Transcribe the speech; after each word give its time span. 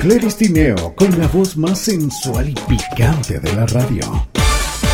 Cleris 0.00 0.36
Tineo 0.36 0.94
con 0.94 1.18
la 1.18 1.26
voz 1.28 1.56
más 1.56 1.78
sensual 1.78 2.48
y 2.48 2.54
picante 2.68 3.40
de 3.40 3.52
la 3.54 3.66
radio. 3.66 4.26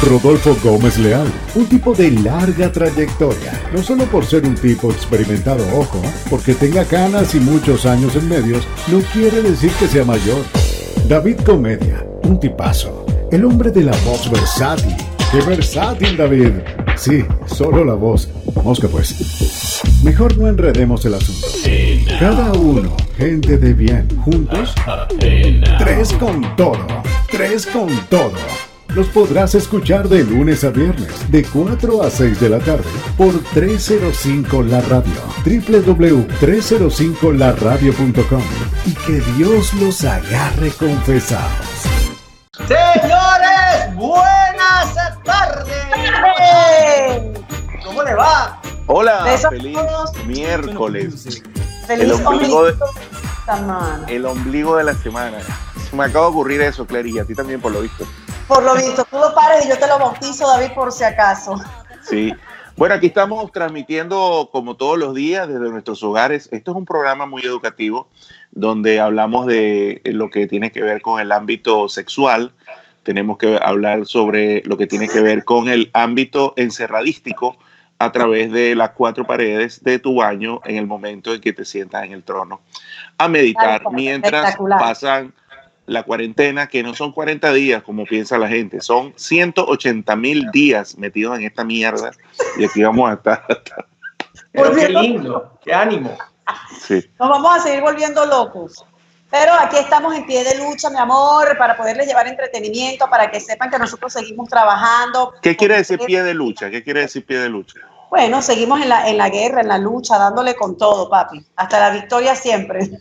Rodolfo 0.03 0.57
Gómez 0.63 0.99
Leal, 0.99 1.31
un 1.55 1.67
tipo 1.67 1.95
de 1.95 2.11
larga 2.11 2.73
trayectoria, 2.73 3.53
no 3.75 3.83
solo 3.83 4.05
por 4.05 4.25
ser 4.25 4.45
un 4.47 4.55
tipo 4.55 4.91
experimentado, 4.91 5.63
ojo, 5.79 6.01
porque 6.31 6.55
tenga 6.55 6.85
canas 6.85 7.35
y 7.35 7.41
muchos 7.41 7.85
años 7.85 8.17
en 8.17 8.29
medios, 8.29 8.67
no 8.89 9.01
quiere 9.13 9.43
decir 9.43 9.71
que 9.73 9.89
sea 9.89 10.05
mayor. 10.05 10.43
David 11.07 11.41
Comedia, 11.45 12.07
un 12.23 12.41
tipazo, 12.41 13.05
el 13.31 13.45
hombre 13.45 13.71
de 13.71 13.83
la 13.83 13.97
voz 14.07 14.31
versátil. 14.31 14.97
¡Qué 15.31 15.41
versátil, 15.43 16.17
David! 16.17 16.53
Sí, 16.97 17.25
solo 17.47 17.85
la 17.85 17.95
voz. 17.95 18.29
Mosca 18.63 18.89
pues. 18.89 19.81
Mejor 20.05 20.37
no 20.39 20.49
enredemos 20.49 21.05
el 21.05 21.15
asunto. 21.15 21.47
Cada 22.19 22.53
uno, 22.53 22.97
gente 23.17 23.57
de 23.59 23.73
bien, 23.73 24.09
juntos. 24.25 24.75
Tres 25.79 26.13
con 26.15 26.57
todo. 26.57 26.85
Tres 27.31 27.67
con 27.67 27.89
todo. 28.09 28.33
Los 28.95 29.07
podrás 29.09 29.55
escuchar 29.55 30.09
de 30.09 30.25
lunes 30.25 30.65
a 30.65 30.71
viernes, 30.71 31.31
de 31.31 31.45
4 31.45 32.03
a 32.03 32.11
6 32.11 32.41
de 32.41 32.49
la 32.49 32.59
tarde, 32.59 32.89
por 33.17 33.39
305 33.55 34.65
La 34.65 34.81
Radio, 34.81 35.13
www.305laradio.com. 35.45 38.43
Y 38.87 38.95
que 38.95 39.21
Dios 39.37 39.73
los 39.75 40.03
agarre 40.05 40.71
confesados. 40.71 41.69
Señores, 42.67 43.95
tardes. 43.95 44.50
¿Cómo 47.85 48.03
le 48.03 48.15
va? 48.15 48.61
Hola, 48.87 49.39
feliz 49.49 49.79
miércoles. 50.27 51.43
Feliz 51.87 52.05
el 52.05 52.13
ombligo, 52.13 52.65
de, 52.65 52.75
semana. 53.45 54.05
el 54.09 54.27
ombligo 54.27 54.77
de 54.77 54.85
la 54.85 54.95
semana. 54.95 55.39
Me 55.93 56.05
acaba 56.05 56.27
de 56.27 56.31
ocurrir 56.31 56.61
eso, 56.61 56.87
Clary, 56.87 57.17
y 57.17 57.19
a 57.19 57.25
ti 57.25 57.35
también 57.35 57.61
por 57.61 57.73
lo 57.73 57.81
visto. 57.81 58.05
Por 58.47 58.63
lo 58.63 58.75
visto, 58.75 59.05
tú 59.11 59.19
lo 59.19 59.35
pares 59.35 59.67
y 59.67 59.69
yo 59.69 59.79
te 59.79 59.87
lo 59.87 59.99
bautizo, 59.99 60.47
David, 60.47 60.73
por 60.75 60.93
si 60.93 61.05
acaso. 61.05 61.61
Sí. 62.03 62.33
Bueno, 62.77 62.95
aquí 62.95 63.09
estamos 63.09 63.53
transmitiendo 63.53 64.49
como 64.53 64.77
todos 64.77 64.99
los 64.99 65.15
días 65.15 65.47
desde 65.47 65.69
nuestros 65.69 66.03
hogares. 66.03 66.49
Esto 66.51 66.71
es 66.71 66.77
un 66.77 66.85
programa 66.85 67.27
muy 67.27 67.43
educativo 67.43 68.09
donde 68.53 69.01
hablamos 69.01 69.47
de 69.47 70.01
lo 70.05 70.31
que 70.31 70.47
tiene 70.47 70.73
que 70.73 70.83
ver 70.83 71.03
con 71.03 71.21
el 71.21 71.31
ámbito 71.31 71.89
sexual. 71.89 72.55
Tenemos 73.03 73.39
que 73.39 73.59
hablar 73.63 74.07
sobre 74.07 74.63
lo 74.65 74.77
que 74.77 74.87
tiene 74.87 75.09
que 75.09 75.21
ver 75.21 75.45
con 75.45 75.69
el 75.69 75.91
ámbito 75.93 76.55
encerradístico 76.57 77.57
a 77.99 78.13
través 78.13 78.51
de 78.51 78.75
las 78.75 78.91
cuatro 78.91 79.27
paredes 79.27 79.83
de 79.85 79.99
tu 79.99 80.17
baño 80.17 80.61
en 80.65 80.77
el 80.77 80.87
momento 80.87 81.35
en 81.35 81.41
que 81.41 81.53
te 81.53 81.65
sientas 81.65 82.05
en 82.05 82.13
el 82.13 82.23
trono 82.23 82.63
a 83.19 83.29
meditar 83.29 83.83
mientras 83.93 84.57
pasan 84.57 85.35
la 85.87 86.05
cuarentena, 86.05 86.69
que 86.69 86.83
no 86.83 86.95
son 86.95 87.13
40 87.13 87.53
días 87.53 87.83
como 87.83 88.05
piensa 88.05 88.39
la 88.39 88.49
gente, 88.49 88.81
son 88.81 89.13
180 89.17 90.17
mil 90.17 90.51
días 90.53 90.97
metidos 90.97 91.39
en 91.39 91.45
esta 91.45 91.65
mierda 91.65 92.13
y 92.57 92.65
aquí 92.65 92.83
vamos 92.83 93.11
a 93.11 93.15
estar. 93.15 93.45
Pero 94.53 94.75
qué 94.75 94.89
lindo, 94.89 95.59
qué 95.63 95.75
ánimo. 95.75 96.17
Sí. 96.81 97.05
Nos 97.19 97.29
vamos 97.29 97.57
a 97.57 97.61
seguir 97.61 97.81
volviendo 97.83 98.25
locos. 98.25 98.85
Pero 99.31 99.53
aquí 99.55 99.77
estamos 99.77 100.15
en 100.15 100.27
pie 100.27 100.43
de 100.43 100.59
lucha, 100.59 100.91
mi 100.91 100.99
amor, 100.99 101.57
para 101.57 101.77
poderles 101.77 102.09
llevar 102.09 102.27
entretenimiento, 102.27 103.09
para 103.09 103.31
que 103.31 103.39
sepan 103.41 103.71
que 103.71 103.79
nosotros 103.79 104.13
seguimos 104.13 104.49
trabajando. 104.49 105.35
¿Qué 105.41 105.57
quiere 105.57 105.77
decir 105.77 106.01
pie 106.01 106.25
de 106.25 106.35
lucha? 106.35 106.69
¿Qué 106.69 106.83
quiere 106.83 107.03
decir 107.03 107.25
pie 107.25 107.39
de 107.39 107.49
lucha? 107.49 107.79
Bueno, 108.11 108.43
seguimos 108.43 108.81
en 108.81 108.89
la, 108.89 109.09
en 109.09 109.17
la 109.17 109.29
guerra, 109.29 109.61
en 109.61 109.69
la 109.69 109.79
lucha, 109.79 110.19
dándole 110.19 110.57
con 110.57 110.77
todo, 110.77 111.09
papi. 111.09 111.47
Hasta 111.55 111.79
la 111.79 111.91
victoria 111.91 112.35
siempre. 112.35 112.91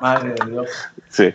Madre 0.00 0.34
de 0.34 0.50
Dios. 0.50 0.70
Sí. 1.08 1.34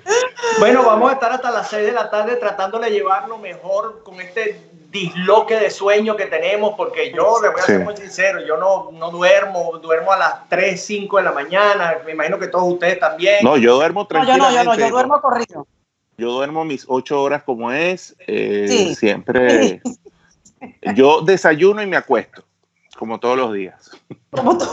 Bueno, 0.59 0.83
vamos 0.83 1.09
a 1.09 1.15
estar 1.15 1.33
hasta 1.33 1.51
las 1.51 1.69
6 1.69 1.87
de 1.87 1.91
la 1.91 2.09
tarde 2.09 2.37
tratando 2.37 2.79
de 2.79 2.91
llevarlo 2.91 3.37
mejor 3.37 4.03
con 4.03 4.21
este 4.21 4.68
disloque 4.91 5.55
de 5.59 5.69
sueño 5.69 6.15
que 6.15 6.25
tenemos, 6.25 6.73
porque 6.75 7.11
yo 7.15 7.39
le 7.41 7.49
voy 7.49 7.59
a 7.61 7.63
ser 7.63 7.77
Sí. 7.79 7.83
muy 7.83 7.95
sincero, 7.97 8.39
yo 8.45 8.57
no, 8.57 8.91
no 8.91 9.11
duermo, 9.11 9.77
duermo 9.79 10.11
a 10.11 10.17
las 10.17 10.49
3, 10.49 10.83
5 10.83 11.17
de 11.17 11.23
la 11.23 11.31
mañana, 11.31 11.97
me 12.05 12.13
imagino 12.13 12.39
que 12.39 12.47
todos 12.47 12.73
ustedes 12.73 12.99
también. 12.99 13.37
No, 13.43 13.55
yo 13.57 13.75
duermo 13.75 14.07
No, 14.09 14.23
yo 14.23 14.23
no, 14.23 14.25
yo 14.25 14.37
tranquilamente. 14.37 14.81
no, 14.81 14.87
yo 14.87 14.93
duermo 14.93 15.21
corrido. 15.21 15.67
Yo 16.17 16.31
duermo 16.31 16.65
mis 16.65 16.85
ocho 16.87 17.21
horas 17.21 17.43
como 17.43 17.71
es. 17.71 18.15
eh, 18.27 18.65
Sí. 18.67 18.95
Siempre. 18.95 19.81
Yo 20.93 21.21
desayuno 21.21 21.81
y 21.81 21.87
me 21.87 21.95
acuesto, 21.95 22.43
como 22.97 23.17
todos 23.17 23.37
los 23.37 23.53
días. 23.53 23.91
Como. 24.31 24.57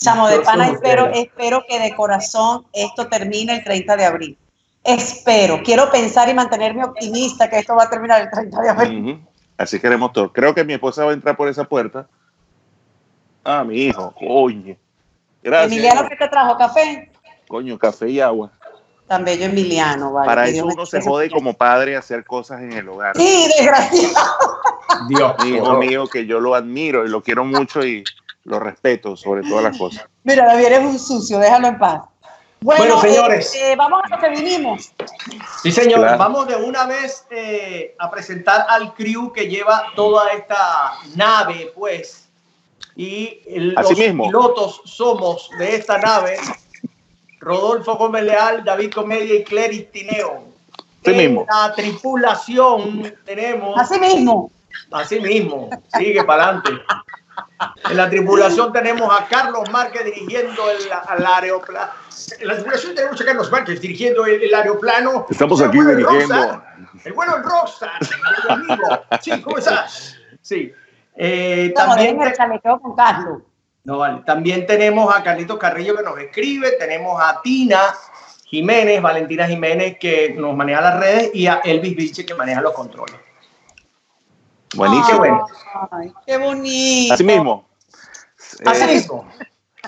Chamo, 0.00 0.28
de 0.28 0.40
pana 0.40 0.68
espero, 0.68 1.06
espero 1.12 1.64
que 1.68 1.78
de 1.80 1.94
corazón 1.96 2.64
esto 2.72 3.08
termine 3.08 3.56
el 3.56 3.64
30 3.64 3.96
de 3.96 4.04
abril. 4.04 4.38
Espero, 4.82 5.60
quiero 5.62 5.90
pensar 5.90 6.28
y 6.28 6.34
mantenerme 6.34 6.84
optimista 6.84 7.50
que 7.50 7.58
esto 7.58 7.76
va 7.76 7.84
a 7.84 7.90
terminar 7.90 8.22
el 8.22 8.30
30 8.30 8.60
de 8.60 8.68
abril. 8.68 9.10
Ujú. 9.10 9.20
Así 9.58 9.78
queremos 9.78 10.12
todos. 10.12 10.30
Creo 10.32 10.54
que 10.54 10.64
mi 10.64 10.72
esposa 10.72 11.04
va 11.04 11.10
a 11.10 11.14
entrar 11.14 11.36
por 11.36 11.48
esa 11.48 11.64
puerta. 11.64 12.08
Ah, 13.44 13.62
mi 13.62 13.76
hijo, 13.76 14.14
coño. 14.18 14.76
Gracias. 15.42 15.72
Emiliano, 15.72 16.08
¿qué 16.08 16.16
te 16.16 16.28
trajo? 16.28 16.56
¿Café? 16.56 17.10
Coño, 17.48 17.78
café 17.78 18.08
y 18.08 18.20
agua. 18.20 18.50
Tan 19.06 19.24
bello 19.24 19.46
Emiliano, 19.46 20.12
vale. 20.12 20.26
Para 20.26 20.46
eso 20.46 20.64
uno 20.64 20.86
se 20.86 21.00
jode 21.00 21.30
como 21.30 21.54
padre 21.54 21.96
hacer 21.96 22.24
cosas 22.24 22.60
en 22.60 22.72
el 22.72 22.88
hogar. 22.88 23.16
Sí, 23.16 23.50
desgraciado. 23.58 24.14
Dios 25.08 25.34
hijo 25.44 25.76
mío, 25.78 26.06
que 26.06 26.26
yo 26.26 26.38
lo 26.38 26.54
admiro 26.54 27.04
y 27.04 27.08
lo 27.08 27.22
quiero 27.22 27.44
mucho 27.44 27.84
y 27.84 28.04
lo 28.44 28.60
respeto 28.60 29.16
sobre 29.16 29.42
todas 29.42 29.64
las 29.64 29.76
cosas. 29.76 30.06
Mira, 30.22 30.46
David, 30.46 30.64
eres 30.64 30.80
un 30.80 30.98
sucio, 30.98 31.38
déjalo 31.38 31.68
en 31.68 31.78
paz. 31.78 32.02
Bueno, 32.62 32.96
Bueno, 32.96 33.00
señores. 33.00 33.54
eh, 33.54 33.72
eh, 33.72 33.76
vamos 33.76 34.02
a 34.04 34.08
lo 34.16 34.18
que 34.20 34.28
vinimos. 34.30 34.92
Sí, 35.62 35.72
señor. 35.72 36.00
Claro. 36.00 36.18
Vamos 36.18 36.46
de 36.46 36.56
una 36.56 36.84
vez 36.84 37.24
eh, 37.30 37.94
a 37.98 38.10
presentar 38.10 38.66
al 38.68 38.92
crew 38.94 39.32
que 39.32 39.48
lleva 39.48 39.84
toda 39.96 40.28
esta 40.32 40.92
nave, 41.16 41.72
pues. 41.74 42.28
Y 42.96 43.40
el- 43.46 43.72
los 43.74 43.96
mismo. 43.96 44.24
pilotos 44.26 44.82
somos 44.84 45.48
de 45.58 45.76
esta 45.76 45.96
nave 45.98 46.36
Rodolfo 47.38 47.94
Gómez 47.96 48.24
Leal, 48.24 48.62
David 48.62 48.92
Comedia 48.92 49.36
y 49.36 49.44
Cleris 49.44 49.90
Tineo. 49.90 50.44
Así 51.02 51.10
en 51.12 51.16
mismo. 51.16 51.46
la 51.48 51.72
tripulación 51.74 53.14
tenemos, 53.24 53.78
Así 53.78 53.98
mismo. 53.98 54.50
así 54.90 55.18
mismo, 55.18 55.70
sigue 55.96 56.22
para 56.24 56.44
adelante. 56.44 56.70
En 57.90 57.96
la 57.96 58.08
tripulación 58.08 58.72
tenemos 58.72 59.10
a 59.20 59.26
Carlos 59.26 59.70
Márquez 59.70 60.04
dirigiendo 60.04 60.70
el, 60.70 60.78
el 61.16 61.26
aeroplano. 61.26 61.90
En 62.38 62.48
la 62.48 62.54
tripulación 62.54 62.94
tenemos 62.94 63.20
a 63.20 63.24
Carlos 63.24 63.50
Márquez 63.50 63.80
dirigiendo 63.80 64.26
el, 64.26 64.42
el 64.42 64.54
aeroplano. 64.54 65.26
Estamos 65.30 65.60
El 65.60 65.68
aquí 65.68 65.76
bueno 65.78 65.90
dirigiendo. 65.96 66.34
Rockstar, 66.34 66.74
el 67.04 67.12
bueno 67.12 67.36
el 67.36 67.42
Rockstar, 67.42 68.00
mi 68.00 68.52
amigo. 68.52 68.88
Sí, 69.20 69.42
¿cómo 69.42 69.58
estás? 69.58 70.16
Sí. 70.40 70.72
Eh, 71.16 71.66
Estamos 71.68 71.96
también, 71.96 72.22
en 72.22 72.28
el 72.28 72.60
con 72.80 72.94
Carlos. 72.96 73.42
no, 73.84 73.98
vale. 73.98 74.22
También 74.24 74.66
tenemos 74.66 75.14
a 75.14 75.22
Carlitos 75.22 75.58
Carrillo 75.58 75.96
que 75.96 76.02
nos 76.02 76.18
escribe, 76.18 76.72
tenemos 76.78 77.20
a 77.20 77.40
Tina 77.42 77.94
Jiménez, 78.46 79.02
Valentina 79.02 79.46
Jiménez 79.46 79.96
que 79.98 80.34
nos 80.36 80.56
maneja 80.56 80.80
las 80.80 80.98
redes 80.98 81.30
y 81.34 81.46
a 81.46 81.60
Elvis 81.64 81.94
Vilche 81.96 82.24
que 82.26 82.34
maneja 82.34 82.60
los 82.60 82.72
controles. 82.72 83.16
Buenísimo. 84.76 85.08
Qué 85.08 85.16
bueno. 85.18 85.46
Ay, 85.90 86.12
qué 86.26 86.36
bonito. 86.38 87.14
Así 87.14 87.24
mismo. 87.24 87.68
Así 88.66 88.82
Eh, 88.82 88.94
mismo. 88.94 89.28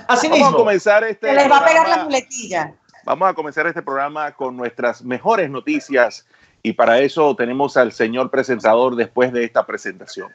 Así 0.08 0.28
Vamos 0.28 0.54
a 0.54 0.56
comenzar 0.56 1.04
este 1.04 1.28
Se 1.28 1.34
les 1.34 1.50
va 1.50 1.58
a 1.58 1.64
pegar 1.64 1.88
la 1.88 2.04
muletilla. 2.04 2.74
Vamos 3.04 3.28
a 3.28 3.34
comenzar 3.34 3.66
este 3.66 3.82
programa 3.82 4.32
con 4.32 4.56
nuestras 4.56 5.02
mejores 5.02 5.50
noticias 5.50 6.26
y 6.62 6.72
para 6.72 7.00
eso 7.00 7.34
tenemos 7.36 7.76
al 7.76 7.92
señor 7.92 8.30
presentador 8.30 8.94
después 8.96 9.32
de 9.32 9.44
esta 9.44 9.66
presentación. 9.66 10.28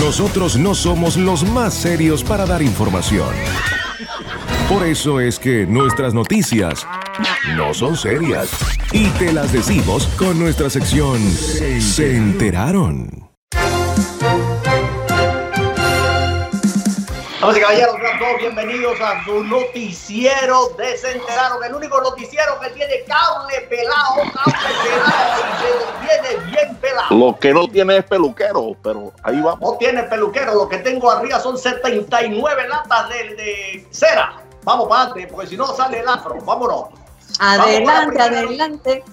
Nosotros 0.00 0.56
no 0.56 0.74
somos 0.74 1.16
los 1.16 1.44
más 1.44 1.74
serios 1.74 2.24
para 2.24 2.46
dar 2.46 2.62
información. 2.62 3.32
Por 4.68 4.84
eso 4.86 5.20
es 5.20 5.38
que 5.38 5.66
nuestras 5.66 6.14
noticias 6.14 6.86
no 7.56 7.74
son 7.74 7.96
serias. 7.96 8.50
Y 8.92 9.08
te 9.10 9.32
las 9.32 9.52
decimos 9.52 10.06
con 10.18 10.38
nuestra 10.38 10.68
sección 10.70 11.20
Se 11.20 12.16
enteraron. 12.16 13.21
Vamos 17.42 17.56
y 17.56 17.60
caballeros, 17.60 17.96
todos 18.20 18.38
bienvenidos 18.38 19.00
a 19.00 19.24
su 19.24 19.42
noticiero 19.42 20.68
Desenteraron, 20.78 21.64
el 21.64 21.74
único 21.74 22.00
noticiero 22.00 22.60
que 22.60 22.70
tiene 22.70 23.02
cable 23.04 23.62
pelado, 23.62 24.14
cable 24.32 24.58
pelado 24.84 25.42
que 25.58 25.74
lo 25.74 26.30
tiene 26.30 26.50
bien 26.52 26.76
pelado. 26.76 27.06
Lo 27.10 27.36
que 27.40 27.52
no 27.52 27.66
tiene 27.66 27.96
es 27.96 28.04
peluquero, 28.04 28.76
pero 28.80 29.12
ahí 29.24 29.40
vamos. 29.40 29.58
No 29.60 29.76
tiene 29.76 30.04
peluquero, 30.04 30.54
lo 30.54 30.68
que 30.68 30.78
tengo 30.78 31.10
arriba 31.10 31.40
son 31.40 31.58
79 31.58 32.68
latas 32.68 33.08
de, 33.08 33.34
de 33.34 33.88
cera. 33.90 34.40
Vamos 34.62 34.88
para 34.88 35.02
adelante, 35.02 35.26
porque 35.34 35.48
si 35.48 35.56
no 35.56 35.66
sale 35.66 35.98
el 35.98 36.08
afro, 36.08 36.36
vámonos. 36.44 37.01
Adelante, 37.38 38.22
adelante. 38.22 39.04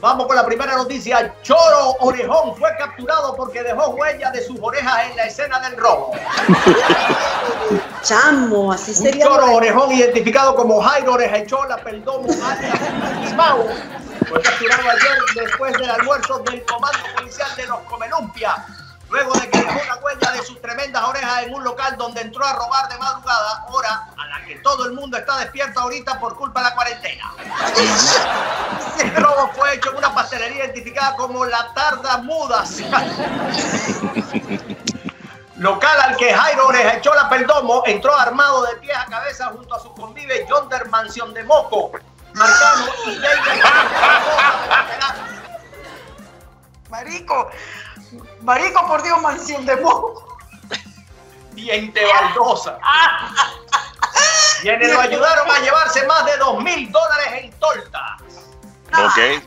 Vamos 0.00 0.26
con 0.26 0.36
la 0.36 0.46
primera 0.46 0.74
noticia. 0.76 1.34
Choro 1.42 1.96
Orejón 2.00 2.56
fue 2.56 2.70
capturado 2.78 3.36
porque 3.36 3.62
dejó 3.62 3.90
huella 3.90 4.30
de 4.30 4.42
sus 4.42 4.58
orejas 4.60 5.10
en 5.10 5.16
la 5.16 5.26
escena 5.26 5.60
del 5.60 5.76
robo. 5.76 6.12
Chamo, 8.02 8.72
así 8.72 8.92
Un 8.92 8.96
sería. 8.96 9.26
choro 9.26 9.42
bueno. 9.42 9.56
orejón 9.56 9.92
identificado 9.92 10.54
como 10.54 10.80
Jairo 10.80 11.14
Orejachola 11.14 11.76
Perdomo 11.78 12.28
Mau 13.36 13.66
fue 14.28 14.40
capturado 14.42 14.82
ayer 14.82 15.18
después 15.44 15.72
del 15.78 15.90
almuerzo 15.90 16.38
del 16.40 16.64
comando 16.64 16.98
policial 17.16 17.48
de 17.56 17.66
los 17.66 17.78
Comelumpia. 17.80 18.64
Luego 19.08 19.34
de 19.34 19.48
que 19.48 19.58
dejó 19.58 19.80
una 19.84 19.96
huella 19.96 20.32
de 20.32 20.42
sus 20.42 20.60
tremendas 20.60 21.04
orejas 21.04 21.44
en 21.44 21.54
un 21.54 21.62
local 21.62 21.96
donde 21.96 22.20
entró 22.22 22.44
a 22.44 22.52
robar 22.54 22.88
de 22.88 22.98
madrugada, 22.98 23.64
hora 23.68 24.08
a 24.16 24.26
la 24.26 24.44
que 24.44 24.56
todo 24.56 24.86
el 24.86 24.92
mundo 24.92 25.16
está 25.16 25.38
despierto 25.38 25.80
ahorita 25.80 26.18
por 26.18 26.36
culpa 26.36 26.60
de 26.60 26.70
la 26.70 26.74
cuarentena. 26.74 27.32
El 28.98 29.14
robo 29.16 29.52
fue 29.54 29.74
hecho 29.74 29.90
en 29.90 29.98
una 29.98 30.12
pastelería 30.14 30.64
identificada 30.64 31.14
como 31.16 31.44
La 31.44 31.72
Tarda 31.74 32.18
Mudas. 32.18 32.80
Local 35.56 36.00
al 36.00 36.16
que 36.16 36.34
Jairo 36.34 36.66
Orejachola 36.66 37.28
Perdomo 37.30 37.82
entró 37.86 38.14
armado 38.14 38.62
de 38.66 38.76
pies 38.76 38.96
a 38.96 39.06
cabeza 39.06 39.46
junto 39.48 39.74
a 39.74 39.80
su 39.80 39.92
convive 39.94 40.46
Yonder 40.48 40.88
Mansión 40.90 41.32
de 41.32 41.44
Moco, 41.44 41.92
Marcano 42.34 42.86
y 43.06 43.16
Jaime. 43.16 43.62
Marico, 46.88 47.50
marico, 48.42 48.86
por 48.86 49.02
Dios, 49.02 49.20
mansión 49.20 49.66
de 49.66 49.76
moco. 49.76 50.38
Diente 51.52 52.04
Baldosa. 52.04 52.78
Quienes 54.60 54.92
lo 54.92 55.00
ayudaron 55.00 55.50
a 55.50 55.58
llevarse 55.60 56.06
más 56.06 56.24
de 56.26 56.36
dos 56.36 56.62
mil 56.62 56.90
dólares 56.92 57.26
en 57.32 57.52
torta. 57.58 58.16
Ok. 58.92 59.42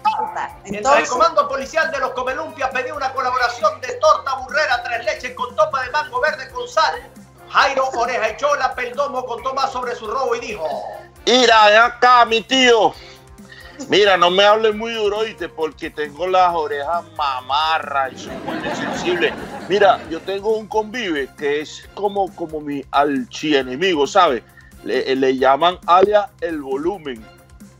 Mientras 0.66 1.00
el 1.00 1.08
comando 1.08 1.48
policial 1.48 1.90
de 1.92 2.00
los 2.00 2.12
Comelumpias 2.12 2.70
pedía 2.72 2.94
una 2.94 3.12
colaboración 3.14 3.80
de 3.82 3.94
torta 3.94 4.36
burrera 4.36 4.84
tres 4.84 5.06
leches 5.06 5.34
con 5.36 5.56
topa 5.56 5.84
de 5.84 5.92
mango 5.92 6.20
verde 6.20 6.50
con 6.52 6.68
sal, 6.68 7.10
Jairo 7.50 7.90
Orejachola 7.90 8.76
Perdomo 8.76 9.26
contó 9.26 9.54
más 9.54 9.72
sobre 9.72 9.96
su 9.96 10.08
robo 10.08 10.36
y 10.36 10.40
dijo: 10.42 10.68
Mira, 11.26 11.86
acá, 11.86 12.26
mi 12.26 12.42
tío. 12.42 12.94
Mira, 13.88 14.18
no 14.18 14.30
me 14.30 14.44
hables 14.44 14.76
muy 14.76 14.94
duro, 14.94 15.20
oíste, 15.20 15.48
porque 15.48 15.90
tengo 15.90 16.28
las 16.28 16.54
orejas 16.54 17.04
mamarras 17.16 18.14
y 18.14 18.18
soy 18.18 18.36
muy 18.46 18.60
sensible. 18.76 19.34
Mira, 19.68 20.00
yo 20.10 20.20
tengo 20.20 20.58
un 20.58 20.68
convive 20.68 21.30
que 21.38 21.62
es 21.62 21.88
como, 21.94 22.34
como 22.36 22.60
mi 22.60 22.84
archienemigo, 22.92 24.06
¿sabes? 24.06 24.44
Le, 24.84 25.16
le 25.16 25.38
llaman 25.38 25.80
alias 25.88 26.28
el 26.42 26.62
volumen. 26.62 27.26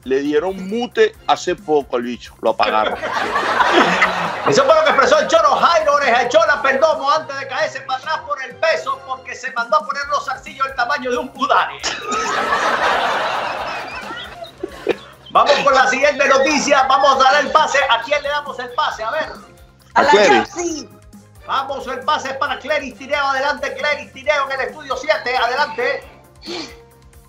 Le 0.06 0.22
dieron 0.22 0.68
mute 0.68 1.14
hace 1.28 1.56
poco 1.56 1.98
al 1.98 2.04
bicho, 2.04 2.34
lo 2.42 2.52
apagaron. 2.52 2.98
Eso 4.48 4.64
fue 4.64 4.74
lo 4.74 4.84
que 4.84 4.90
expresó 4.90 5.20
el 5.20 5.28
choro 5.28 5.50
Jairo 5.50 5.94
Orejachola 5.94 6.62
Perdomo 6.62 7.12
antes 7.12 7.38
de 7.40 7.48
caerse 7.48 7.82
para 7.82 8.00
atrás 8.00 8.20
por 8.26 8.42
el 8.42 8.56
peso 8.56 9.00
porque 9.06 9.36
se 9.36 9.52
mandó 9.52 9.78
a 9.78 9.86
poner 9.86 10.02
los 10.08 10.26
zarcillos 10.26 10.66
del 10.66 10.76
tamaño 10.76 11.12
de 11.12 11.18
un 11.18 11.28
pudare. 11.30 11.76
Vamos 15.32 15.54
con 15.64 15.74
la 15.74 15.88
siguiente 15.88 16.28
noticia. 16.28 16.84
Vamos 16.84 17.20
a 17.20 17.32
dar 17.32 17.44
el 17.44 17.52
pase. 17.52 17.78
¿A 17.90 18.02
quién 18.02 18.22
le 18.24 18.30
damos 18.30 18.58
el 18.60 18.70
pase? 18.72 19.04
A 19.04 19.12
ver. 19.12 19.32
a 19.94 20.04
la 20.04 20.10
Clary. 20.10 20.46
Jessy. 20.46 20.90
Vamos, 21.48 21.88
el 21.88 22.00
pase 22.02 22.30
es 22.30 22.38
para 22.38 22.60
Cleris 22.60 22.98
Tireo. 22.98 23.26
Adelante, 23.26 23.74
Cleris 23.74 24.14
Tireo 24.14 24.50
en 24.50 24.60
el 24.60 24.68
estudio 24.68 24.96
7. 24.96 25.38
Adelante. 25.38 26.04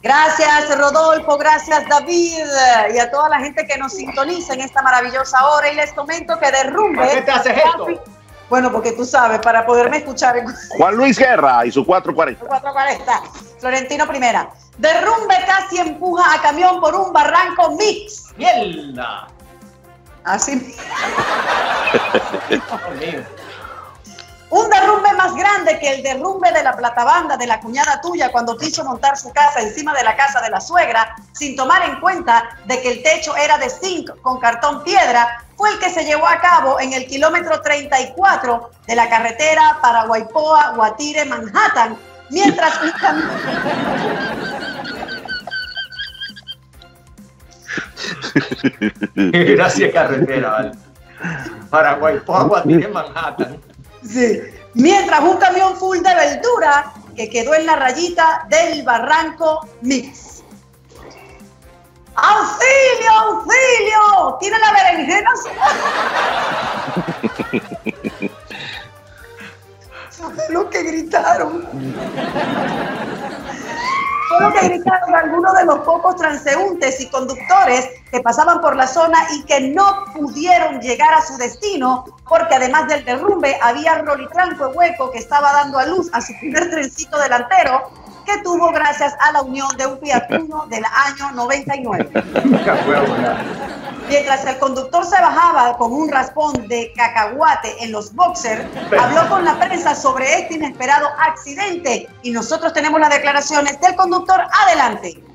Gracias, 0.02 0.78
Rodolfo. 0.78 1.36
Gracias, 1.38 1.88
David. 1.88 2.46
Y 2.94 2.98
a 2.98 3.10
toda 3.10 3.28
la 3.28 3.38
gente 3.38 3.66
que 3.66 3.76
nos 3.78 3.92
sintoniza 3.92 4.54
en 4.54 4.62
esta 4.62 4.82
maravillosa 4.82 5.46
hora. 5.46 5.70
Y 5.70 5.74
les 5.74 5.92
comento 5.92 6.38
que 6.38 6.50
derrumbe. 6.50 6.98
¿Por 6.98 7.14
qué 7.14 7.22
te 7.22 7.30
haces 7.30 7.56
esto? 7.56 8.02
Bueno, 8.48 8.72
porque 8.72 8.92
tú 8.92 9.04
sabes, 9.04 9.38
para 9.40 9.64
poderme 9.64 9.98
escuchar 9.98 10.42
Juan 10.76 10.96
Luis 10.96 11.18
Guerra 11.18 11.64
y 11.64 11.70
su 11.70 11.86
440. 11.86 12.44
440. 12.46 13.49
Florentino 13.60 14.06
Primera. 14.06 14.50
Derrumbe 14.78 15.36
casi 15.46 15.78
empuja 15.78 16.34
a 16.34 16.42
camión 16.42 16.80
por 16.80 16.94
un 16.94 17.12
barranco 17.12 17.76
mix. 17.76 18.34
¡Mierda! 18.36 19.28
Así. 20.24 20.74
Un 24.50 24.68
derrumbe 24.68 25.12
más 25.12 25.34
grande 25.36 25.78
que 25.78 25.94
el 25.94 26.02
derrumbe 26.02 26.50
de 26.50 26.64
la 26.64 26.76
platabanda 26.76 27.36
de 27.36 27.46
la 27.46 27.60
cuñada 27.60 28.00
tuya 28.00 28.32
cuando 28.32 28.56
quiso 28.56 28.82
montar 28.82 29.16
su 29.16 29.32
casa 29.32 29.60
encima 29.60 29.94
de 29.94 30.02
la 30.02 30.16
casa 30.16 30.40
de 30.40 30.50
la 30.50 30.60
suegra, 30.60 31.14
sin 31.32 31.54
tomar 31.54 31.88
en 31.88 32.00
cuenta 32.00 32.58
de 32.64 32.82
que 32.82 32.90
el 32.90 33.02
techo 33.04 33.36
era 33.36 33.58
de 33.58 33.70
zinc 33.70 34.10
con 34.22 34.40
cartón 34.40 34.82
piedra, 34.82 35.44
fue 35.56 35.70
el 35.70 35.78
que 35.78 35.90
se 35.90 36.04
llevó 36.04 36.26
a 36.26 36.40
cabo 36.40 36.80
en 36.80 36.94
el 36.94 37.06
kilómetro 37.06 37.60
34 37.60 38.70
de 38.88 38.96
la 38.96 39.08
carretera 39.08 39.78
para 39.80 40.06
Guaypoa, 40.06 40.72
Guatire, 40.74 41.26
Manhattan, 41.26 41.96
mientras 42.30 42.82
un 42.82 42.90
camión... 42.92 43.30
Gracias, 49.14 49.92
carretera. 49.92 50.50
Vale. 50.50 50.72
Paraguay, 51.70 52.20
Pogua, 52.20 52.62
tiene 52.62 52.88
Manhattan. 52.88 53.60
Sí. 54.02 54.40
Mientras 54.74 55.20
un 55.20 55.36
camión 55.36 55.76
full 55.76 55.98
de 55.98 56.14
verdura 56.14 56.92
que 57.14 57.28
quedó 57.28 57.54
en 57.54 57.66
la 57.66 57.76
rayita 57.76 58.46
del 58.48 58.82
barranco 58.82 59.68
mix. 59.82 60.42
¡Auxilio, 62.14 63.10
auxilio! 63.12 64.36
¡Tiene 64.40 64.58
la 64.58 64.72
berenjena! 64.72 65.30
¿Sabes 70.20 70.50
lo 70.50 70.68
que 70.68 70.82
gritaron? 70.82 71.66
Fue 74.28 74.40
lo 74.40 74.52
que 74.52 74.68
gritaron 74.68 75.14
algunos 75.14 75.54
de 75.54 75.64
los 75.64 75.78
pocos 75.78 76.16
transeúntes 76.16 77.00
y 77.00 77.08
conductores 77.08 77.88
que 78.10 78.20
pasaban 78.20 78.60
por 78.60 78.76
la 78.76 78.86
zona 78.86 79.18
y 79.34 79.42
que 79.44 79.60
no 79.72 80.04
pudieron 80.14 80.78
llegar 80.80 81.14
a 81.14 81.22
su 81.22 81.38
destino 81.38 82.04
porque 82.28 82.54
además 82.54 82.86
del 82.88 83.04
derrumbe 83.04 83.58
había 83.62 83.98
rolitranco 84.02 84.68
hueco 84.68 85.10
que 85.10 85.18
estaba 85.18 85.52
dando 85.52 85.78
a 85.78 85.86
luz 85.86 86.10
a 86.12 86.20
su 86.20 86.34
primer 86.38 86.70
trencito 86.70 87.18
delantero 87.18 87.90
que 88.24 88.38
tuvo 88.38 88.70
gracias 88.72 89.14
a 89.20 89.32
la 89.32 89.42
unión 89.42 89.68
de 89.76 89.86
un 89.86 89.98
Fiat 89.98 90.28
del 90.28 90.84
año 90.84 91.32
99. 91.32 92.10
Mientras 94.08 94.44
el 94.44 94.58
conductor 94.58 95.04
se 95.04 95.20
bajaba 95.20 95.76
con 95.76 95.92
un 95.92 96.10
raspón 96.10 96.66
de 96.66 96.92
cacahuate 96.96 97.84
en 97.84 97.92
los 97.92 98.12
boxers, 98.14 98.64
habló 98.98 99.28
con 99.28 99.44
la 99.44 99.58
prensa 99.58 99.94
sobre 99.94 100.40
este 100.40 100.54
inesperado 100.54 101.08
accidente 101.18 102.08
y 102.22 102.32
nosotros 102.32 102.72
tenemos 102.72 102.98
las 102.98 103.10
declaraciones 103.10 103.80
del 103.80 103.94
conductor. 103.94 104.40
Adelante. 104.66 105.29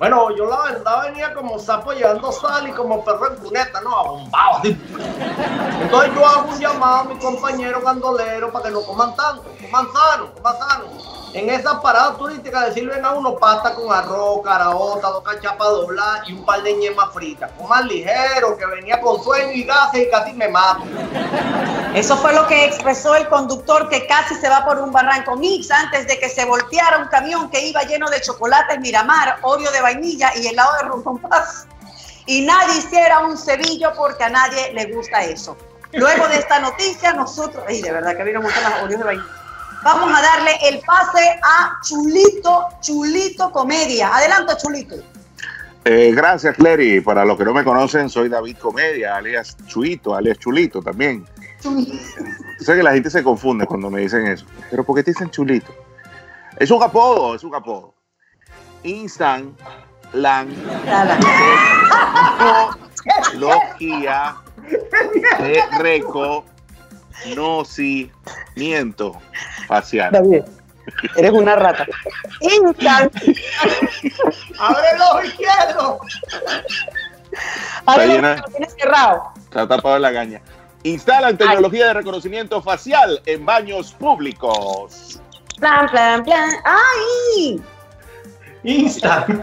Bueno, 0.00 0.34
yo 0.34 0.46
la 0.46 0.62
verdad 0.62 1.02
venía 1.02 1.34
como 1.34 1.58
sapo 1.58 1.92
llevando 1.92 2.32
sal 2.32 2.66
y 2.66 2.72
como 2.72 3.04
perro 3.04 3.34
en 3.34 3.36
cuneta, 3.36 3.82
¿no? 3.82 3.94
Abombado. 3.94 4.62
Entonces 4.64 6.14
yo 6.14 6.26
hago 6.26 6.48
un 6.48 6.58
llamado 6.58 6.96
a 6.96 7.04
mi 7.04 7.18
compañero 7.18 7.82
gandolero 7.82 8.50
para 8.50 8.64
que 8.64 8.70
no 8.70 8.80
coman 8.80 9.14
tanto, 9.14 9.44
coman 9.60 9.86
sano, 9.92 10.32
coman 10.32 10.58
sano. 10.58 10.84
En 11.34 11.50
esas 11.50 11.80
paradas 11.80 12.16
turísticas 12.16 12.68
le 12.68 12.72
sirven 12.72 13.04
a 13.04 13.10
uno 13.10 13.36
pasta 13.36 13.74
con 13.74 13.92
arroz, 13.92 14.40
caraota, 14.42 15.08
dos 15.08 15.22
cachapas 15.22 15.68
dobladas 15.68 16.26
y 16.30 16.32
un 16.32 16.46
par 16.46 16.62
de 16.62 16.72
ñemas 16.78 17.12
fritas. 17.12 17.50
Coman 17.58 17.86
ligero, 17.86 18.56
que 18.56 18.64
venía 18.64 18.98
con 19.02 19.22
sueño 19.22 19.52
y 19.52 19.64
gases 19.64 20.06
y 20.06 20.10
casi 20.10 20.32
me 20.32 20.48
mato. 20.48 20.80
Eso 21.94 22.16
fue 22.18 22.32
lo 22.32 22.46
que 22.46 22.66
expresó 22.66 23.16
el 23.16 23.26
conductor 23.28 23.88
que 23.88 24.06
casi 24.06 24.36
se 24.36 24.48
va 24.48 24.64
por 24.64 24.78
un 24.78 24.92
barranco 24.92 25.34
mix 25.34 25.72
antes 25.72 26.06
de 26.06 26.20
que 26.20 26.28
se 26.28 26.44
volteara 26.44 26.98
un 26.98 27.08
camión 27.08 27.50
que 27.50 27.66
iba 27.66 27.82
lleno 27.82 28.08
de 28.08 28.20
chocolates 28.20 28.78
Miramar, 28.78 29.38
Oreo 29.42 29.72
de 29.72 29.80
vainilla 29.80 30.30
y 30.36 30.46
helado 30.46 30.70
de 30.96 31.02
con 31.02 31.18
paz. 31.18 31.66
Y 32.26 32.42
nadie 32.42 32.78
hiciera 32.78 33.18
un 33.20 33.36
cebillo 33.36 33.92
porque 33.96 34.22
a 34.22 34.28
nadie 34.28 34.72
le 34.72 34.92
gusta 34.92 35.24
eso. 35.24 35.56
Luego 35.92 36.28
de 36.28 36.36
esta 36.36 36.60
noticia, 36.60 37.12
nosotros, 37.12 37.64
ay, 37.66 37.82
de 37.82 37.90
verdad 37.90 38.16
que 38.16 38.22
vieron 38.22 38.44
mucho 38.44 38.60
las 38.60 38.82
Oreos 38.84 39.00
de 39.00 39.04
vainilla. 39.04 39.28
Vamos 39.82 40.16
a 40.16 40.22
darle 40.22 40.52
el 40.68 40.80
pase 40.80 41.40
a 41.42 41.80
Chulito, 41.82 42.68
Chulito 42.80 43.50
Comedia. 43.50 44.14
Adelante, 44.14 44.52
Chulito. 44.62 44.94
Eh, 45.84 46.12
gracias, 46.14 46.54
Clery. 46.54 47.00
Para 47.00 47.24
los 47.24 47.36
que 47.36 47.44
no 47.44 47.52
me 47.52 47.64
conocen, 47.64 48.08
soy 48.08 48.28
David 48.28 48.58
Comedia, 48.58 49.16
alias 49.16 49.56
Chuito, 49.66 50.14
alias 50.14 50.38
Chulito 50.38 50.80
también. 50.80 51.26
Sé 51.60 52.74
que 52.76 52.82
la 52.82 52.92
gente 52.92 53.10
se 53.10 53.22
confunde 53.22 53.66
cuando 53.66 53.90
me 53.90 54.00
dicen 54.00 54.26
eso. 54.26 54.46
Pero 54.70 54.84
¿por 54.84 54.96
qué 54.96 55.02
te 55.02 55.10
dicen 55.10 55.30
Chulito? 55.30 55.74
Es 56.58 56.70
un 56.70 56.82
apodo, 56.82 57.34
es 57.34 57.44
un 57.44 57.54
apodo. 57.54 57.94
Instant, 58.82 59.58
Lan, 60.12 60.48
Logia, 63.34 64.36
Reco, 65.78 66.44
Nocimiento 67.36 69.20
facial. 69.68 70.22
bien. 70.26 70.44
Eres 71.16 71.32
una 71.32 71.56
rata. 71.56 71.86
Instant. 72.40 73.14
Abre 74.58 74.86
el 74.94 75.00
ojo 75.02 75.22
izquierdo. 75.22 76.00
Abre 77.86 78.04
el 78.04 78.10
llena. 78.10 78.32
ojo, 78.32 78.42
lo 78.46 78.48
tienes 78.52 78.74
cerrado. 78.78 79.32
Está 79.36 79.68
tapado 79.68 79.96
en 79.96 80.02
la 80.02 80.10
gaña. 80.10 80.42
Instalan 80.82 81.36
tecnología 81.36 81.88
de 81.88 81.94
reconocimiento 81.94 82.62
facial 82.62 83.20
en 83.26 83.44
baños 83.44 83.92
públicos. 83.92 85.20
Plan, 85.58 85.88
plan, 85.90 86.24
plan. 86.24 86.50
¡Ay! 86.64 87.60
Insta. 88.62 89.26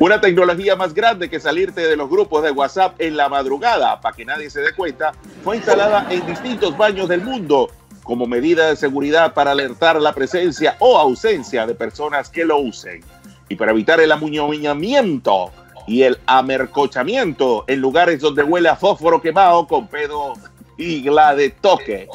Una 0.00 0.20
tecnología 0.20 0.74
más 0.74 0.94
grande 0.94 1.28
que 1.30 1.38
salirte 1.38 1.82
de 1.82 1.96
los 1.96 2.08
grupos 2.08 2.42
de 2.42 2.50
WhatsApp 2.50 3.00
en 3.00 3.16
la 3.16 3.28
madrugada, 3.28 4.00
para 4.00 4.16
que 4.16 4.24
nadie 4.24 4.50
se 4.50 4.60
dé 4.62 4.74
cuenta, 4.74 5.12
fue 5.44 5.56
instalada 5.56 6.06
en 6.10 6.26
distintos 6.26 6.76
baños 6.76 7.08
del 7.08 7.20
mundo 7.22 7.70
como 8.02 8.26
medida 8.26 8.68
de 8.68 8.76
seguridad 8.76 9.32
para 9.32 9.52
alertar 9.52 10.00
la 10.00 10.12
presencia 10.12 10.76
o 10.80 10.98
ausencia 10.98 11.66
de 11.66 11.74
personas 11.74 12.28
que 12.28 12.44
lo 12.44 12.58
usen 12.58 13.04
y 13.48 13.54
para 13.54 13.70
evitar 13.70 14.00
el 14.00 14.10
amuñoñamiento 14.10 15.52
y 15.86 16.02
el 16.02 16.18
amercochamiento 16.26 17.64
en 17.66 17.80
lugares 17.80 18.20
donde 18.20 18.42
huele 18.42 18.68
a 18.68 18.76
fósforo 18.76 19.20
quemado 19.20 19.66
con 19.66 19.86
pedo 19.86 20.34
igla 20.76 21.34
de 21.34 21.50
toque, 21.50 22.08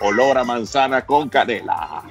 olor 0.00 0.38
a 0.38 0.44
manzana 0.44 1.04
con 1.04 1.28
canela. 1.28 2.02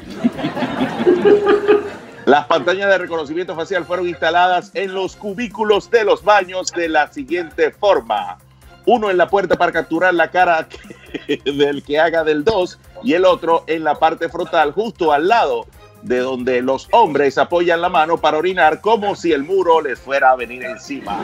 Las 2.26 2.46
pantallas 2.46 2.90
de 2.90 2.98
reconocimiento 2.98 3.56
facial 3.56 3.86
fueron 3.86 4.08
instaladas 4.08 4.72
en 4.74 4.94
los 4.94 5.16
cubículos 5.16 5.90
de 5.92 6.06
los 6.06 6.24
baños 6.24 6.72
de 6.72 6.88
la 6.88 7.12
siguiente 7.12 7.72
forma. 7.72 8.38
Uno 8.86 9.10
en 9.10 9.18
la 9.18 9.28
puerta 9.28 9.58
para 9.58 9.72
capturar 9.72 10.14
la 10.14 10.32
cara 10.32 10.68
del 11.46 11.84
que 11.84 12.00
haga 12.00 12.24
del 12.24 12.44
2 12.44 12.80
y 13.04 13.14
el 13.14 13.26
otro 13.26 13.64
en 13.68 13.84
la 13.84 13.96
parte 13.96 14.30
frontal 14.30 14.72
justo 14.72 15.12
al 15.12 15.28
lado 15.28 15.66
de 16.04 16.20
donde 16.20 16.62
los 16.62 16.88
hombres 16.92 17.38
apoyan 17.38 17.82
la 17.82 17.90
mano 17.90 18.18
para 18.18 18.38
orinar 18.38 18.82
como 18.82 19.16
si 19.16 19.32
el 19.32 19.44
muro 19.44 19.82
les 19.82 20.00
fuera 20.00 20.32
a 20.32 20.36
venir 20.36 20.64
encima. 20.64 21.18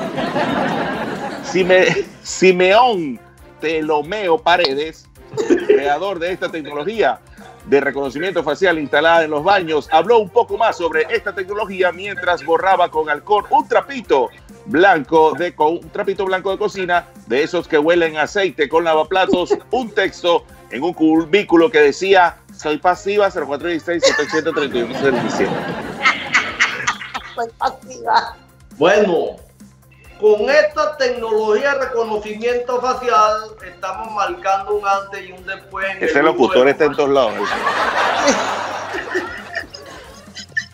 Sime- 1.43 2.05
Simeón 2.23 3.19
Telomeo 3.59 4.37
Paredes, 4.37 5.07
creador 5.67 6.19
de 6.19 6.31
esta 6.31 6.49
tecnología 6.49 7.19
de 7.65 7.81
reconocimiento 7.81 8.41
facial 8.43 8.79
instalada 8.79 9.23
en 9.23 9.31
los 9.31 9.43
baños, 9.43 9.89
habló 9.91 10.17
un 10.19 10.29
poco 10.29 10.57
más 10.57 10.77
sobre 10.77 11.05
esta 11.09 11.35
tecnología 11.35 11.91
mientras 11.91 12.43
borraba 12.43 12.89
con 12.89 13.09
alcohol 13.09 13.45
un 13.49 13.67
trapito 13.67 14.29
blanco 14.65 15.33
de 15.37 15.53
un 15.57 15.89
trapito 15.89 16.25
blanco 16.25 16.51
de 16.51 16.57
cocina 16.57 17.07
de 17.27 17.43
esos 17.43 17.67
que 17.67 17.77
huelen 17.77 18.17
aceite 18.17 18.69
con 18.69 18.83
lavaplatos, 18.85 19.55
un 19.71 19.91
texto 19.91 20.45
en 20.71 20.83
un 20.83 20.93
cubículo 20.93 21.69
que 21.69 21.79
decía 21.79 22.37
soy 22.59 22.77
pasiva 22.77 23.29
0416 23.31 24.03
731 24.03 24.93
67. 24.93 25.51
Soy 27.35 27.47
pasiva. 27.57 28.35
Bueno, 28.77 29.37
con 30.19 30.49
esta 30.49 30.97
tecnología 30.97 31.75
de 31.75 31.85
reconocimiento 31.85 32.81
facial 32.81 33.55
estamos 33.65 34.11
marcando 34.13 34.75
un 34.75 34.85
antes 34.85 35.29
y 35.29 35.31
un 35.31 35.45
después. 35.45 35.89
en 35.89 35.97
el 35.97 36.03
Ese 36.03 36.21
locutor 36.21 36.67
está 36.67 36.85
en 36.85 36.95
todos 36.95 37.09
lados. 37.09 37.49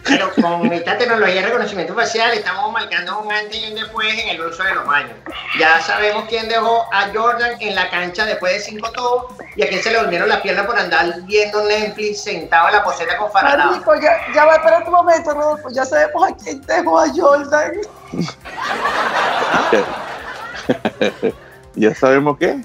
Pero 0.05 0.31
con 0.35 0.71
esta 0.71 0.97
tecnología 0.97 1.41
de 1.41 1.47
reconocimiento 1.47 1.95
facial 1.95 2.31
estamos 2.33 2.71
marcando 2.71 3.19
un 3.19 3.31
antes 3.31 3.57
y 3.57 3.69
un 3.69 3.75
después 3.75 4.13
en 4.13 4.29
el 4.29 4.41
uso 4.41 4.63
de 4.63 4.75
los 4.75 4.85
baños. 4.85 5.17
Ya 5.59 5.81
sabemos 5.81 6.25
quién 6.29 6.47
dejó 6.47 6.85
a 6.93 7.09
Jordan 7.13 7.53
en 7.59 7.73
la 7.73 7.89
cancha 7.89 8.25
después 8.25 8.53
de 8.53 8.59
cinco 8.59 8.91
tobos 8.91 9.33
y 9.55 9.63
a 9.63 9.67
quién 9.67 9.81
se 9.81 9.91
le 9.91 9.99
durmieron 9.99 10.29
las 10.29 10.41
piernas 10.41 10.67
por 10.67 10.77
andar 10.77 11.21
viendo 11.23 11.63
Netflix 11.63 12.23
sentado 12.23 12.67
en 12.67 12.75
la 12.75 12.83
poseta 12.83 13.17
con 13.17 13.31
Faraday. 13.31 13.65
Marico, 13.65 13.95
ya, 13.95 14.11
ya 14.33 14.45
va, 14.45 14.55
espera 14.55 14.83
un 14.85 14.91
momento, 14.91 15.33
Rodolfo. 15.33 15.69
Ya 15.71 15.85
sabemos 15.85 16.31
a 16.31 16.35
quién 16.35 16.61
dejó 16.61 16.99
a 16.99 17.07
Jordan. 17.15 17.71
¿Ya 21.75 21.95
sabemos 21.95 22.37
qué? 22.37 22.61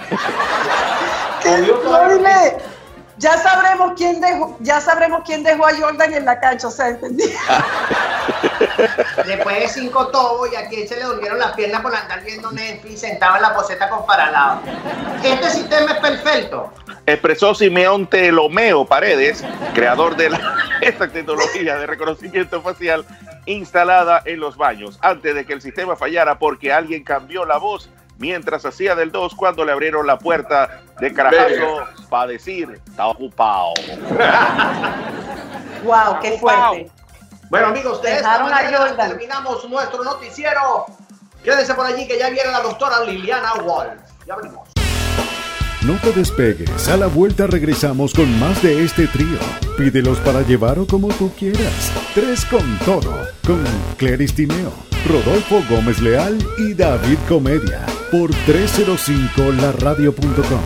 ¿Qué? 1.42 1.58
No, 1.58 2.08
dile, 2.10 2.56
ya 3.20 3.36
sabremos 3.36 3.92
quién 3.96 4.18
dejó, 4.20 4.56
ya 4.60 4.80
sabremos 4.80 5.20
quién 5.26 5.42
dejó 5.42 5.66
a 5.66 5.76
Jordan 5.78 6.14
en 6.14 6.24
la 6.24 6.40
cancha, 6.40 6.68
o 6.68 6.70
sea, 6.70 6.88
entendí. 6.88 7.24
Después 9.26 9.60
de 9.60 9.68
cinco 9.68 10.08
tobos 10.08 10.50
y 10.52 10.56
a 10.56 10.66
quién 10.68 10.88
se 10.88 10.96
le 10.96 11.02
durmieron 11.04 11.38
las 11.38 11.52
piernas 11.52 11.82
por 11.82 11.94
andar 11.94 12.22
viendo 12.24 12.50
Netflix 12.50 13.00
sentado 13.00 13.36
en 13.36 13.42
la 13.42 13.54
poseta 13.54 13.88
con 13.90 14.06
Faraday. 14.06 14.58
Este 15.22 15.50
sistema 15.50 15.92
es 15.92 15.98
perfecto. 15.98 16.72
Expresó 17.06 17.54
Simeón 17.54 18.06
Telomeo 18.06 18.86
Paredes, 18.86 19.44
creador 19.74 20.16
de 20.16 20.30
la- 20.30 20.56
esta 20.80 21.06
tecnología 21.08 21.76
de 21.76 21.86
reconocimiento 21.86 22.62
facial 22.62 23.04
instalada 23.44 24.22
en 24.24 24.40
los 24.40 24.56
baños, 24.56 24.98
antes 25.02 25.34
de 25.34 25.44
que 25.44 25.52
el 25.52 25.60
sistema 25.60 25.94
fallara 25.96 26.38
porque 26.38 26.72
alguien 26.72 27.04
cambió 27.04 27.44
la 27.44 27.58
voz 27.58 27.90
mientras 28.20 28.64
hacía 28.64 28.94
del 28.94 29.10
2 29.10 29.34
cuando 29.34 29.64
le 29.64 29.72
abrieron 29.72 30.06
la 30.06 30.18
puerta 30.18 30.82
de 31.00 31.12
carajazo 31.12 31.88
para 32.08 32.28
decir, 32.28 32.80
está 32.86 33.08
ocupado. 33.08 33.74
Wow, 35.82 36.20
qué 36.20 36.36
fuerte. 36.38 36.90
Bueno, 37.48 37.68
amigos, 37.68 38.02
de 38.02 38.16
esta 38.16 38.38
manera 38.40 38.94
terminamos 38.94 39.66
nuestro 39.66 40.04
noticiero. 40.04 40.84
Quédense 41.42 41.72
por 41.72 41.86
allí 41.86 42.06
que 42.06 42.18
ya 42.18 42.28
viene 42.28 42.50
la 42.50 42.60
doctora 42.60 43.02
Liliana 43.02 43.54
Wolf. 43.64 43.98
Ya 44.26 44.36
venimos. 44.36 44.68
No 45.82 45.94
te 46.02 46.12
despegues, 46.12 46.88
a 46.90 46.98
la 46.98 47.06
vuelta 47.06 47.46
regresamos 47.46 48.12
con 48.12 48.38
más 48.38 48.62
de 48.62 48.84
este 48.84 49.06
trío. 49.06 49.38
Pídelos 49.78 50.18
para 50.18 50.42
llevar 50.42 50.78
o 50.78 50.86
como 50.86 51.08
tú 51.08 51.32
quieras. 51.38 51.90
Tres 52.14 52.44
con 52.44 52.78
todo, 52.80 53.26
con 53.46 53.64
Cleris 53.96 54.34
Tineo, 54.34 54.74
Rodolfo 55.06 55.62
Gómez 55.68 56.00
Leal 56.00 56.38
y 56.58 56.72
David 56.74 57.18
Comedia, 57.28 57.84
por 58.10 58.30
305laradio.com. 58.46 60.60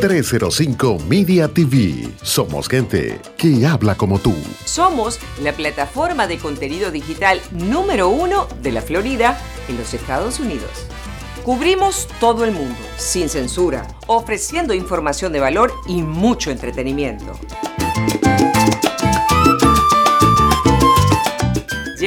305 0.00 0.98
Media 1.08 1.48
TV. 1.48 2.08
Somos 2.22 2.68
gente 2.68 3.20
que 3.36 3.66
habla 3.66 3.94
como 3.94 4.18
tú. 4.18 4.34
Somos 4.64 5.20
la 5.40 5.52
plataforma 5.52 6.26
de 6.26 6.38
contenido 6.38 6.90
digital 6.90 7.40
número 7.52 8.08
uno 8.08 8.48
de 8.62 8.72
la 8.72 8.82
Florida 8.82 9.38
en 9.68 9.76
los 9.76 9.94
Estados 9.94 10.40
Unidos. 10.40 10.70
Cubrimos 11.44 12.08
todo 12.18 12.44
el 12.44 12.50
mundo, 12.52 12.74
sin 12.96 13.28
censura, 13.28 13.86
ofreciendo 14.06 14.74
información 14.74 15.32
de 15.32 15.38
valor 15.40 15.72
y 15.86 16.02
mucho 16.02 16.50
entretenimiento. 16.50 17.38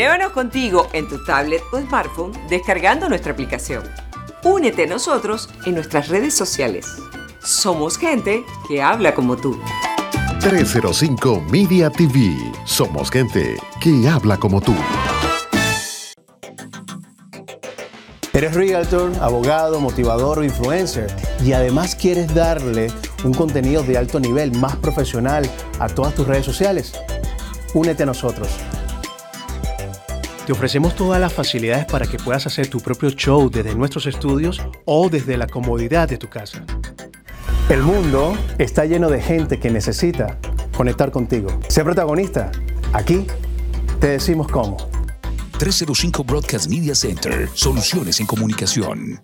Llévanos 0.06 0.34
contigo 0.34 0.88
en 0.94 1.08
tu 1.08 1.18
tablet 1.24 1.64
o 1.72 1.80
smartphone 1.80 2.32
descargando 2.48 3.10
nuestra 3.10 3.32
aplicación. 3.32 3.82
Únete 4.44 4.84
a 4.84 4.86
nosotros 4.86 5.50
en 5.66 5.74
nuestras 5.74 6.10
redes 6.10 6.36
sociales. 6.36 6.86
Somos 7.40 7.98
gente 7.98 8.46
que 8.68 8.84
habla 8.84 9.16
como 9.16 9.36
tú. 9.36 9.60
305 10.42 11.46
Media 11.50 11.90
TV. 11.90 12.38
Somos 12.66 13.10
gente 13.10 13.58
que 13.82 14.08
habla 14.08 14.38
como 14.38 14.62
tú. 14.62 14.76
Eres 18.32 18.54
realtor, 18.54 19.12
abogado, 19.22 19.80
motivador 19.80 20.38
o 20.38 20.44
influencer 20.44 21.12
y 21.44 21.54
además 21.54 21.96
quieres 21.96 22.32
darle 22.36 22.92
un 23.24 23.34
contenido 23.34 23.82
de 23.82 23.98
alto 23.98 24.20
nivel, 24.20 24.56
más 24.60 24.76
profesional 24.76 25.50
a 25.80 25.88
todas 25.90 26.14
tus 26.14 26.28
redes 26.28 26.46
sociales. 26.46 26.94
Únete 27.74 28.04
a 28.04 28.06
nosotros. 28.06 28.50
Te 30.46 30.52
ofrecemos 30.52 30.96
todas 30.96 31.20
las 31.20 31.34
facilidades 31.34 31.86
para 31.86 32.06
que 32.06 32.18
puedas 32.20 32.46
hacer 32.46 32.68
tu 32.68 32.80
propio 32.80 33.10
show 33.10 33.50
desde 33.50 33.74
nuestros 33.74 34.06
estudios 34.06 34.62
o 34.86 35.10
desde 35.10 35.38
la 35.38 35.48
comodidad 35.48 36.08
de 36.08 36.18
tu 36.18 36.30
casa. 36.30 36.64
El 37.68 37.82
mundo 37.82 38.38
está 38.60 38.86
lleno 38.86 39.10
de 39.10 39.20
gente 39.20 39.60
que 39.60 39.72
necesita 39.72 40.38
conectar 40.78 41.10
contigo. 41.10 41.48
Sé 41.68 41.84
protagonista. 41.84 42.52
Aquí 42.94 43.26
te 44.00 44.10
decimos 44.10 44.48
cómo. 44.48 44.78
305 45.58 46.24
Broadcast 46.24 46.70
Media 46.70 46.94
Center. 46.94 47.50
Soluciones 47.56 48.20
en 48.20 48.28
comunicación. 48.28 49.20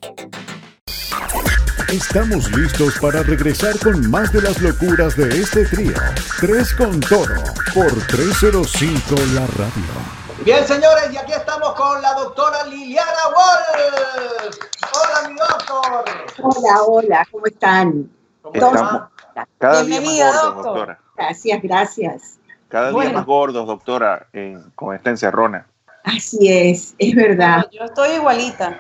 Estamos 1.88 2.52
listos 2.52 2.98
para 3.00 3.22
regresar 3.22 3.78
con 3.78 4.10
más 4.10 4.34
de 4.34 4.42
las 4.42 4.60
locuras 4.60 5.16
de 5.16 5.40
este 5.40 5.66
trío. 5.66 5.94
Tres 6.40 6.74
con 6.74 7.00
todo, 7.00 7.28
por 7.76 7.92
305 8.08 9.16
la 9.36 9.46
radio. 9.46 10.21
Bien, 10.44 10.66
señores, 10.66 11.14
y 11.14 11.18
aquí 11.18 11.34
estamos 11.34 11.74
con 11.76 12.02
la 12.02 12.14
doctora 12.16 12.64
Liliana 12.66 13.12
Wolf. 13.36 14.58
Hola, 14.92 15.30
mi 15.30 15.36
doctor. 15.36 16.06
Hola, 16.42 16.84
hola, 16.88 17.28
¿cómo 17.32 17.46
están? 17.46 18.12
¿Cómo 18.42 18.56
Estamos 18.56 18.82
está? 18.82 19.48
cada 19.60 19.84
día 19.84 20.00
más 20.00 20.00
Bienvenida, 20.00 20.26
gordos, 20.26 20.44
doctor. 20.44 20.64
doctora. 20.66 21.00
Gracias, 21.16 21.62
gracias. 21.62 22.40
Cada 22.70 22.92
día 22.92 23.12
más 23.12 23.26
gordos, 23.26 23.68
doctora, 23.68 24.28
con 24.74 24.96
esta 24.96 25.12
encerrona. 25.12 25.68
Así 26.04 26.52
es, 26.52 26.96
es 26.98 27.16
verdad. 27.16 27.68
Yo 27.72 27.84
estoy 27.84 28.10
igualita. 28.16 28.80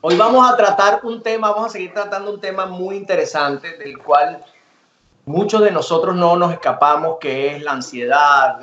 Hoy 0.00 0.16
vamos 0.16 0.50
a 0.50 0.56
tratar 0.56 1.00
un 1.02 1.22
tema, 1.22 1.50
vamos 1.50 1.66
a 1.66 1.70
seguir 1.70 1.92
tratando 1.92 2.32
un 2.32 2.40
tema 2.40 2.64
muy 2.64 2.96
interesante 2.96 3.76
del 3.76 3.98
cual 3.98 4.42
muchos 5.26 5.62
de 5.62 5.70
nosotros 5.70 6.14
no 6.14 6.36
nos 6.36 6.52
escapamos, 6.52 7.18
que 7.20 7.54
es 7.54 7.62
la 7.62 7.72
ansiedad, 7.72 8.58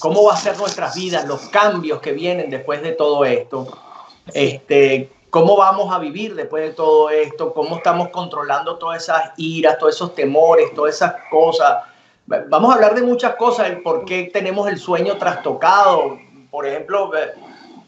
cómo 0.00 0.24
va 0.24 0.34
a 0.34 0.36
ser 0.36 0.56
nuestras 0.58 0.94
vidas, 0.94 1.26
los 1.26 1.40
cambios 1.48 2.00
que 2.00 2.12
vienen 2.12 2.50
después 2.50 2.82
de 2.82 2.92
todo 2.92 3.24
esto, 3.24 3.66
este, 4.32 5.10
cómo 5.30 5.56
vamos 5.56 5.94
a 5.94 5.98
vivir 5.98 6.34
después 6.34 6.62
de 6.64 6.74
todo 6.74 7.10
esto, 7.10 7.54
cómo 7.54 7.76
estamos 7.76 8.08
controlando 8.08 8.76
todas 8.76 9.02
esas 9.02 9.30
iras, 9.36 9.78
todos 9.78 9.94
esos 9.94 10.14
temores, 10.14 10.74
todas 10.74 10.94
esas 10.94 11.14
cosas. 11.30 11.84
Vamos 12.26 12.70
a 12.70 12.74
hablar 12.74 12.94
de 12.94 13.02
muchas 13.02 13.36
cosas, 13.36 13.68
el 13.68 13.82
por 13.82 14.04
qué 14.04 14.30
tenemos 14.32 14.68
el 14.68 14.78
sueño 14.78 15.16
trastocado. 15.16 16.18
Por 16.50 16.66
ejemplo, 16.66 17.10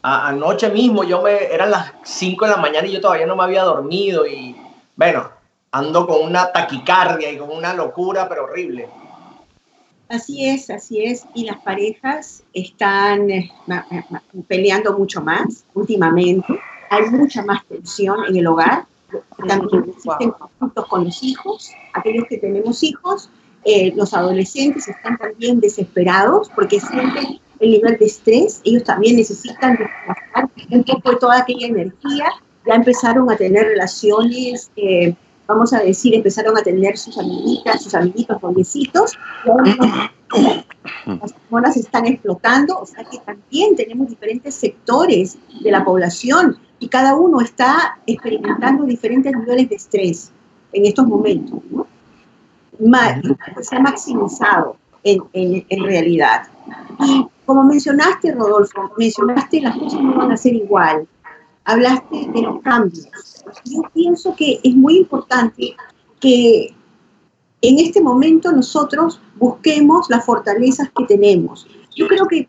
a, 0.01 0.27
anoche 0.27 0.69
mismo 0.69 1.03
yo 1.03 1.21
me 1.21 1.45
eran 1.45 1.71
las 1.71 1.93
5 2.03 2.45
de 2.45 2.51
la 2.51 2.57
mañana 2.57 2.87
y 2.87 2.93
yo 2.93 3.01
todavía 3.01 3.25
no 3.25 3.35
me 3.35 3.43
había 3.43 3.63
dormido 3.63 4.25
y 4.25 4.55
bueno, 4.95 5.29
ando 5.75 6.07
con 6.07 6.23
una 6.23 6.53
taquicardia 6.53 7.29
y 7.29 7.37
con 7.37 7.51
una 7.51 7.73
locura, 7.73 8.29
pero 8.29 8.45
horrible. 8.45 8.87
Así 10.07 10.47
es, 10.47 10.69
así 10.69 11.03
es. 11.03 11.25
Y 11.33 11.43
las 11.43 11.57
parejas 11.57 12.43
están 12.53 13.29
eh, 13.29 13.51
peleando 14.47 14.97
mucho 14.97 15.21
más 15.21 15.65
últimamente. 15.73 16.57
Hay 16.89 17.09
mucha 17.09 17.43
más 17.43 17.65
tensión 17.65 18.23
en 18.25 18.37
el 18.37 18.47
hogar. 18.47 18.85
También 19.45 19.89
existen 19.89 20.31
conflictos 20.31 20.85
con 20.87 21.03
los 21.03 21.21
hijos. 21.21 21.71
Aquellos 21.93 22.25
que 22.29 22.37
tenemos 22.37 22.81
hijos, 22.81 23.29
eh, 23.65 23.91
los 23.95 24.13
adolescentes 24.13 24.87
están 24.87 25.17
también 25.17 25.59
desesperados 25.59 26.49
porque 26.55 26.79
sienten 26.79 27.41
el 27.59 27.69
nivel 27.71 27.97
de 27.97 28.05
estrés. 28.05 28.61
Ellos 28.63 28.85
también 28.85 29.17
necesitan 29.17 29.75
descansar 29.75 30.49
un 30.71 30.83
poco 30.85 31.09
de 31.11 31.15
toda 31.17 31.39
aquella 31.39 31.67
energía. 31.67 32.31
Ya 32.65 32.75
empezaron 32.75 33.29
a 33.29 33.35
tener 33.35 33.65
relaciones. 33.65 34.71
Eh, 34.77 35.13
vamos 35.47 35.73
a 35.73 35.79
decir, 35.79 36.15
empezaron 36.15 36.57
a 36.57 36.61
tener 36.61 36.97
sus 36.97 37.17
amiguitas, 37.17 37.83
sus 37.83 37.93
amiguitos 37.95 38.41
noviecitos, 38.41 39.17
las 41.05 41.33
hormonas 41.33 41.77
están 41.77 42.05
explotando, 42.07 42.79
o 42.79 42.85
sea 42.85 43.03
que 43.03 43.19
también 43.19 43.75
tenemos 43.75 44.09
diferentes 44.09 44.55
sectores 44.55 45.37
de 45.61 45.71
la 45.71 45.83
población 45.83 46.57
y 46.79 46.87
cada 46.87 47.15
uno 47.15 47.41
está 47.41 47.99
experimentando 48.05 48.83
diferentes 48.85 49.31
niveles 49.35 49.69
de 49.69 49.75
estrés 49.75 50.31
en 50.73 50.85
estos 50.85 51.07
momentos, 51.07 51.59
¿no? 51.69 51.87
se 53.61 53.75
ha 53.75 53.79
maximizado 53.79 54.75
en, 55.03 55.21
en, 55.33 55.65
en 55.69 55.83
realidad. 55.83 56.47
Y 56.99 57.25
como 57.45 57.63
mencionaste, 57.63 58.33
Rodolfo, 58.33 58.91
mencionaste 58.97 59.61
las 59.61 59.77
cosas 59.77 60.01
no 60.01 60.15
van 60.15 60.31
a 60.31 60.37
ser 60.37 60.55
igual, 60.55 61.07
hablaste 61.65 62.29
de 62.33 62.41
los 62.41 62.61
cambios. 62.61 63.07
Yo 63.65 63.81
pienso 63.93 64.35
que 64.35 64.59
es 64.63 64.75
muy 64.75 64.97
importante 64.97 65.75
que 66.19 66.73
en 67.61 67.79
este 67.79 68.01
momento 68.01 68.51
nosotros 68.51 69.19
busquemos 69.35 70.09
las 70.09 70.25
fortalezas 70.25 70.89
que 70.95 71.05
tenemos. 71.05 71.67
Yo 71.95 72.07
creo 72.07 72.27
que 72.27 72.47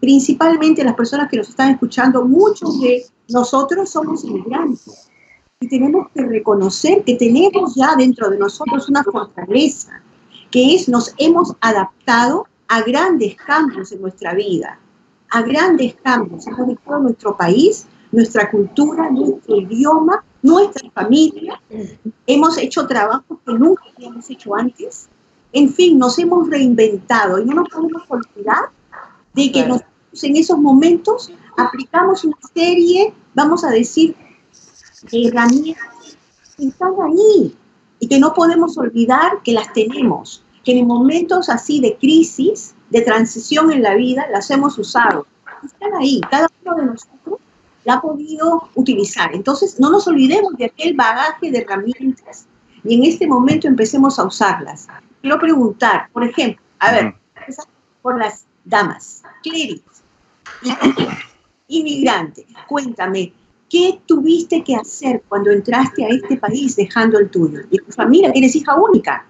principalmente 0.00 0.84
las 0.84 0.94
personas 0.94 1.30
que 1.30 1.36
nos 1.36 1.48
están 1.48 1.70
escuchando, 1.70 2.24
muchos 2.24 2.80
de 2.80 3.04
nosotros 3.28 3.90
somos 3.90 4.24
inmigrantes 4.24 5.08
y 5.60 5.68
tenemos 5.68 6.08
que 6.14 6.22
reconocer 6.22 7.04
que 7.04 7.14
tenemos 7.14 7.74
ya 7.76 7.94
dentro 7.94 8.30
de 8.30 8.38
nosotros 8.38 8.88
una 8.88 9.04
fortaleza, 9.04 10.02
que 10.50 10.74
es 10.74 10.88
nos 10.88 11.14
hemos 11.18 11.54
adaptado 11.60 12.46
a 12.66 12.82
grandes 12.82 13.36
cambios 13.36 13.92
en 13.92 14.00
nuestra 14.00 14.34
vida, 14.34 14.80
a 15.30 15.42
grandes 15.42 15.94
cambios. 16.02 16.46
Hemos 16.46 16.68
dejado 16.68 17.00
nuestro 17.00 17.36
país 17.36 17.86
nuestra 18.12 18.50
cultura, 18.50 19.10
nuestro 19.10 19.56
idioma, 19.56 20.24
nuestra 20.42 20.90
familia. 20.90 21.60
Hemos 22.26 22.58
hecho 22.58 22.86
trabajos 22.86 23.38
que 23.44 23.52
nunca 23.52 23.84
habíamos 23.96 24.28
hecho 24.30 24.54
antes. 24.54 25.08
En 25.52 25.72
fin, 25.72 25.98
nos 25.98 26.18
hemos 26.18 26.48
reinventado 26.48 27.40
y 27.40 27.44
no 27.44 27.54
nos 27.54 27.68
podemos 27.68 28.02
olvidar 28.08 28.70
de 29.34 29.52
que 29.52 29.66
nosotros 29.66 30.24
en 30.24 30.36
esos 30.36 30.58
momentos 30.58 31.30
aplicamos 31.56 32.24
una 32.24 32.36
serie, 32.54 33.12
vamos 33.34 33.64
a 33.64 33.70
decir, 33.70 34.14
de 35.10 35.28
herramientas 35.28 36.16
que 36.56 36.66
están 36.66 36.94
ahí 37.02 37.56
y 37.98 38.08
que 38.08 38.18
no 38.18 38.32
podemos 38.34 38.76
olvidar 38.78 39.42
que 39.42 39.52
las 39.52 39.72
tenemos, 39.72 40.42
que 40.64 40.78
en 40.78 40.86
momentos 40.86 41.48
así 41.48 41.80
de 41.80 41.96
crisis, 41.96 42.74
de 42.90 43.02
transición 43.02 43.70
en 43.72 43.82
la 43.82 43.94
vida, 43.94 44.26
las 44.30 44.50
hemos 44.50 44.78
usado. 44.78 45.26
Están 45.64 45.94
ahí, 45.94 46.20
cada 46.30 46.48
uno 46.64 46.74
de 46.76 46.84
nosotros 46.86 47.39
la 47.84 47.94
ha 47.94 48.00
podido 48.00 48.68
utilizar. 48.74 49.34
Entonces, 49.34 49.78
no 49.78 49.90
nos 49.90 50.06
olvidemos 50.06 50.56
de 50.56 50.66
aquel 50.66 50.94
bagaje 50.94 51.50
de 51.50 51.58
herramientas 51.58 52.46
y 52.84 52.94
en 52.94 53.04
este 53.04 53.26
momento 53.26 53.66
empecemos 53.66 54.18
a 54.18 54.24
usarlas. 54.24 54.88
Quiero 55.20 55.38
preguntar, 55.38 56.08
por 56.12 56.24
ejemplo, 56.24 56.62
a 56.78 56.92
ver, 56.92 57.14
por 58.02 58.18
las 58.18 58.44
damas, 58.64 59.22
Cliris, 59.42 59.82
inmigrante, 61.68 62.46
cuéntame, 62.66 63.32
¿qué 63.68 64.00
tuviste 64.06 64.64
que 64.64 64.76
hacer 64.76 65.22
cuando 65.28 65.50
entraste 65.50 66.04
a 66.04 66.08
este 66.08 66.36
país 66.36 66.76
dejando 66.76 67.18
el 67.18 67.30
tuyo? 67.30 67.60
Y 67.70 67.78
tu 67.78 67.92
familia, 67.92 68.32
eres 68.34 68.56
hija 68.56 68.74
única. 68.76 69.26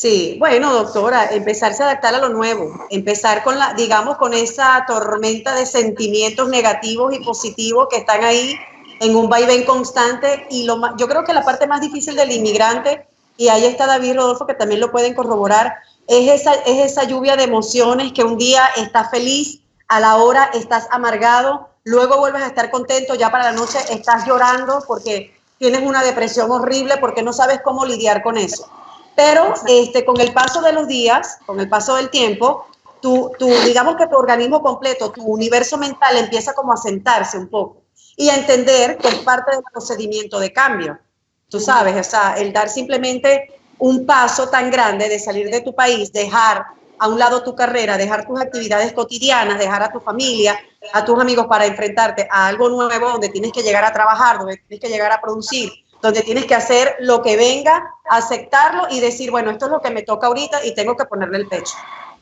Sí, 0.00 0.36
bueno, 0.38 0.72
doctora, 0.72 1.26
empezarse 1.32 1.82
a 1.82 1.86
adaptar 1.86 2.14
a 2.14 2.20
lo 2.20 2.28
nuevo, 2.28 2.86
empezar 2.88 3.42
con 3.42 3.58
la, 3.58 3.74
digamos, 3.74 4.16
con 4.16 4.32
esa 4.32 4.84
tormenta 4.86 5.56
de 5.56 5.66
sentimientos 5.66 6.48
negativos 6.48 7.12
y 7.12 7.18
positivos 7.18 7.88
que 7.90 7.96
están 7.96 8.22
ahí 8.22 8.54
en 9.00 9.16
un 9.16 9.28
vaivén 9.28 9.64
constante. 9.64 10.46
Y 10.50 10.66
lo 10.66 10.96
yo 10.96 11.08
creo 11.08 11.24
que 11.24 11.32
la 11.32 11.44
parte 11.44 11.66
más 11.66 11.80
difícil 11.80 12.14
del 12.14 12.30
inmigrante, 12.30 13.08
y 13.36 13.48
ahí 13.48 13.64
está 13.64 13.88
David 13.88 14.14
Rodolfo, 14.14 14.46
que 14.46 14.54
también 14.54 14.80
lo 14.80 14.92
pueden 14.92 15.14
corroborar, 15.14 15.74
es 16.06 16.42
esa, 16.42 16.54
es 16.54 16.92
esa 16.92 17.02
lluvia 17.02 17.34
de 17.34 17.42
emociones 17.42 18.12
que 18.12 18.22
un 18.22 18.38
día 18.38 18.68
estás 18.76 19.10
feliz, 19.10 19.62
a 19.88 19.98
la 19.98 20.14
hora 20.18 20.48
estás 20.54 20.86
amargado, 20.92 21.70
luego 21.82 22.18
vuelves 22.18 22.42
a 22.44 22.46
estar 22.46 22.70
contento, 22.70 23.16
ya 23.16 23.32
para 23.32 23.50
la 23.50 23.52
noche 23.52 23.80
estás 23.90 24.24
llorando 24.28 24.80
porque 24.86 25.36
tienes 25.58 25.82
una 25.82 26.04
depresión 26.04 26.52
horrible, 26.52 26.98
porque 26.98 27.24
no 27.24 27.32
sabes 27.32 27.62
cómo 27.64 27.84
lidiar 27.84 28.22
con 28.22 28.38
eso. 28.38 28.70
Pero 29.18 29.52
este, 29.66 30.04
con 30.04 30.20
el 30.20 30.32
paso 30.32 30.62
de 30.62 30.72
los 30.72 30.86
días, 30.86 31.38
con 31.44 31.58
el 31.58 31.68
paso 31.68 31.96
del 31.96 32.08
tiempo, 32.08 32.68
tu, 33.02 33.32
tu, 33.36 33.48
digamos 33.48 33.96
que 33.96 34.06
tu 34.06 34.14
organismo 34.14 34.62
completo, 34.62 35.10
tu 35.10 35.24
universo 35.24 35.76
mental 35.76 36.16
empieza 36.18 36.54
como 36.54 36.72
a 36.72 36.76
sentarse 36.76 37.36
un 37.36 37.48
poco 37.48 37.82
y 38.16 38.28
a 38.28 38.36
entender 38.36 38.96
que 38.96 39.08
es 39.08 39.16
parte 39.16 39.56
del 39.56 39.64
procedimiento 39.72 40.38
de 40.38 40.52
cambio. 40.52 41.00
Tú 41.48 41.58
sabes, 41.58 41.96
o 41.96 42.08
sea, 42.08 42.36
el 42.38 42.52
dar 42.52 42.68
simplemente 42.68 43.60
un 43.78 44.06
paso 44.06 44.50
tan 44.50 44.70
grande 44.70 45.08
de 45.08 45.18
salir 45.18 45.50
de 45.50 45.62
tu 45.62 45.74
país, 45.74 46.12
dejar 46.12 46.66
a 46.96 47.08
un 47.08 47.18
lado 47.18 47.42
tu 47.42 47.56
carrera, 47.56 47.98
dejar 47.98 48.24
tus 48.24 48.40
actividades 48.40 48.92
cotidianas, 48.92 49.58
dejar 49.58 49.82
a 49.82 49.90
tu 49.90 49.98
familia, 49.98 50.56
a 50.92 51.04
tus 51.04 51.18
amigos 51.18 51.48
para 51.48 51.66
enfrentarte 51.66 52.28
a 52.30 52.46
algo 52.46 52.68
nuevo 52.68 53.08
donde 53.10 53.30
tienes 53.30 53.50
que 53.50 53.64
llegar 53.64 53.84
a 53.84 53.92
trabajar, 53.92 54.38
donde 54.38 54.58
tienes 54.58 54.80
que 54.80 54.88
llegar 54.88 55.10
a 55.10 55.20
producir, 55.20 55.72
donde 56.00 56.22
tienes 56.22 56.46
que 56.46 56.54
hacer 56.54 56.96
lo 57.00 57.22
que 57.22 57.36
venga, 57.36 57.94
aceptarlo 58.08 58.86
y 58.90 59.00
decir, 59.00 59.30
bueno, 59.30 59.50
esto 59.50 59.66
es 59.66 59.72
lo 59.72 59.80
que 59.80 59.90
me 59.90 60.02
toca 60.02 60.28
ahorita 60.28 60.64
y 60.64 60.74
tengo 60.74 60.96
que 60.96 61.04
ponerle 61.04 61.38
el 61.38 61.48
pecho. 61.48 61.74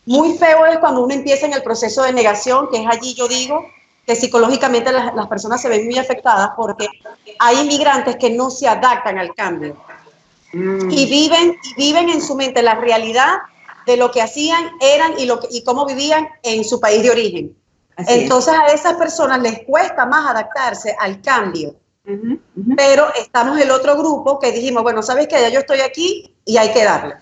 Muy 0.07 0.39
feo 0.39 0.67
es 0.67 0.79
cuando 0.79 1.03
uno 1.03 1.15
empieza 1.15 1.47
en 1.47 1.53
el 1.53 1.63
proceso 1.63 2.03
de 2.03 2.13
negación, 2.13 2.69
que 2.71 2.83
es 2.83 2.87
allí 2.89 3.15
yo 3.15 3.29
digo 3.29 3.67
que 4.07 4.15
psicológicamente 4.15 4.93
las, 4.93 5.15
las 5.15 5.27
personas 5.27 5.61
se 5.61 5.69
ven 5.69 5.85
muy 5.85 5.99
afectadas 5.99 6.51
porque 6.57 6.87
hay 7.41 7.61
inmigrantes 7.61 8.17
que 8.17 8.31
no 8.31 8.51
se 8.51 8.69
adaptan 8.69 9.19
al 9.19 9.35
cambio 9.35 9.77
mm. 10.53 10.91
y, 10.91 11.07
viven, 11.07 11.57
y 11.65 11.75
viven 11.75 12.09
en 12.09 12.23
su 12.23 12.37
mente 12.37 12.63
la 12.63 12.77
realidad 12.77 13.39
de 13.85 13.97
lo 13.97 14.11
que 14.11 14.23
hacían, 14.23 14.71
eran 14.81 15.19
y, 15.19 15.27
lo 15.27 15.41
que, 15.41 15.49
y 15.51 15.65
cómo 15.65 15.87
vivían 15.87 16.29
en 16.43 16.65
su 16.65 16.81
país 16.81 17.03
de 17.03 17.11
origen. 17.11 17.57
Así 17.97 18.13
Entonces 18.13 18.55
es. 18.55 18.61
a 18.61 18.67
esas 18.75 18.95
personas 18.95 19.41
les 19.41 19.65
cuesta 19.65 20.07
más 20.07 20.31
adaptarse 20.31 20.95
al 20.99 21.21
cambio 21.21 21.75
pero 22.77 23.07
estamos 23.21 23.59
el 23.59 23.71
otro 23.71 23.97
grupo 23.97 24.39
que 24.39 24.53
dijimos, 24.53 24.83
bueno, 24.83 25.03
sabes 25.03 25.27
que 25.29 25.41
ya 25.41 25.49
yo 25.49 25.61
estoy 25.61 25.81
aquí 25.81 26.31
y 26.45 26.57
hay 26.57 26.73
que 26.73 26.85
darle. 26.85 27.15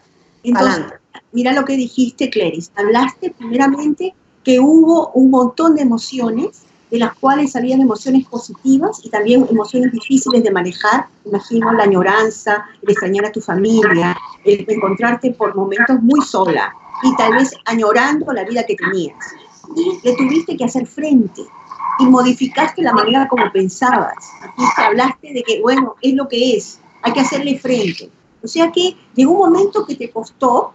Entonces, 0.43 0.75
Adelante. 0.75 0.97
mira 1.33 1.53
lo 1.53 1.65
que 1.65 1.77
dijiste, 1.77 2.29
Cleris. 2.29 2.71
Hablaste 2.77 3.31
primeramente 3.31 4.15
que 4.45 4.61
hubo 4.61 5.11
un 5.13 5.31
montón 5.31 5.75
de 5.75 5.83
emociones, 5.83 6.63
de 6.91 6.99
las 6.99 7.15
cuales 7.15 7.53
salían 7.53 7.81
emociones 7.81 8.27
positivas 8.27 9.01
y 9.03 9.09
también 9.09 9.47
emociones 9.51 9.91
difíciles 9.91 10.45
de 10.45 10.51
manejar. 10.51 11.07
Imagino 11.25 11.73
la 11.73 11.85
añoranza, 11.85 12.67
el 12.83 12.91
extrañar 12.91 13.25
a 13.25 13.33
tu 13.33 13.41
familia, 13.41 14.17
el 14.45 14.67
encontrarte 14.69 15.33
por 15.33 15.57
momentos 15.57 16.01
muy 16.03 16.21
sola 16.21 16.73
y 17.03 17.17
tal 17.17 17.33
vez 17.35 17.53
añorando 17.65 18.31
la 18.33 18.45
vida 18.45 18.65
que 18.65 18.77
tenías. 18.77 19.17
Y 19.75 20.07
le 20.07 20.15
tuviste 20.15 20.57
que 20.59 20.65
hacer 20.65 20.87
frente 20.87 21.43
y 21.99 22.07
modificaste 22.07 22.83
la 22.83 22.93
manera 22.93 23.29
como 23.29 23.51
pensabas. 23.53 24.15
Aquí 24.43 24.63
hablaste 24.77 25.33
de 25.33 25.43
que, 25.43 25.61
bueno, 25.61 25.95
es 26.03 26.15
lo 26.15 26.29
que 26.29 26.57
es, 26.57 26.81
hay 27.03 27.13
que 27.13 27.21
hacerle 27.21 27.59
frente. 27.59 28.11
O 28.43 28.47
sea 28.47 28.71
que 28.71 28.97
llegó 29.15 29.33
un 29.33 29.51
momento 29.51 29.87
que 29.87 29.95
te 29.95 30.11
costó 30.11 30.75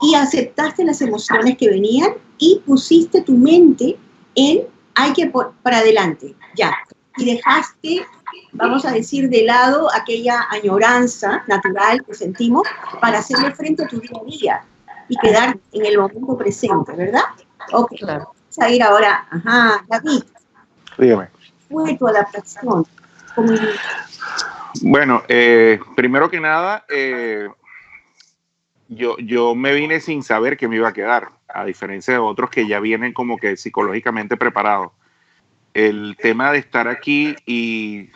y 0.00 0.14
aceptaste 0.14 0.84
las 0.84 1.00
emociones 1.00 1.56
que 1.56 1.70
venían 1.70 2.12
y 2.38 2.60
pusiste 2.64 3.22
tu 3.22 3.32
mente 3.32 3.98
en 4.34 4.62
hay 4.94 5.12
que 5.12 5.26
por, 5.26 5.52
para 5.62 5.78
adelante, 5.78 6.34
ya. 6.56 6.76
y 7.16 7.24
dejaste, 7.24 8.04
vamos 8.52 8.84
a 8.84 8.90
decir, 8.90 9.28
de 9.28 9.44
lado 9.44 9.88
aquella 9.94 10.46
añoranza 10.50 11.44
natural 11.46 12.04
que 12.04 12.14
sentimos 12.14 12.62
para 13.00 13.18
hacerle 13.18 13.52
frente 13.52 13.84
a 13.84 13.88
tu 13.88 14.00
día 14.00 14.10
a 14.20 14.24
día 14.24 14.64
y 15.08 15.16
quedar 15.16 15.58
en 15.72 15.86
el 15.86 15.98
momento 15.98 16.36
presente, 16.36 16.92
¿verdad? 16.96 17.22
Ok, 17.72 17.92
vamos 18.02 18.28
a 18.60 18.70
ir 18.70 18.82
ahora, 18.82 19.26
ajá, 19.30 19.84
David. 19.88 20.24
Dígame. 20.98 21.28
¿Fue 21.70 21.96
tu 21.96 22.08
adaptación? 22.08 22.84
como 23.34 23.52
Bueno, 24.82 25.22
eh, 25.28 25.78
primero 25.94 26.28
que 26.28 26.40
nada, 26.40 26.84
eh, 26.88 27.48
yo, 28.88 29.16
yo 29.18 29.54
me 29.54 29.72
vine 29.74 30.00
sin 30.00 30.22
saber 30.22 30.56
que 30.56 30.66
me 30.66 30.76
iba 30.76 30.88
a 30.88 30.92
quedar, 30.92 31.28
a 31.48 31.64
diferencia 31.64 32.14
de 32.14 32.20
otros 32.20 32.50
que 32.50 32.66
ya 32.66 32.80
vienen 32.80 33.12
como 33.12 33.38
que 33.38 33.56
psicológicamente 33.56 34.36
preparados. 34.36 34.92
El 35.72 36.16
tema 36.20 36.50
de 36.50 36.58
estar 36.58 36.88
aquí 36.88 37.36
y, 37.46 38.10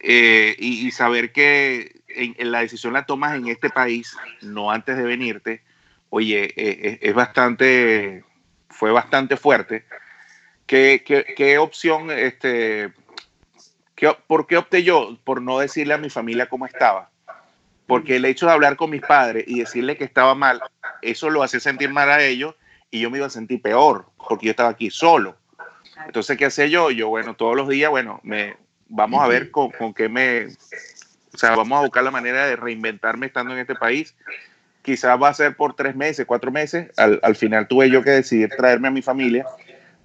eh, 0.00 0.56
y, 0.58 0.90
saber 0.92 1.32
que 1.32 2.00
en, 2.08 2.50
la 2.50 2.60
decisión 2.60 2.94
la 2.94 3.04
tomas 3.04 3.34
en 3.34 3.48
este 3.48 3.68
país, 3.68 4.16
no 4.40 4.70
antes 4.70 4.96
de 4.96 5.02
venirte, 5.02 5.62
oye, 6.08 6.52
es 7.02 7.14
bastante, 7.14 8.24
fue 8.70 8.92
bastante 8.92 9.36
fuerte 9.36 9.84
¿Qué, 10.66 11.02
qué, 11.36 11.58
opción, 11.58 12.10
este, 12.10 12.92
qué, 13.94 14.16
por 14.26 14.46
qué 14.46 14.56
opté 14.56 14.82
yo 14.82 15.18
por 15.24 15.42
no 15.42 15.58
decirle 15.58 15.94
a 15.94 15.98
mi 15.98 16.08
familia 16.08 16.48
cómo 16.48 16.66
estaba? 16.66 17.10
Porque 17.86 18.16
el 18.16 18.24
hecho 18.24 18.46
de 18.46 18.52
hablar 18.52 18.76
con 18.76 18.90
mis 18.90 19.02
padres 19.02 19.44
y 19.46 19.60
decirle 19.60 19.96
que 19.96 20.04
estaba 20.04 20.34
mal, 20.34 20.62
eso 21.02 21.28
lo 21.28 21.42
hacía 21.42 21.60
sentir 21.60 21.90
mal 21.90 22.10
a 22.10 22.22
ellos 22.22 22.54
y 22.90 23.00
yo 23.00 23.10
me 23.10 23.18
iba 23.18 23.26
a 23.26 23.30
sentir 23.30 23.60
peor 23.60 24.06
porque 24.16 24.46
yo 24.46 24.50
estaba 24.50 24.70
aquí 24.70 24.90
solo. 24.90 25.36
Entonces, 26.06 26.38
¿qué 26.38 26.46
hacía 26.46 26.66
yo? 26.66 26.90
Yo, 26.90 27.08
bueno, 27.08 27.34
todos 27.34 27.54
los 27.54 27.68
días, 27.68 27.90
bueno, 27.90 28.20
me, 28.22 28.56
vamos 28.88 29.22
a 29.22 29.28
ver 29.28 29.50
con, 29.50 29.70
con 29.70 29.92
qué 29.92 30.08
me, 30.08 30.46
o 31.34 31.38
sea, 31.38 31.54
vamos 31.56 31.78
a 31.78 31.82
buscar 31.82 32.04
la 32.04 32.10
manera 32.10 32.46
de 32.46 32.56
reinventarme 32.56 33.26
estando 33.26 33.52
en 33.52 33.60
este 33.60 33.74
país. 33.74 34.14
Quizás 34.82 35.20
va 35.20 35.28
a 35.28 35.34
ser 35.34 35.56
por 35.56 35.74
tres 35.74 35.94
meses, 35.94 36.26
cuatro 36.26 36.50
meses. 36.50 36.90
Al, 36.96 37.20
al 37.22 37.36
final 37.36 37.68
tuve 37.68 37.88
yo 37.88 38.02
que 38.02 38.10
decidir 38.10 38.50
traerme 38.56 38.88
a 38.88 38.90
mi 38.90 39.02
familia 39.02 39.46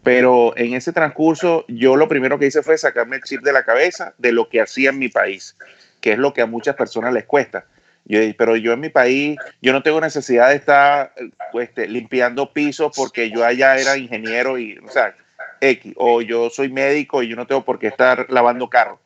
pero 0.07 0.53
en 0.55 0.73
ese 0.73 0.93
transcurso, 0.93 1.65
yo 1.67 1.97
lo 1.97 2.07
primero 2.07 2.39
que 2.39 2.45
hice 2.45 2.63
fue 2.63 2.77
sacarme 2.77 3.17
el 3.17 3.23
chip 3.23 3.41
de 3.41 3.51
la 3.51 3.65
cabeza 3.65 4.13
de 4.17 4.31
lo 4.31 4.47
que 4.47 4.61
hacía 4.61 4.91
en 4.91 4.99
mi 4.99 5.09
país, 5.09 5.57
que 5.99 6.13
es 6.13 6.17
lo 6.17 6.33
que 6.33 6.41
a 6.41 6.45
muchas 6.45 6.77
personas 6.77 7.13
les 7.13 7.25
cuesta. 7.25 7.65
Pero 8.07 8.55
yo 8.55 8.71
en 8.71 8.79
mi 8.79 8.87
país, 8.87 9.37
yo 9.61 9.73
no 9.73 9.83
tengo 9.83 9.99
necesidad 9.99 10.47
de 10.47 10.55
estar 10.55 11.13
este, 11.55 11.89
limpiando 11.89 12.53
pisos 12.53 12.93
porque 12.95 13.29
yo 13.29 13.43
allá 13.43 13.75
era 13.75 13.97
ingeniero 13.97 14.57
y, 14.57 14.77
o 14.77 14.89
sea, 14.89 15.13
X, 15.59 15.93
o 15.97 16.21
yo 16.21 16.49
soy 16.49 16.71
médico 16.71 17.21
y 17.21 17.27
yo 17.27 17.35
no 17.35 17.45
tengo 17.45 17.65
por 17.65 17.77
qué 17.77 17.87
estar 17.87 18.27
lavando 18.29 18.69
carros. 18.69 18.99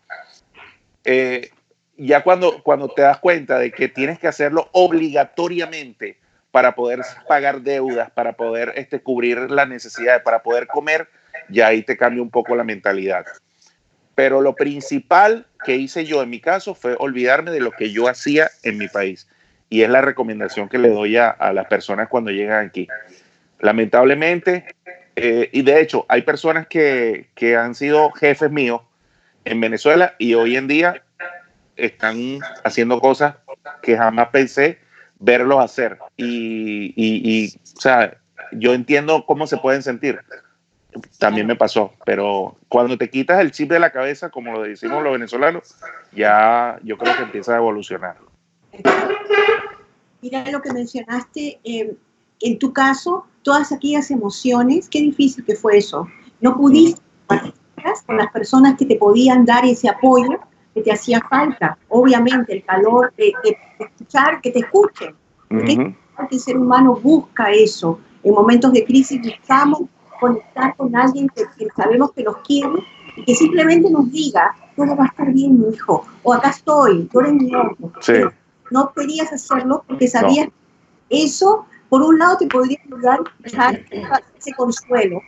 Eh, 1.04 1.50
ya 1.98 2.22
cuando, 2.22 2.62
cuando 2.62 2.90
te 2.90 3.02
das 3.02 3.18
cuenta 3.18 3.58
de 3.58 3.72
que 3.72 3.88
tienes 3.88 4.20
que 4.20 4.28
hacerlo 4.28 4.70
obligatoriamente 4.72 6.21
para 6.52 6.76
poder 6.76 7.02
pagar 7.28 7.62
deudas, 7.62 8.12
para 8.12 8.34
poder 8.34 8.74
este, 8.76 9.02
cubrir 9.02 9.50
las 9.50 9.68
necesidades, 9.68 10.22
para 10.22 10.44
poder 10.44 10.68
comer, 10.68 11.08
ya 11.50 11.68
ahí 11.68 11.82
te 11.82 11.98
cambia 11.98 12.22
un 12.22 12.30
poco 12.30 12.56
la 12.56 12.64
mentalidad. 12.64 13.26
Pero 14.16 14.42
lo 14.42 14.56
principal 14.56 15.48
que 15.64 15.78
hice 15.78 16.06
yo 16.06 16.22
en 16.22 16.30
mi 16.30 16.42
caso 16.42 16.76
fue 16.76 16.96
olvidarme 17.00 17.52
de 17.52 17.62
lo 17.62 17.72
que 17.72 17.92
yo 17.92 18.08
hacía 18.08 18.52
en 18.64 18.78
mi 18.78 18.88
país. 18.90 19.28
Y 19.70 19.84
es 19.84 19.90
la 19.90 20.02
recomendación 20.02 20.68
que 20.68 20.78
le 20.78 20.90
doy 20.90 21.16
a, 21.16 21.36
las 21.54 21.68
personas 21.68 22.10
cuando 22.10 22.30
llegan 22.30 22.66
aquí. 22.66 22.90
Lamentablemente, 23.60 24.76
eh, 25.16 25.50
y 25.54 25.62
de 25.62 25.80
hecho, 25.80 26.06
hay 26.10 26.24
personas 26.24 26.68
que, 26.68 27.30
que 27.36 27.56
han 27.56 27.74
sido 27.74 28.12
jefes 28.12 28.52
míos 28.52 28.82
en 29.46 29.62
Venezuela 29.62 30.16
y 30.18 30.34
hoy 30.34 30.58
en 30.58 30.68
día 30.68 31.02
están 31.78 32.40
haciendo 32.66 33.00
cosas 33.00 33.36
que 33.82 33.98
jamás 33.98 34.28
pensé 34.30 34.78
verlos 35.22 35.64
hacer. 35.64 35.98
Y, 36.18 36.94
y, 36.96 37.48
o 37.48 37.80
sea, 37.80 38.18
yo 38.52 38.74
entiendo 38.74 39.26
cómo 39.26 39.48
se 39.48 39.58
pueden 39.58 39.82
sentir. 39.82 40.20
También 41.20 41.48
me 41.48 41.56
pasó, 41.56 41.94
pero 42.06 42.58
cuando 42.68 42.98
te 42.98 43.10
quitas 43.10 43.40
el 43.40 43.52
chip 43.52 43.70
de 43.70 43.80
la 43.80 43.92
cabeza, 43.92 44.30
como 44.30 44.52
lo 44.52 44.64
decimos 44.64 45.02
los 45.02 45.14
venezolanos, 45.14 45.76
ya 46.12 46.78
yo 46.84 46.98
creo 46.98 47.16
que 47.16 47.24
empieza 47.24 47.54
a 47.54 47.58
evolucionar. 47.58 48.18
Mira 50.22 50.44
lo 50.52 50.62
que 50.62 50.74
mencionaste, 50.74 51.62
eh, 51.64 51.96
en 52.42 52.60
tu 52.60 52.74
caso, 52.74 53.26
todas 53.42 53.72
aquellas 53.72 54.12
emociones, 54.12 54.90
qué 54.90 55.00
difícil 55.00 55.46
que 55.46 55.56
fue 55.56 55.78
eso. 55.78 56.10
No 56.42 56.58
pudiste 56.58 57.02
con 58.06 58.18
las 58.18 58.32
personas 58.32 58.76
que 58.78 58.86
te 58.86 58.98
podían 58.98 59.46
dar 59.46 59.66
ese 59.66 59.88
apoyo 59.88 60.40
que 60.74 60.82
te 60.82 60.92
hacía 60.92 61.22
falta. 61.30 61.78
Obviamente, 61.90 62.54
el 62.54 62.64
calor 62.64 63.14
de, 63.18 63.34
escuchar, 63.80 64.42
que 64.42 64.52
te 64.52 64.60
escuchen. 64.60 65.16
Porque 65.48 66.36
el 66.36 66.40
ser 66.40 66.58
humano 66.58 66.96
busca 66.96 67.52
eso. 67.52 68.00
En 68.24 68.34
momentos 68.34 68.72
de 68.72 68.86
crisis 68.86 69.22
buscamos 69.22 69.82
conectar 70.20 70.76
con 70.78 70.96
alguien 70.96 71.28
que, 71.30 71.44
sabemos 71.76 72.12
que 72.14 72.24
nos 72.24 72.38
quiere 72.38 72.86
y 73.18 73.26
que 73.26 73.36
simplemente 73.36 73.90
nos 73.90 74.12
diga, 74.12 74.56
todo 74.76 74.96
va 74.96 75.06
a 75.06 75.08
estar 75.08 75.34
bien, 75.34 75.60
mi 75.60 75.74
hijo, 75.74 76.06
o 76.22 76.34
acá 76.34 76.52
estoy, 76.52 77.10
tú 77.12 77.20
eres 77.20 77.34
mi 77.34 77.48
hijo. 77.48 77.76
No 78.70 78.94
querías 78.94 79.34
hacerlo 79.34 79.84
porque 79.88 80.08
sabías 80.08 80.48
eso, 81.10 81.66
por 81.90 82.04
un 82.04 82.20
lado, 82.20 82.38
te 82.38 82.48
podría 82.48 82.78
ayudar 82.86 83.20
a 83.58 83.74
ese 84.38 84.54
consuelo 84.54 85.22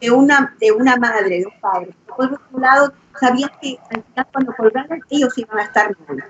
de 0.00 0.10
una, 0.10 0.54
de 0.60 0.72
una 0.72 0.96
madre, 0.96 1.40
de 1.40 1.46
un 1.46 1.60
padre. 1.60 1.94
Por 2.06 2.26
otro 2.26 2.60
lado, 2.60 2.92
sabías 3.18 3.50
que 3.60 3.78
al 3.90 4.02
final 4.02 4.26
cuando 4.32 4.54
colgaran 4.54 5.00
ellos 5.10 5.36
iban 5.36 5.58
a 5.58 5.62
estar 5.62 5.96
mal. 6.06 6.24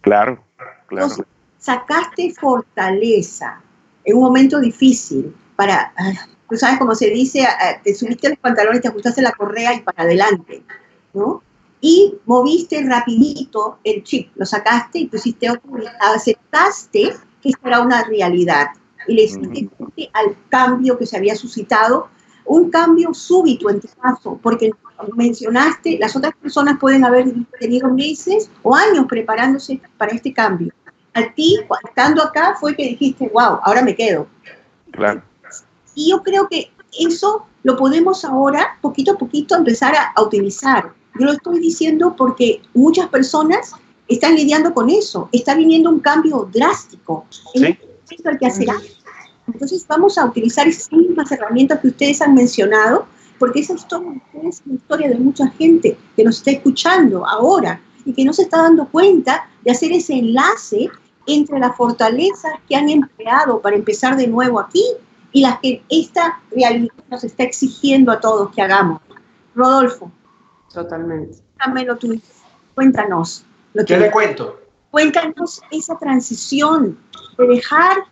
Claro, 0.00 0.44
claro. 0.86 1.06
Entonces, 1.06 1.26
sacaste 1.58 2.34
fortaleza 2.38 3.60
en 4.04 4.16
un 4.16 4.22
momento 4.22 4.60
difícil 4.60 5.34
para, 5.56 5.92
ah, 5.96 6.12
tú 6.48 6.56
sabes 6.56 6.78
cómo 6.78 6.94
se 6.94 7.10
dice, 7.10 7.44
ah, 7.44 7.80
te 7.82 7.94
subiste 7.94 8.28
los 8.28 8.38
pantalones, 8.38 8.82
te 8.82 8.88
ajustaste 8.88 9.22
la 9.22 9.32
correa 9.32 9.74
y 9.74 9.80
para 9.80 10.02
adelante, 10.02 10.62
¿no? 11.14 11.42
Y 11.80 12.14
moviste 12.26 12.84
rapidito 12.86 13.78
el 13.82 14.04
chip, 14.04 14.30
lo 14.36 14.46
sacaste 14.46 15.00
y 15.00 15.06
pusiste 15.06 15.50
otro, 15.50 15.70
aceptaste 16.00 17.14
que 17.40 17.48
esto 17.48 17.66
era 17.66 17.80
una 17.80 18.04
realidad 18.04 18.68
y 19.08 19.14
le 19.14 19.22
hiciste 19.24 20.10
al 20.12 20.36
cambio 20.48 20.96
que 20.96 21.06
se 21.06 21.16
había 21.16 21.34
suscitado 21.34 22.08
un 22.44 22.70
cambio 22.70 23.14
súbito 23.14 23.70
en 23.70 23.80
tu 23.80 23.88
caso, 24.00 24.38
porque 24.42 24.72
mencionaste, 25.16 25.98
las 25.98 26.14
otras 26.16 26.34
personas 26.36 26.78
pueden 26.78 27.04
haber 27.04 27.32
tenido 27.58 27.88
meses 27.88 28.50
o 28.62 28.74
años 28.74 29.06
preparándose 29.08 29.80
para 29.96 30.12
este 30.12 30.32
cambio. 30.32 30.72
A 31.14 31.32
ti, 31.34 31.58
estando 31.84 32.22
acá, 32.22 32.56
fue 32.58 32.74
que 32.74 32.84
dijiste, 32.84 33.30
wow, 33.32 33.58
ahora 33.62 33.82
me 33.82 33.94
quedo. 33.94 34.26
Claro. 34.92 35.22
Y 35.94 36.10
yo 36.10 36.22
creo 36.22 36.48
que 36.48 36.70
eso 36.98 37.46
lo 37.62 37.76
podemos 37.76 38.24
ahora, 38.24 38.78
poquito 38.80 39.12
a 39.12 39.18
poquito, 39.18 39.54
empezar 39.54 39.94
a, 39.94 40.22
utilizar. 40.22 40.92
Yo 41.18 41.26
lo 41.26 41.32
estoy 41.32 41.60
diciendo 41.60 42.14
porque 42.16 42.62
muchas 42.74 43.08
personas 43.08 43.74
están 44.08 44.34
lidiando 44.34 44.72
con 44.72 44.88
eso. 44.88 45.28
Está 45.32 45.54
viniendo 45.54 45.90
un 45.90 46.00
cambio 46.00 46.48
drástico. 46.52 47.26
¿Sí? 47.54 47.78
En 48.24 48.38
que 48.38 48.46
hacer 48.46 48.68
entonces 49.46 49.86
vamos 49.86 50.18
a 50.18 50.26
utilizar 50.26 50.66
esas 50.68 50.92
mismas 50.92 51.30
herramientas 51.32 51.80
que 51.80 51.88
ustedes 51.88 52.22
han 52.22 52.34
mencionado, 52.34 53.06
porque 53.38 53.60
esa 53.60 53.74
historia 53.74 54.20
es 54.44 54.62
una 54.64 54.74
historia 54.76 55.08
de 55.08 55.16
mucha 55.16 55.48
gente 55.48 55.96
que 56.16 56.24
nos 56.24 56.38
está 56.38 56.52
escuchando 56.52 57.26
ahora 57.26 57.80
y 58.04 58.12
que 58.12 58.24
no 58.24 58.32
se 58.32 58.42
está 58.42 58.62
dando 58.62 58.86
cuenta 58.86 59.48
de 59.64 59.72
hacer 59.72 59.92
ese 59.92 60.14
enlace 60.14 60.90
entre 61.26 61.58
las 61.58 61.76
fortalezas 61.76 62.52
que 62.68 62.76
han 62.76 62.88
empleado 62.88 63.60
para 63.60 63.76
empezar 63.76 64.16
de 64.16 64.26
nuevo 64.26 64.60
aquí 64.60 64.84
y 65.32 65.40
las 65.40 65.58
que 65.60 65.82
esta 65.88 66.40
realidad 66.50 66.92
nos 67.10 67.24
está 67.24 67.44
exigiendo 67.44 68.12
a 68.12 68.20
todos 68.20 68.54
que 68.54 68.62
hagamos. 68.62 69.00
Rodolfo. 69.54 70.10
Totalmente. 70.72 71.38
Tú, 72.00 72.20
cuéntanos. 72.74 73.44
Lo 73.74 73.84
que, 73.84 73.94
¿Qué 73.94 74.00
le 74.00 74.10
cuento? 74.10 74.60
Cuéntanos 74.90 75.62
esa 75.70 75.96
transición 75.98 76.98
de 77.38 77.46
dejar 77.46 78.04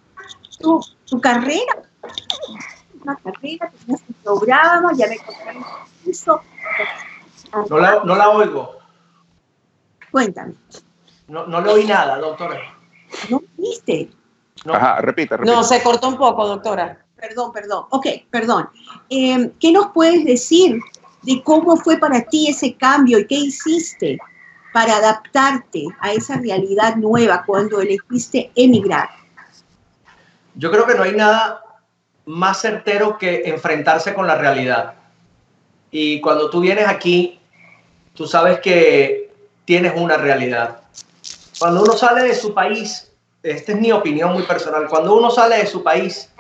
tu 0.61 0.81
tu 1.11 1.21
carrera, 1.21 1.83
una 3.03 3.17
carrera, 3.17 3.71
tenías 3.81 4.01
un 4.09 4.15
programa, 4.23 4.93
ya 4.95 5.09
me 5.09 5.19
contaron 5.19 5.65
eso. 6.07 6.41
No 7.69 7.79
la, 7.79 8.05
no 8.05 8.15
la 8.15 8.29
oigo. 8.31 8.79
Cuéntame. 10.13 10.55
No, 11.27 11.47
no 11.47 11.61
le 11.61 11.73
oí 11.73 11.85
nada, 11.85 12.19
doctora. 12.19 12.61
¿No 13.29 13.43
viste? 13.57 14.11
No. 14.65 14.75
Ajá, 14.75 15.01
repita, 15.01 15.37
repita. 15.37 15.53
No, 15.53 15.65
se 15.65 15.83
cortó 15.83 16.09
un 16.09 16.17
poco, 16.17 16.47
doctora. 16.47 17.05
Perdón, 17.17 17.53
perdón. 17.53 17.87
Ok, 17.91 18.07
perdón. 18.31 18.69
Eh, 19.09 19.53
¿Qué 19.59 19.73
nos 19.73 19.89
puedes 19.89 20.25
decir 20.25 20.81
de 21.23 21.43
cómo 21.43 21.77
fue 21.77 21.99
para 21.99 22.23
ti 22.23 22.49
ese 22.49 22.75
cambio 22.77 23.19
y 23.19 23.27
qué 23.27 23.35
hiciste 23.35 24.19
para 24.73 24.97
adaptarte 24.97 25.87
a 26.01 26.13
esa 26.13 26.37
realidad 26.37 26.97
nueva 26.97 27.43
cuando 27.45 27.81
elegiste 27.81 28.53
emigrar? 28.55 29.20
Yo 30.55 30.71
creo 30.71 30.87
que 30.87 30.95
no 30.95 31.03
hay 31.03 31.13
nada 31.13 31.63
más 32.27 32.61
certero 32.61 33.19
que 33.19 33.43
enfrentarse 33.47 34.15
con 34.15 34.27
la 34.27 34.37
realidad. 34.37 34.95
Y 35.91 36.21
cuando 36.21 36.51
tú 36.51 36.61
vienes 36.61 36.87
aquí, 36.87 37.41
tú 38.15 38.27
sabes 38.27 38.61
que 38.61 39.33
tienes 39.65 39.93
una 39.97 40.17
realidad. 40.17 40.81
Cuando 41.59 41.83
uno 41.83 41.93
sale 41.93 42.23
de 42.23 42.35
su 42.35 42.55
país, 42.55 43.11
esta 43.43 43.73
es 43.73 43.81
mi 43.81 43.93
opinión 43.93 44.33
muy 44.33 44.43
personal, 44.45 44.89
cuando 44.89 45.15
uno 45.15 45.31
sale 45.31 45.59
de 45.59 45.67
su 45.67 45.83
país, 45.83 46.31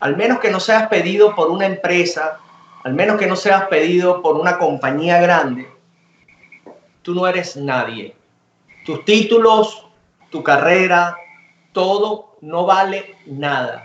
al 0.00 0.16
menos 0.16 0.38
que 0.38 0.50
no 0.50 0.60
seas 0.60 0.88
pedido 0.88 1.34
por 1.34 1.50
una 1.50 1.66
empresa, 1.66 2.38
al 2.84 2.94
menos 2.94 3.18
que 3.18 3.26
no 3.26 3.36
seas 3.36 3.66
pedido 3.68 4.22
por 4.22 4.36
una 4.36 4.58
compañía 4.58 5.20
grande, 5.20 5.68
tú 7.02 7.14
no 7.14 7.26
eres 7.26 7.56
nadie. 7.56 8.14
Tus 8.84 9.04
títulos, 9.04 9.86
tu 10.30 10.42
carrera, 10.42 11.16
todo 11.72 12.36
no 12.40 12.66
vale 12.66 13.16
nada. 13.26 13.84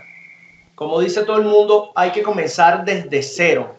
Como 0.74 1.00
dice 1.00 1.24
todo 1.24 1.38
el 1.38 1.44
mundo, 1.44 1.92
hay 1.94 2.10
que 2.10 2.22
comenzar 2.22 2.84
desde 2.84 3.22
cero. 3.22 3.76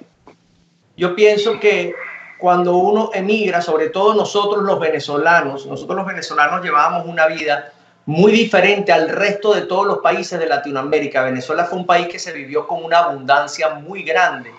Yo 0.96 1.16
pienso 1.16 1.60
que 1.60 1.94
cuando 2.38 2.78
uno 2.78 3.10
emigra, 3.14 3.62
sobre 3.62 3.90
todo 3.90 4.14
nosotros 4.14 4.64
los 4.64 4.80
venezolanos, 4.80 5.66
nosotros 5.66 5.98
los 5.98 6.06
venezolanos 6.06 6.64
llevábamos 6.64 7.06
una 7.06 7.28
vida 7.28 7.74
muy 8.06 8.32
diferente 8.32 8.92
al 8.94 9.10
resto 9.10 9.54
de 9.54 9.62
todos 9.62 9.86
los 9.86 10.00
países 10.00 10.40
de 10.40 10.46
Latinoamérica. 10.46 11.24
Venezuela 11.24 11.66
fue 11.66 11.80
un 11.80 11.86
país 11.86 12.08
que 12.08 12.20
se 12.20 12.32
vivió 12.32 12.68
con 12.68 12.84
una 12.84 13.00
abundancia 13.00 13.70
muy 13.70 14.04
grande. 14.04 14.52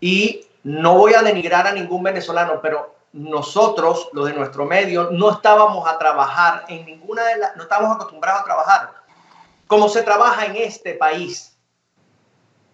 Y 0.00 0.46
no 0.64 0.96
voy 0.96 1.14
a 1.14 1.22
denigrar 1.22 1.66
a 1.66 1.72
ningún 1.72 2.02
venezolano, 2.02 2.60
pero 2.62 2.94
nosotros, 3.12 4.08
los 4.12 4.26
de 4.26 4.34
nuestro 4.34 4.64
medio, 4.64 5.10
no 5.10 5.30
estábamos 5.30 5.88
a 5.88 5.98
trabajar 5.98 6.64
en 6.68 6.86
ninguna 6.86 7.24
de 7.24 7.38
las, 7.38 7.56
no 7.56 7.62
estábamos 7.62 7.96
acostumbrados 7.96 8.42
a 8.42 8.44
trabajar 8.44 9.00
como 9.70 9.88
se 9.88 10.02
trabaja 10.02 10.46
en 10.46 10.56
este 10.56 10.94
país. 10.94 11.56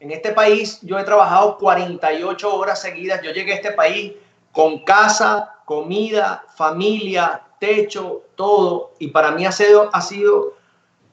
En 0.00 0.10
este 0.12 0.32
país 0.32 0.78
yo 0.80 0.98
he 0.98 1.04
trabajado 1.04 1.58
48 1.58 2.54
horas 2.54 2.80
seguidas. 2.80 3.20
Yo 3.22 3.32
llegué 3.32 3.52
a 3.52 3.56
este 3.56 3.72
país 3.72 4.14
con 4.50 4.82
casa, 4.82 5.56
comida, 5.66 6.42
familia, 6.56 7.42
techo, 7.60 8.22
todo. 8.34 8.94
Y 8.98 9.08
para 9.08 9.30
mí 9.32 9.44
ha 9.44 9.52
sido, 9.52 9.90
ha 9.92 10.00
sido 10.00 10.54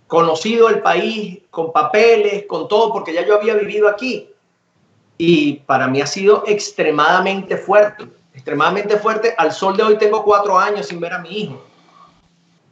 conocido 0.08 0.70
el 0.70 0.82
país 0.82 1.42
con 1.50 1.74
papeles, 1.74 2.46
con 2.48 2.70
todo, 2.70 2.94
porque 2.94 3.14
ya 3.14 3.26
yo 3.26 3.36
había 3.36 3.56
vivido 3.56 3.90
aquí. 3.90 4.30
Y 5.18 5.56
para 5.66 5.90
mí 5.90 6.02
ha 6.02 6.08
sido 6.08 6.46
extremadamente 6.48 7.58
fuerte, 7.58 8.08
extremadamente 8.34 8.98
fuerte. 8.98 9.34
Al 9.38 9.52
sol 9.52 9.78
de 9.78 9.84
hoy 9.84 9.98
tengo 9.98 10.24
cuatro 10.24 10.58
años 10.58 10.88
sin 10.88 11.00
ver 11.00 11.14
a 11.14 11.20
mi 11.20 11.30
hijo. 11.30 11.64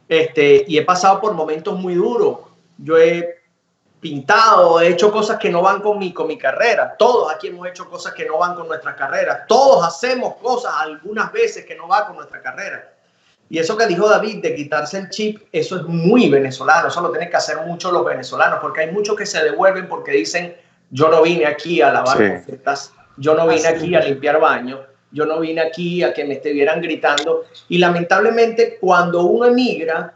Este, 0.08 0.64
y 0.66 0.76
he 0.76 0.82
pasado 0.82 1.20
por 1.20 1.32
momentos 1.32 1.78
muy 1.78 1.94
duros. 1.94 2.38
Yo 2.76 2.98
he 2.98 3.42
pintado, 4.00 4.80
he 4.80 4.88
hecho 4.88 5.12
cosas 5.12 5.38
que 5.38 5.48
no 5.48 5.62
van 5.62 5.80
con 5.80 5.98
mi, 5.98 6.12
con 6.12 6.26
mi 6.26 6.36
carrera. 6.36 6.96
Todos 6.98 7.32
aquí 7.32 7.46
hemos 7.46 7.68
hecho 7.68 7.88
cosas 7.88 8.12
que 8.12 8.26
no 8.26 8.38
van 8.38 8.54
con 8.54 8.66
nuestra 8.66 8.96
carrera. 8.96 9.46
Todos 9.46 9.86
hacemos 9.86 10.34
cosas 10.42 10.74
algunas 10.78 11.32
veces 11.32 11.64
que 11.64 11.76
no 11.76 11.86
van 11.86 12.06
con 12.06 12.16
nuestra 12.16 12.42
carrera. 12.42 12.92
Y 13.48 13.58
eso 13.58 13.76
que 13.76 13.86
dijo 13.86 14.08
David 14.08 14.42
de 14.42 14.54
quitarse 14.54 14.98
el 14.98 15.10
chip, 15.10 15.42
eso 15.52 15.76
es 15.76 15.82
muy 15.84 16.28
venezolano. 16.28 16.88
Eso 16.88 17.00
lo 17.00 17.10
tienen 17.10 17.30
que 17.30 17.36
hacer 17.36 17.58
mucho 17.58 17.92
los 17.92 18.04
venezolanos, 18.04 18.58
porque 18.60 18.80
hay 18.80 18.90
muchos 18.90 19.14
que 19.14 19.26
se 19.26 19.44
devuelven 19.44 19.88
porque 19.88 20.10
dicen, 20.10 20.56
yo 20.90 21.08
no 21.08 21.22
vine 21.22 21.46
aquí 21.46 21.80
a 21.80 21.92
lavar 21.92 22.16
sí. 22.16 22.58
yo 23.18 23.34
no 23.34 23.46
vine 23.46 23.68
aquí 23.68 23.94
a 23.94 24.00
limpiar 24.00 24.40
baños, 24.40 24.80
yo 25.12 25.26
no 25.26 25.40
vine 25.40 25.60
aquí 25.60 26.02
a 26.02 26.12
que 26.12 26.24
me 26.24 26.34
estuvieran 26.34 26.80
gritando. 26.80 27.44
Y 27.68 27.78
lamentablemente 27.78 28.78
cuando 28.80 29.22
uno 29.22 29.46
emigra, 29.46 30.14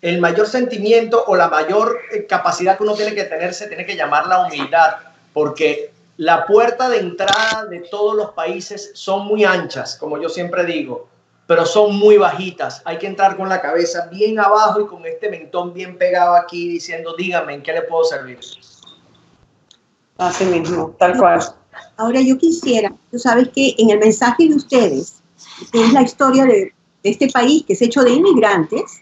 el 0.00 0.20
mayor 0.20 0.46
sentimiento 0.46 1.24
o 1.26 1.36
la 1.36 1.48
mayor 1.48 1.98
eh, 2.12 2.26
capacidad 2.26 2.76
que 2.76 2.82
uno 2.82 2.94
tiene 2.94 3.14
que 3.14 3.24
tener 3.24 3.54
se 3.54 3.66
tiene 3.66 3.86
que 3.86 3.96
llamar 3.96 4.26
la 4.26 4.46
humildad, 4.46 4.96
porque 5.32 5.90
la 6.16 6.46
puerta 6.46 6.88
de 6.88 6.98
entrada 6.98 7.66
de 7.68 7.80
todos 7.90 8.14
los 8.14 8.30
países 8.30 8.90
son 8.94 9.26
muy 9.26 9.44
anchas, 9.44 9.96
como 9.96 10.20
yo 10.20 10.28
siempre 10.28 10.64
digo, 10.64 11.08
pero 11.46 11.66
son 11.66 11.96
muy 11.96 12.16
bajitas. 12.16 12.82
Hay 12.84 12.98
que 12.98 13.06
entrar 13.06 13.36
con 13.36 13.48
la 13.48 13.60
cabeza 13.60 14.08
bien 14.10 14.38
abajo 14.38 14.80
y 14.80 14.86
con 14.86 15.04
este 15.06 15.30
mentón 15.30 15.74
bien 15.74 15.98
pegado 15.98 16.34
aquí 16.34 16.68
diciendo, 16.68 17.14
dígame, 17.16 17.54
¿en 17.54 17.62
qué 17.62 17.72
le 17.72 17.82
puedo 17.82 18.04
servir? 18.04 18.38
Así 20.18 20.44
mismo, 20.44 20.94
tal 20.98 21.16
cual. 21.18 21.40
Ahora 21.96 22.20
yo 22.20 22.38
quisiera, 22.38 22.94
tú 23.10 23.18
sabes 23.18 23.48
que 23.48 23.74
en 23.78 23.90
el 23.90 23.98
mensaje 23.98 24.48
de 24.48 24.54
ustedes, 24.54 25.22
que 25.72 25.84
es 25.84 25.92
la 25.92 26.02
historia 26.02 26.44
de, 26.44 26.72
este 27.02 27.28
país 27.28 27.62
que 27.64 27.74
es 27.74 27.82
hecho 27.82 28.02
de 28.02 28.10
inmigrantes, 28.10 29.00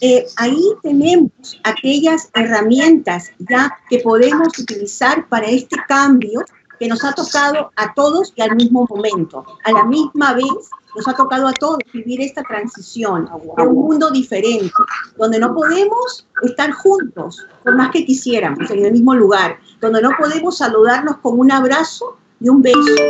eh, 0.00 0.24
ahí 0.36 0.62
tenemos 0.82 1.30
aquellas 1.62 2.30
herramientas 2.34 3.32
ya 3.38 3.70
que 3.90 3.98
podemos 3.98 4.58
utilizar 4.58 5.28
para 5.28 5.46
este 5.46 5.76
cambio 5.86 6.42
que 6.78 6.88
nos 6.88 7.04
ha 7.04 7.12
tocado 7.12 7.70
a 7.76 7.94
todos 7.94 8.32
y 8.36 8.42
al 8.42 8.56
mismo 8.56 8.86
momento. 8.88 9.44
A 9.64 9.72
la 9.72 9.84
misma 9.84 10.34
vez 10.34 10.70
nos 10.94 11.08
ha 11.08 11.14
tocado 11.14 11.48
a 11.48 11.52
todos 11.52 11.78
vivir 11.92 12.20
esta 12.20 12.42
transición 12.42 13.28
de 13.56 13.62
un 13.62 13.74
mundo 13.74 14.10
diferente, 14.10 14.72
donde 15.16 15.38
no 15.38 15.54
podemos 15.54 16.26
estar 16.42 16.70
juntos, 16.72 17.46
por 17.62 17.76
más 17.76 17.90
que 17.90 18.04
quisiéramos, 18.04 18.70
en 18.70 18.84
el 18.84 18.92
mismo 18.92 19.14
lugar, 19.14 19.58
donde 19.80 20.00
no 20.02 20.10
podemos 20.18 20.58
saludarnos 20.58 21.16
con 21.18 21.38
un 21.38 21.50
abrazo 21.50 22.16
y 22.40 22.48
un 22.48 22.62
beso, 22.62 23.02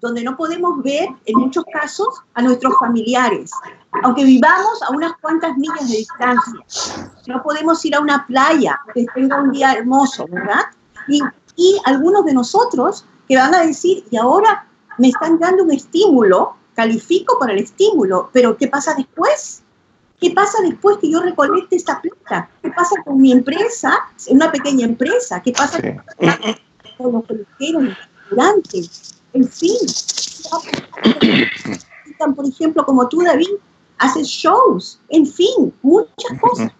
donde 0.00 0.22
no 0.22 0.36
podemos 0.36 0.82
ver, 0.82 1.08
en 1.26 1.38
muchos 1.38 1.64
casos, 1.72 2.08
a 2.34 2.42
nuestros 2.42 2.74
familiares, 2.78 3.50
aunque 4.02 4.24
vivamos 4.24 4.82
a 4.82 4.90
unas 4.90 5.12
cuantas 5.20 5.56
millas 5.56 5.90
de 5.90 5.96
distancia. 5.98 6.60
No 7.26 7.42
podemos 7.42 7.84
ir 7.84 7.94
a 7.94 8.00
una 8.00 8.26
playa 8.26 8.80
que 8.94 9.04
tenga 9.14 9.40
un 9.40 9.52
día 9.52 9.74
hermoso, 9.74 10.26
¿verdad? 10.30 10.64
Y, 11.08 11.20
y 11.56 11.80
algunos 11.84 12.24
de 12.24 12.32
nosotros 12.32 13.04
que 13.30 13.36
van 13.36 13.54
a 13.54 13.64
decir, 13.64 14.04
y 14.10 14.16
ahora 14.16 14.66
me 14.98 15.06
están 15.06 15.38
dando 15.38 15.62
un 15.62 15.70
estímulo, 15.70 16.56
califico 16.74 17.38
para 17.38 17.52
el 17.52 17.60
estímulo, 17.60 18.28
pero 18.32 18.56
¿qué 18.56 18.66
pasa 18.66 18.92
después? 18.94 19.62
¿Qué 20.20 20.32
pasa 20.32 20.58
después 20.64 20.98
que 20.98 21.12
yo 21.12 21.20
recolecte 21.20 21.76
esta 21.76 22.02
plata? 22.02 22.50
¿Qué 22.60 22.70
pasa 22.70 23.00
con 23.04 23.22
mi 23.22 23.30
empresa, 23.30 23.92
una 24.30 24.50
pequeña 24.50 24.84
empresa? 24.84 25.40
¿Qué 25.40 25.52
pasa 25.52 25.80
con 26.98 27.12
los 27.12 27.24
peluqueros, 27.24 27.84
restaurantes? 27.84 29.14
En 29.32 29.46
fin, 29.46 29.78
por 32.34 32.46
ejemplo, 32.46 32.84
como 32.84 33.08
tú, 33.08 33.22
David, 33.22 33.46
haces 33.98 34.26
shows, 34.26 34.98
en 35.08 35.24
fin, 35.24 35.72
muchas 35.82 36.40
cosas. 36.40 36.72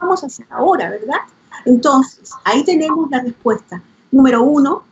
Vamos 0.00 0.22
a 0.22 0.28
hacer 0.28 0.46
ahora, 0.48 0.88
¿verdad? 0.88 1.20
Entonces, 1.66 2.30
ahí 2.44 2.64
tenemos 2.64 3.10
la 3.10 3.20
respuesta. 3.20 3.82
Número 4.10 4.42
uno, 4.42 4.88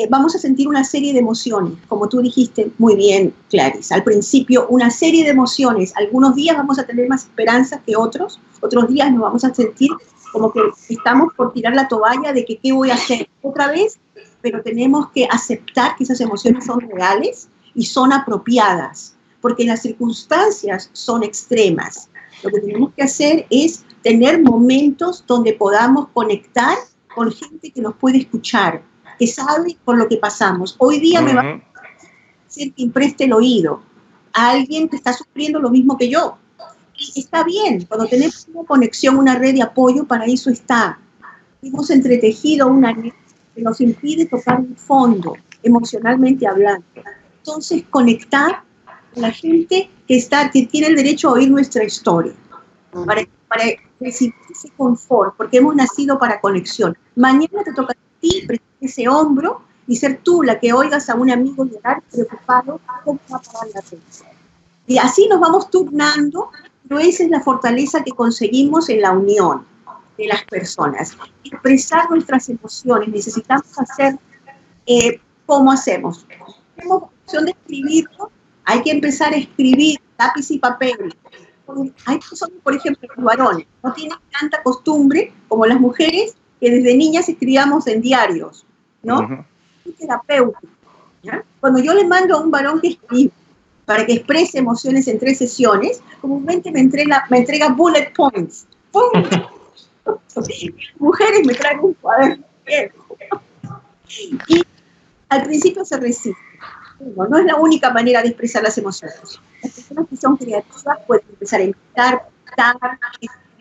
eh, 0.00 0.06
vamos 0.08 0.34
a 0.34 0.38
sentir 0.38 0.66
una 0.66 0.82
serie 0.82 1.12
de 1.12 1.18
emociones, 1.18 1.74
como 1.86 2.08
tú 2.08 2.22
dijiste 2.22 2.70
muy 2.78 2.96
bien, 2.96 3.34
Clarice. 3.50 3.92
Al 3.92 4.02
principio, 4.02 4.66
una 4.68 4.90
serie 4.90 5.24
de 5.24 5.30
emociones. 5.30 5.92
Algunos 5.94 6.34
días 6.34 6.56
vamos 6.56 6.78
a 6.78 6.86
tener 6.86 7.06
más 7.06 7.24
esperanza 7.24 7.82
que 7.84 7.96
otros, 7.96 8.40
otros 8.62 8.88
días 8.88 9.12
nos 9.12 9.20
vamos 9.20 9.44
a 9.44 9.52
sentir 9.52 9.90
como 10.32 10.52
que 10.52 10.60
estamos 10.88 11.34
por 11.34 11.52
tirar 11.52 11.74
la 11.74 11.86
toalla 11.86 12.32
de 12.32 12.46
que 12.46 12.56
qué 12.56 12.72
voy 12.72 12.90
a 12.90 12.94
hacer 12.94 13.28
otra 13.42 13.70
vez, 13.70 13.98
pero 14.40 14.62
tenemos 14.62 15.10
que 15.10 15.26
aceptar 15.26 15.96
que 15.96 16.04
esas 16.04 16.20
emociones 16.22 16.64
son 16.64 16.80
reales 16.80 17.50
y 17.74 17.84
son 17.84 18.14
apropiadas, 18.14 19.16
porque 19.42 19.66
las 19.66 19.82
circunstancias 19.82 20.88
son 20.94 21.24
extremas. 21.24 22.08
Lo 22.42 22.50
que 22.50 22.60
tenemos 22.60 22.94
que 22.94 23.02
hacer 23.02 23.46
es 23.50 23.84
tener 24.02 24.42
momentos 24.42 25.24
donde 25.26 25.52
podamos 25.52 26.08
conectar 26.14 26.78
con 27.14 27.30
gente 27.30 27.70
que 27.70 27.82
nos 27.82 27.96
puede 27.96 28.16
escuchar, 28.16 28.82
que 29.20 29.26
sabe 29.26 29.76
por 29.84 29.98
lo 29.98 30.08
que 30.08 30.16
pasamos. 30.16 30.74
Hoy 30.78 30.98
día 30.98 31.20
uh 31.20 31.22
-huh. 31.22 31.26
me 31.26 31.34
va 31.34 31.42
a 31.42 31.60
decir 32.46 32.72
que 32.72 32.86
preste 32.88 33.24
el 33.24 33.34
oído 33.34 33.82
a 34.32 34.50
alguien 34.52 34.88
que 34.88 34.96
está 34.96 35.12
sufriendo 35.12 35.60
lo 35.60 35.68
mismo 35.68 35.98
que 35.98 36.08
yo. 36.08 36.38
Y 36.96 37.20
está 37.20 37.44
bien, 37.44 37.84
cuando 37.84 38.06
tenemos 38.06 38.48
una 38.52 38.66
conexión, 38.66 39.18
una 39.18 39.34
red 39.34 39.52
de 39.52 39.62
apoyo, 39.62 40.06
para 40.06 40.24
eso 40.24 40.48
está. 40.48 40.98
Hemos 41.62 41.90
entretejido 41.90 42.68
una 42.68 42.94
red 42.94 43.12
que 43.54 43.60
nos 43.60 43.78
impide 43.82 44.24
tocar 44.24 44.58
un 44.58 44.74
fondo, 44.74 45.36
emocionalmente 45.62 46.46
hablando. 46.46 46.86
Entonces, 47.40 47.84
conectar 47.90 48.62
con 49.12 49.22
la 49.22 49.32
gente 49.32 49.90
que, 50.08 50.16
está, 50.16 50.50
que 50.50 50.64
tiene 50.66 50.86
el 50.86 50.96
derecho 50.96 51.28
a 51.28 51.32
oír 51.32 51.50
nuestra 51.50 51.84
historia, 51.84 52.32
para, 53.06 53.22
para 53.48 53.64
recibir 54.00 54.34
ese 54.50 54.70
confort, 54.78 55.36
porque 55.36 55.58
hemos 55.58 55.74
nacido 55.74 56.18
para 56.18 56.40
conexión. 56.40 56.96
Mañana 57.16 57.62
te 57.64 57.74
toca 57.74 57.92
a 57.92 58.20
ti 58.20 58.46
ese 58.80 59.08
hombro 59.08 59.62
y 59.86 59.96
ser 59.96 60.20
tú 60.22 60.42
la 60.42 60.60
que 60.60 60.72
oigas 60.72 61.08
a 61.08 61.14
un 61.14 61.30
amigo 61.30 61.64
llorar 61.64 62.02
preocupado 62.10 62.80
cómo 63.04 63.20
va 63.32 63.38
a 63.38 63.40
parar 63.40 63.68
la 63.74 63.80
atención. 63.80 64.28
Y 64.86 64.98
así 64.98 65.28
nos 65.28 65.40
vamos 65.40 65.70
turnando, 65.70 66.50
pero 66.88 67.00
esa 67.00 67.24
es 67.24 67.30
la 67.30 67.40
fortaleza 67.40 68.02
que 68.02 68.12
conseguimos 68.12 68.88
en 68.88 69.00
la 69.02 69.12
unión 69.12 69.64
de 70.16 70.26
las 70.26 70.44
personas. 70.44 71.16
Expresar 71.44 72.10
nuestras 72.10 72.48
emociones, 72.48 73.08
necesitamos 73.08 73.78
hacer, 73.78 74.18
eh, 74.86 75.20
¿cómo 75.46 75.72
hacemos? 75.72 76.26
Tenemos 76.76 77.04
opción 77.24 77.46
de 77.46 77.50
escribirlo, 77.52 78.30
hay 78.64 78.82
que 78.82 78.90
empezar 78.90 79.32
a 79.32 79.36
escribir 79.36 80.00
lápiz 80.18 80.50
y 80.50 80.58
papel. 80.58 81.16
Hay 82.06 82.18
personas, 82.18 82.56
por 82.62 82.74
ejemplo, 82.74 83.08
los 83.16 83.24
varones, 83.24 83.66
no 83.82 83.92
tienen 83.92 84.18
tanta 84.38 84.62
costumbre 84.62 85.32
como 85.48 85.66
las 85.66 85.80
mujeres 85.80 86.34
que 86.60 86.70
desde 86.70 86.96
niñas 86.96 87.28
escribíamos 87.28 87.86
en 87.86 88.02
diarios, 88.02 88.66
¿no? 89.02 89.18
Uh 89.18 89.22
-huh. 89.22 89.44
terapéutico. 89.98 90.68
¿ya? 91.22 91.44
Cuando 91.60 91.80
yo 91.80 91.94
le 91.94 92.06
mando 92.06 92.36
a 92.36 92.40
un 92.40 92.50
varón 92.50 92.80
que 92.80 92.88
escribe 92.88 93.32
para 93.84 94.06
que 94.06 94.14
exprese 94.14 94.58
emociones 94.58 95.08
en 95.08 95.18
tres 95.18 95.38
sesiones, 95.38 96.02
comúnmente 96.20 96.70
me 96.70 96.80
entrega, 96.80 97.26
me 97.30 97.38
entrega 97.38 97.70
bullet 97.70 98.12
points. 98.14 98.66
¡Pum! 98.92 99.10
Mujeres 100.98 101.46
me 101.46 101.54
traen 101.54 101.80
un 101.80 101.94
cuaderno. 101.94 102.44
Y 104.48 104.62
al 105.28 105.42
principio 105.44 105.84
se 105.84 105.98
resiste. 105.98 106.38
No, 107.16 107.26
no 107.26 107.38
es 107.38 107.46
la 107.46 107.56
única 107.56 107.90
manera 107.90 108.22
de 108.22 108.28
expresar 108.28 108.62
las 108.62 108.76
emociones. 108.76 109.40
Las 109.62 109.72
personas 109.72 110.06
que 110.08 110.16
son 110.16 110.36
creativas 110.36 110.98
pueden 111.06 111.24
empezar 111.30 111.60
a 111.96 112.22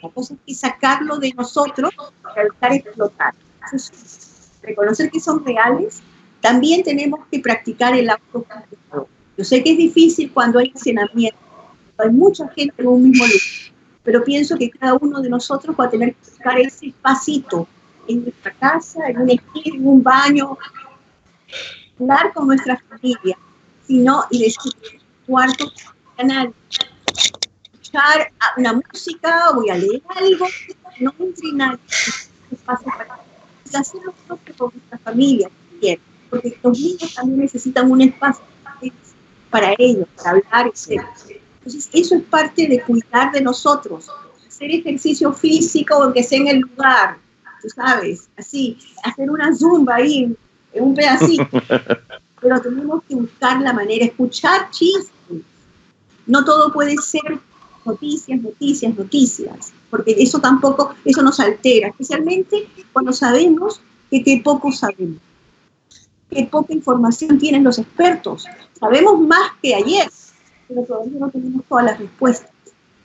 la 0.01 0.09
cosa 0.13 0.33
es 0.33 0.39
que 0.45 0.53
sacarlo 0.53 1.17
de 1.17 1.33
nosotros 1.33 1.91
para 2.21 2.41
evitar 2.41 2.73
explotar. 2.73 3.33
Entonces, 3.63 4.28
reconocer 4.61 5.09
que 5.09 5.19
son 5.19 5.43
reales, 5.45 6.01
también 6.41 6.83
tenemos 6.83 7.19
que 7.31 7.39
practicar 7.39 7.95
el 7.95 8.09
autocuidado. 8.09 9.07
Yo 9.37 9.43
sé 9.43 9.63
que 9.63 9.71
es 9.71 9.77
difícil 9.77 10.31
cuando 10.31 10.59
hay 10.59 10.71
hacinamiento, 10.75 11.37
hay 11.97 12.09
mucha 12.09 12.47
gente 12.49 12.73
en 12.77 12.87
un 12.87 13.03
mismo 13.03 13.25
lugar, 13.25 13.39
pero 14.03 14.23
pienso 14.23 14.57
que 14.57 14.69
cada 14.69 14.95
uno 14.95 15.21
de 15.21 15.29
nosotros 15.29 15.75
va 15.79 15.85
a 15.85 15.89
tener 15.89 16.13
que 16.13 16.31
buscar 16.31 16.59
ese 16.59 16.87
espacito 16.87 17.67
en 18.07 18.23
nuestra 18.23 18.51
casa, 18.53 19.07
en 19.07 19.19
un 19.19 19.29
esquina, 19.29 19.75
en 19.77 19.87
un 19.87 20.03
baño, 20.03 20.57
hablar 21.99 22.33
con 22.33 22.47
nuestra 22.47 22.81
familia, 22.89 23.37
sino 23.85 24.23
y 24.29 24.43
decir, 24.43 24.73
cuarto 25.25 25.71
escuchar 27.73 28.31
una 28.57 28.73
música, 28.73 29.51
voy 29.53 29.69
a 29.69 29.75
leer 29.75 30.01
algo, 30.15 30.47
no 30.99 31.13
entre 31.19 31.51
nadie, 31.53 31.79
espacio 32.51 32.91
para 32.97 33.19
y 33.71 34.27
propio 34.27 34.55
con 34.57 34.71
nuestra 34.73 34.97
familia 34.99 35.49
también, 35.71 35.99
porque 36.29 36.57
los 36.63 36.79
niños 36.79 37.13
también 37.13 37.39
necesitan 37.41 37.91
un 37.91 38.01
espacio 38.01 38.43
para 39.49 39.73
ellos, 39.77 40.07
para 40.15 40.31
hablar, 40.31 40.67
etc. 40.67 41.01
Entonces, 41.57 41.89
eso 41.91 42.15
es 42.15 42.23
parte 42.23 42.67
de 42.67 42.81
cuidar 42.81 43.31
de 43.31 43.41
nosotros, 43.41 44.07
hacer 44.47 44.71
ejercicio 44.71 45.33
físico, 45.33 45.95
aunque 45.95 46.23
sea 46.23 46.39
en 46.39 46.47
el 46.47 46.59
lugar, 46.59 47.17
tú 47.61 47.69
sabes, 47.69 48.29
así, 48.37 48.77
hacer 49.03 49.29
una 49.29 49.53
zumba 49.55 49.95
ahí 49.95 50.35
en 50.73 50.83
un 50.83 50.93
pedacito, 50.93 51.47
pero 52.41 52.61
tenemos 52.61 53.03
que 53.07 53.15
buscar 53.15 53.61
la 53.61 53.73
manera, 53.73 54.05
escuchar 54.05 54.69
chistes. 54.71 55.11
No 56.25 56.45
todo 56.45 56.71
puede 56.71 56.95
ser 56.97 57.39
noticias, 57.85 58.39
noticias, 58.41 58.95
noticias, 58.95 59.73
porque 59.89 60.15
eso 60.17 60.39
tampoco, 60.39 60.93
eso 61.05 61.21
nos 61.21 61.39
altera, 61.39 61.89
especialmente 61.89 62.67
cuando 62.93 63.11
sabemos 63.11 63.81
que 64.09 64.23
qué 64.23 64.41
poco 64.43 64.71
sabemos, 64.71 65.17
qué 66.29 66.45
poca 66.45 66.73
información 66.73 67.37
tienen 67.37 67.63
los 67.63 67.79
expertos. 67.79 68.45
Sabemos 68.79 69.19
más 69.19 69.51
que 69.61 69.75
ayer, 69.75 70.09
pero 70.67 70.83
todavía 70.83 71.19
no 71.19 71.29
tenemos 71.29 71.65
todas 71.67 71.85
las 71.85 71.99
respuestas. 71.99 72.51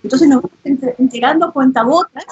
Entonces 0.02 0.28
nos 0.28 0.42
vamos 0.42 0.58
enterando 0.98 1.52
cuentagotas 1.52 2.24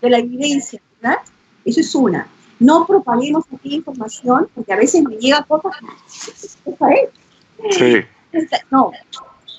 de 0.00 0.10
la 0.10 0.18
evidencia, 0.18 0.80
¿verdad? 1.00 1.18
Eso 1.64 1.80
es 1.80 1.94
una. 1.94 2.26
No 2.58 2.86
propaguemos 2.86 3.44
aquí 3.54 3.76
información, 3.76 4.48
porque 4.54 4.72
a 4.72 4.76
veces 4.76 5.02
me 5.02 5.16
llega 5.16 5.44
cosas 5.44 5.72
Sí. 7.70 7.96
No, 8.70 8.90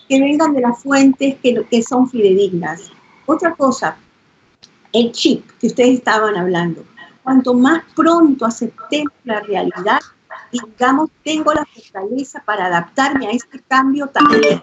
que 0.10 0.20
vengan 0.20 0.54
de 0.54 0.62
las 0.62 0.82
fuentes 0.82 1.36
que, 1.42 1.66
que 1.70 1.84
son 1.84 2.10
fidedignas. 2.10 2.92
Otra 3.26 3.56
cosa, 3.56 3.98
el 4.94 5.12
chip 5.12 5.50
que 5.60 5.68
ustedes 5.68 5.96
estaban 5.96 6.36
hablando. 6.38 6.84
Cuanto 7.24 7.54
más 7.54 7.84
pronto 7.96 8.46
aceptemos 8.46 9.14
la 9.24 9.40
realidad 9.42 10.00
digamos, 10.52 11.10
tengo 11.24 11.54
la 11.54 11.66
fortaleza 11.66 12.44
para 12.46 12.68
adaptarme 12.68 13.28
a 13.28 13.32
este 13.32 13.60
cambio 13.68 14.08
también. 14.08 14.62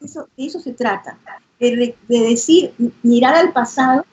Eso, 0.00 0.28
de 0.36 0.46
eso 0.46 0.60
se 0.60 0.72
trata, 0.72 1.18
de, 1.58 1.96
de 2.08 2.20
decir, 2.20 2.72
mirar 3.02 3.34
al 3.34 3.52
pasado, 3.52 4.04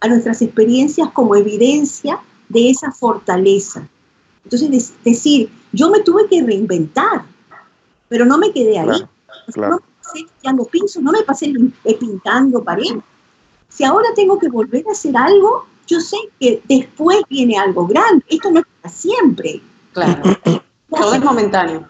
a 0.00 0.08
nuestras 0.08 0.42
experiencias 0.42 1.08
como 1.10 1.36
evidencia 1.36 2.20
de 2.48 2.70
esa 2.70 2.90
fortaleza. 2.90 3.86
Entonces, 4.44 4.70
de, 4.70 5.10
decir, 5.10 5.50
yo 5.72 5.90
me 5.90 6.00
tuve 6.00 6.28
que 6.28 6.42
reinventar, 6.42 7.24
pero 8.08 8.24
no 8.24 8.36
me 8.38 8.52
quedé 8.52 8.78
ahí. 8.78 8.86
Claro, 8.86 9.08
claro. 9.52 9.82
No 10.42 10.52
me 10.52 10.62
pasé 10.62 11.00
no 11.00 11.12
me 11.12 11.22
pasé 11.22 11.52
pintando 11.98 12.62
pared. 12.62 12.96
Si 13.74 13.84
ahora 13.84 14.08
tengo 14.14 14.38
que 14.38 14.48
volver 14.48 14.84
a 14.88 14.92
hacer 14.92 15.16
algo, 15.16 15.66
yo 15.86 16.00
sé 16.00 16.16
que 16.38 16.62
después 16.68 17.18
viene 17.28 17.58
algo 17.58 17.86
grande. 17.86 18.24
Esto 18.28 18.50
no 18.50 18.60
es 18.60 18.66
para 18.80 18.94
siempre. 18.94 19.60
Claro. 19.92 20.22
Todo 20.90 21.14
es 21.14 21.24
momentáneo. 21.24 21.88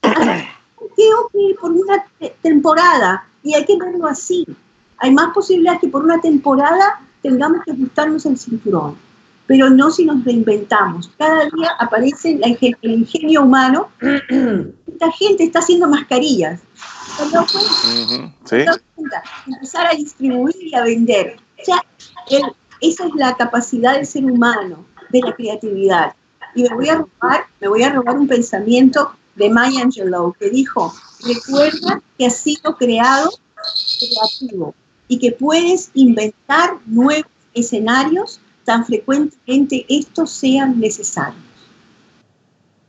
Creo 0.00 1.30
que 1.32 1.54
por 1.60 1.72
una 1.72 2.04
te 2.18 2.34
temporada, 2.42 3.26
y 3.42 3.54
hay 3.54 3.64
que 3.64 3.76
verlo 3.76 4.06
así, 4.06 4.46
hay 4.98 5.12
más 5.12 5.32
posibilidades 5.32 5.80
que 5.80 5.88
por 5.88 6.04
una 6.04 6.20
temporada 6.20 7.00
tengamos 7.22 7.64
que 7.64 7.72
ajustarnos 7.72 8.26
el 8.26 8.38
cinturón, 8.38 8.96
pero 9.46 9.70
no 9.70 9.90
si 9.90 10.04
nos 10.04 10.22
reinventamos. 10.24 11.10
Cada 11.18 11.44
día 11.44 11.70
aparece 11.78 12.38
el 12.42 12.90
ingenio 12.90 13.42
humano. 13.42 13.88
Esta 14.86 15.10
gente 15.12 15.44
está 15.44 15.60
haciendo 15.60 15.88
mascarillas. 15.88 16.60
Uh 17.20 18.06
-huh. 18.06 18.32
¿Sí? 18.44 18.56
Empezar 19.46 19.86
a 19.86 19.94
distribuir 19.94 20.56
y 20.60 20.74
a 20.74 20.82
vender. 20.82 21.36
O 21.60 21.64
sea, 21.64 21.84
el, 22.30 22.42
esa 22.80 23.06
es 23.06 23.14
la 23.14 23.36
capacidad 23.36 23.94
del 23.94 24.06
ser 24.06 24.24
humano, 24.24 24.84
de 25.10 25.20
la 25.20 25.34
creatividad. 25.34 26.14
Y 26.54 26.62
me 26.62 26.74
voy 26.74 26.88
a 26.88 26.96
robar, 26.96 27.44
me 27.60 27.68
voy 27.68 27.82
a 27.82 27.92
robar 27.92 28.18
un 28.18 28.26
pensamiento 28.26 29.12
de 29.36 29.50
Maya 29.50 29.82
Angelou 29.82 30.32
que 30.34 30.50
dijo, 30.50 30.92
recuerda 31.24 32.02
que 32.18 32.26
has 32.26 32.36
sido 32.36 32.76
creado 32.76 33.30
creativo 33.98 34.74
y 35.08 35.18
que 35.18 35.32
puedes 35.32 35.90
inventar 35.94 36.78
nuevos 36.86 37.30
escenarios 37.54 38.40
tan 38.64 38.84
frecuentemente 38.84 39.84
estos 39.88 40.30
sean 40.30 40.78
necesarios. 40.78 41.42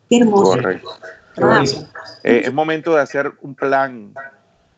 Qué 0.10 0.17
hermoso. 0.17 0.52
Correcto. 0.52 0.89
Ah. 1.38 1.63
Eh, 2.24 2.41
es 2.46 2.54
momento 2.54 2.96
de 2.96 3.02
hacer 3.02 3.34
un 3.41 3.56
plan, 3.56 4.13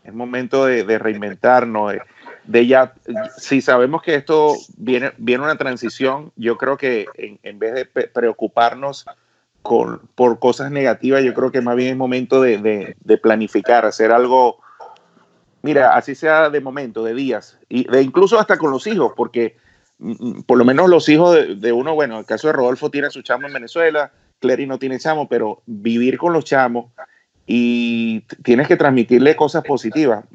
es 0.03 0.13
momento 0.13 0.65
de, 0.65 0.83
de 0.83 0.99
reinventarnos, 0.99 1.93
de, 1.93 2.01
de, 2.45 2.67
ya, 2.67 2.93
si 3.37 3.61
sabemos 3.61 4.01
que 4.01 4.15
esto 4.15 4.55
viene, 4.77 5.11
viene 5.17 5.43
una 5.43 5.57
transición, 5.57 6.31
yo 6.35 6.57
creo 6.57 6.77
que 6.77 7.05
en, 7.15 7.39
en 7.43 7.59
vez 7.59 7.73
de 7.73 7.85
preocuparnos 7.85 9.05
con, 9.61 10.01
por 10.15 10.39
cosas 10.39 10.71
negativas, 10.71 11.23
yo 11.23 11.33
creo 11.33 11.51
que 11.51 11.61
más 11.61 11.75
bien 11.75 11.91
es 11.91 11.97
momento 11.97 12.41
de, 12.41 12.95
de, 12.99 13.17
planificar, 13.17 13.85
hacer 13.85 14.11
algo, 14.11 14.59
mira, 15.61 15.95
así 15.95 16.15
sea 16.15 16.49
de 16.49 16.59
momento, 16.59 17.03
de 17.03 17.13
días, 17.13 17.57
y 17.69 17.89
de 17.89 18.01
incluso 18.01 18.39
hasta 18.39 18.57
con 18.57 18.71
los 18.71 18.85
hijos, 18.87 19.13
porque 19.15 19.57
por 20.45 20.57
lo 20.57 20.65
menos 20.65 20.89
los 20.89 21.07
hijos 21.07 21.33
de, 21.33 21.55
de, 21.55 21.71
uno, 21.71 21.95
bueno, 21.95 22.15
en 22.15 22.19
el 22.19 22.25
caso 22.25 22.47
de 22.47 22.53
Rodolfo 22.53 22.91
tiene 22.91 23.09
su 23.09 23.21
chamo 23.21 23.47
en 23.47 23.53
Venezuela, 23.53 24.11
Clary 24.43 24.67
no 24.67 24.77
tiene 24.77 24.99
chamo, 24.99 25.29
pero 25.29 25.61
vivir 25.65 26.17
con 26.17 26.33
los 26.33 26.43
chamos 26.43 26.87
y 27.47 28.21
tienes 28.43 28.67
que 28.67 28.75
transmitirle 28.75 29.37
cosas 29.37 29.63
positivas. 29.63 30.25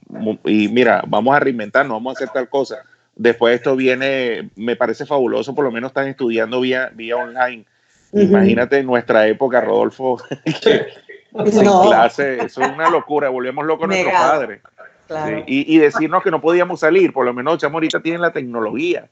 Y 0.45 0.69
mira, 0.69 1.05
vamos 1.07 1.37
a 1.37 1.41
reinventarnos, 1.41 1.97
vamos 1.97 2.15
a 2.15 2.17
hacer 2.17 2.31
tal 2.33 2.49
cosa. 2.49 2.79
Después 3.15 3.57
esto 3.57 3.77
viene, 3.77 4.49
me 4.57 4.77
parece 4.77 5.05
fabuloso, 5.05 5.55
por 5.55 5.67
lo 5.67 5.71
menos 5.71 5.91
están 5.91 6.09
estudiando 6.09 6.61
vía, 6.63 6.91
vía 6.95 7.17
online. 7.17 7.67
Uh 8.13 8.19
-huh. 8.19 8.25
Imagínate 8.25 8.79
en 8.79 8.87
nuestra 8.87 9.27
época, 9.27 9.61
Rodolfo, 9.61 10.17
que 10.63 10.87
no. 11.33 11.83
en 11.83 11.89
clase, 11.89 12.45
eso 12.45 12.63
es 12.63 12.69
una 12.71 12.89
locura, 12.89 13.29
volvemos 13.29 13.67
locos 13.67 13.85
a 13.85 13.89
nuestros 13.89 14.15
padres. 14.15 14.63
Claro. 15.07 15.37
Sí, 15.37 15.45
y, 15.47 15.77
y, 15.77 15.79
decirnos 15.79 16.23
que 16.23 16.31
no 16.31 16.41
podíamos 16.41 16.81
salir, 16.81 17.13
por 17.13 17.27
lo 17.27 17.35
menos 17.35 17.59
chamo 17.59 17.77
ahorita 17.77 18.01
tienen 18.01 18.23
la 18.23 18.33
tecnología. 18.33 19.09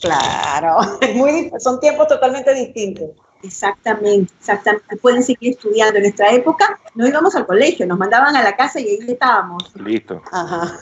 Claro, 0.00 0.78
muy, 1.14 1.50
son 1.58 1.78
tiempos 1.80 2.08
totalmente 2.08 2.54
distintos. 2.54 3.10
Exactamente, 3.42 4.32
exactamente. 4.38 4.96
Pueden 4.96 5.22
seguir 5.22 5.52
estudiando. 5.52 5.96
En 5.96 6.04
nuestra 6.04 6.30
época 6.32 6.78
no 6.94 7.06
íbamos 7.06 7.34
al 7.34 7.46
colegio, 7.46 7.86
nos 7.86 7.98
mandaban 7.98 8.36
a 8.36 8.42
la 8.42 8.56
casa 8.56 8.80
y 8.80 8.88
ahí 8.88 8.98
estábamos. 9.08 9.74
Listo. 9.76 10.22
Ajá. 10.30 10.78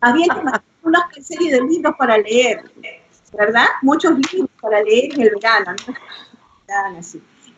Había 0.00 0.26
que 0.26 0.42
mandar 0.42 0.62
una 0.82 1.08
serie 1.20 1.52
de 1.52 1.60
libros 1.62 1.94
para 1.96 2.18
leer, 2.18 2.64
¿verdad? 3.36 3.66
Muchos 3.82 4.12
libros 4.32 4.50
para 4.60 4.82
leer 4.82 5.14
en 5.14 5.20
el 5.22 5.30
verano. 5.30 5.76
¿no? 5.86 5.94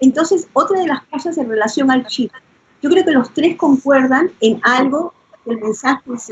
Entonces, 0.00 0.48
otra 0.52 0.80
de 0.80 0.86
las 0.86 1.02
cosas 1.04 1.38
en 1.38 1.48
relación 1.48 1.90
al 1.90 2.06
chip, 2.06 2.32
yo 2.82 2.90
creo 2.90 3.04
que 3.04 3.12
los 3.12 3.32
tres 3.32 3.56
concuerdan 3.56 4.30
en 4.40 4.60
algo 4.62 5.14
del 5.46 5.58
mensaje 5.58 6.02
es 6.14 6.30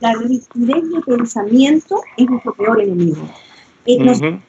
la 0.00 0.12
rigidez 0.14 0.48
de 0.54 1.00
pensamiento 1.04 2.02
es 2.16 2.28
nuestro 2.28 2.54
peor 2.54 2.80
enemigo. 2.80 3.28
Eh, 3.84 4.02
nos, 4.02 4.20
uh 4.20 4.24
-huh. 4.24 4.40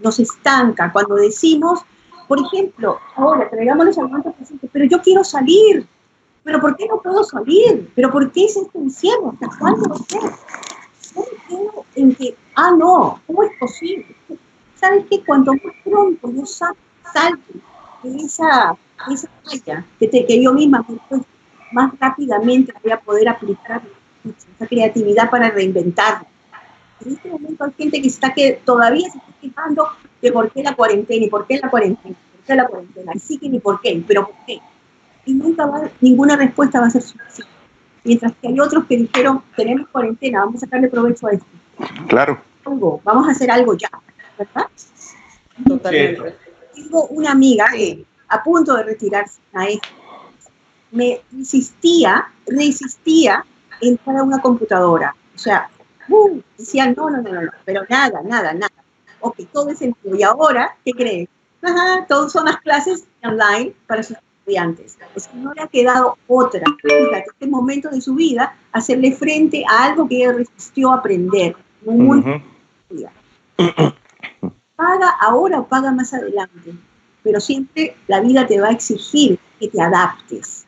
nos 0.00 0.20
estanca 0.20 0.92
cuando 0.92 1.16
decimos, 1.16 1.80
por 2.26 2.38
ejemplo, 2.40 2.98
ahora 3.16 3.48
traigamos 3.48 3.86
los 3.86 3.98
argumentos 3.98 4.34
presentes, 4.34 4.70
pero 4.72 4.84
yo 4.86 5.00
quiero 5.02 5.24
salir, 5.24 5.86
pero 6.42 6.60
¿por 6.60 6.76
qué 6.76 6.86
no 6.86 7.00
puedo 7.00 7.24
salir? 7.24 7.90
¿Pero 7.94 8.10
por 8.10 8.30
qué 8.32 8.44
es 8.44 8.56
este 8.56 8.78
encierro? 8.78 9.32
¿Hasta 9.32 9.58
cuándo 9.58 9.88
va 9.88 9.96
a 9.96 9.98
ser? 9.98 10.30
Me 11.16 11.48
quedo 11.48 11.84
en 11.94 12.14
que, 12.14 12.36
ah, 12.56 12.72
no, 12.76 13.20
¿cómo 13.26 13.42
es 13.44 13.50
posible? 13.58 14.14
¿Sabes 14.74 15.04
qué? 15.10 15.22
Cuanto 15.24 15.52
más 15.52 15.62
pronto 15.84 16.32
yo 16.32 16.44
salgo 16.44 16.80
de 18.02 18.16
esa 18.16 18.76
esa 19.12 19.28
falla 19.44 19.84
que, 19.98 20.08
te, 20.08 20.26
que 20.26 20.42
yo 20.42 20.52
misma 20.52 20.84
más 21.72 21.92
rápidamente 21.98 22.72
voy 22.82 22.92
a 22.92 23.00
poder 23.00 23.28
aplicar 23.28 23.82
esa 24.24 24.66
creatividad 24.66 25.30
para 25.30 25.50
reinventarlo. 25.50 26.26
En 27.04 27.12
este 27.12 27.28
momento 27.28 27.64
hay 27.64 27.72
gente 27.76 28.00
que 28.00 28.08
está 28.08 28.32
que 28.32 28.60
todavía 28.64 29.10
se 29.10 29.18
está 29.18 29.32
quejando 29.40 29.88
de 30.24 30.32
por 30.32 30.50
qué 30.50 30.62
la 30.62 30.74
cuarentena 30.74 31.26
y 31.26 31.28
por 31.28 31.46
qué 31.46 31.58
la 31.58 31.68
cuarentena, 31.70 32.16
por 32.32 32.46
qué 32.46 32.54
la 32.54 32.66
cuarentena, 32.66 33.12
y 33.14 33.18
sí 33.18 33.38
que 33.38 33.48
ni 33.48 33.60
por 33.60 33.80
qué, 33.82 34.02
pero 34.08 34.26
por 34.26 34.34
qué. 34.46 34.58
Y 35.26 35.34
nunca 35.34 35.66
va, 35.66 35.90
ninguna 36.00 36.34
respuesta 36.36 36.80
va 36.80 36.86
a 36.86 36.90
ser 36.90 37.02
suficiente. 37.02 37.52
Mientras 38.04 38.32
que 38.40 38.48
hay 38.48 38.58
otros 38.58 38.86
que 38.86 38.96
dijeron, 38.96 39.42
tenemos 39.54 39.88
cuarentena, 39.88 40.40
vamos 40.40 40.56
a 40.56 40.60
sacarle 40.60 40.88
provecho 40.88 41.26
a 41.26 41.32
esto. 41.32 41.46
Claro. 42.08 42.40
Vamos 43.04 43.28
a 43.28 43.32
hacer 43.32 43.50
algo 43.50 43.74
ya, 43.74 43.90
¿verdad? 44.38 44.66
Totalmente. 45.66 46.36
Tengo 46.74 47.06
una 47.08 47.32
amiga 47.32 47.66
que 47.70 48.04
a 48.28 48.42
punto 48.42 48.74
de 48.74 48.82
retirarse 48.82 49.40
a 49.52 49.66
esto, 49.66 49.88
me 50.90 51.20
resistía, 51.32 52.28
resistía 52.46 53.44
entrar 53.80 54.16
a 54.16 54.22
una 54.22 54.40
computadora. 54.40 55.14
O 55.34 55.38
sea, 55.38 55.68
uh, 56.08 56.40
decía, 56.56 56.86
no, 56.96 57.10
no, 57.10 57.20
no, 57.20 57.42
no, 57.42 57.50
pero 57.64 57.82
nada, 57.90 58.22
nada, 58.24 58.54
nada. 58.54 58.83
Ok, 59.24 59.36
todo 59.52 59.70
es 59.70 59.80
en 59.80 59.96
Y 60.04 60.22
ahora, 60.22 60.76
¿qué 60.84 60.92
crees? 60.92 61.28
Ajá, 61.62 62.04
todas 62.06 62.30
son 62.30 62.44
las 62.44 62.58
clases 62.58 63.06
online 63.22 63.74
para 63.86 64.02
sus 64.02 64.18
estudiantes. 64.18 64.98
Es 65.14 65.28
que 65.28 65.38
no 65.38 65.54
le 65.54 65.62
ha 65.62 65.66
quedado 65.66 66.18
otra, 66.28 66.62
fíjate, 66.82 67.24
este 67.32 67.46
momento 67.46 67.88
de 67.88 68.02
su 68.02 68.14
vida, 68.14 68.54
hacerle 68.72 69.12
frente 69.12 69.64
a 69.66 69.84
algo 69.84 70.06
que 70.06 70.16
ella 70.16 70.32
resistió 70.32 70.92
aprender. 70.92 71.56
Muy 71.86 72.42
Paga 74.76 75.10
ahora 75.22 75.60
o 75.60 75.66
paga 75.66 75.90
más 75.90 76.12
adelante, 76.12 76.74
pero 77.22 77.40
siempre 77.40 77.96
la 78.08 78.20
vida 78.20 78.46
te 78.46 78.60
va 78.60 78.68
a 78.68 78.72
exigir 78.72 79.38
que 79.58 79.68
te 79.68 79.80
adaptes. 79.80 80.66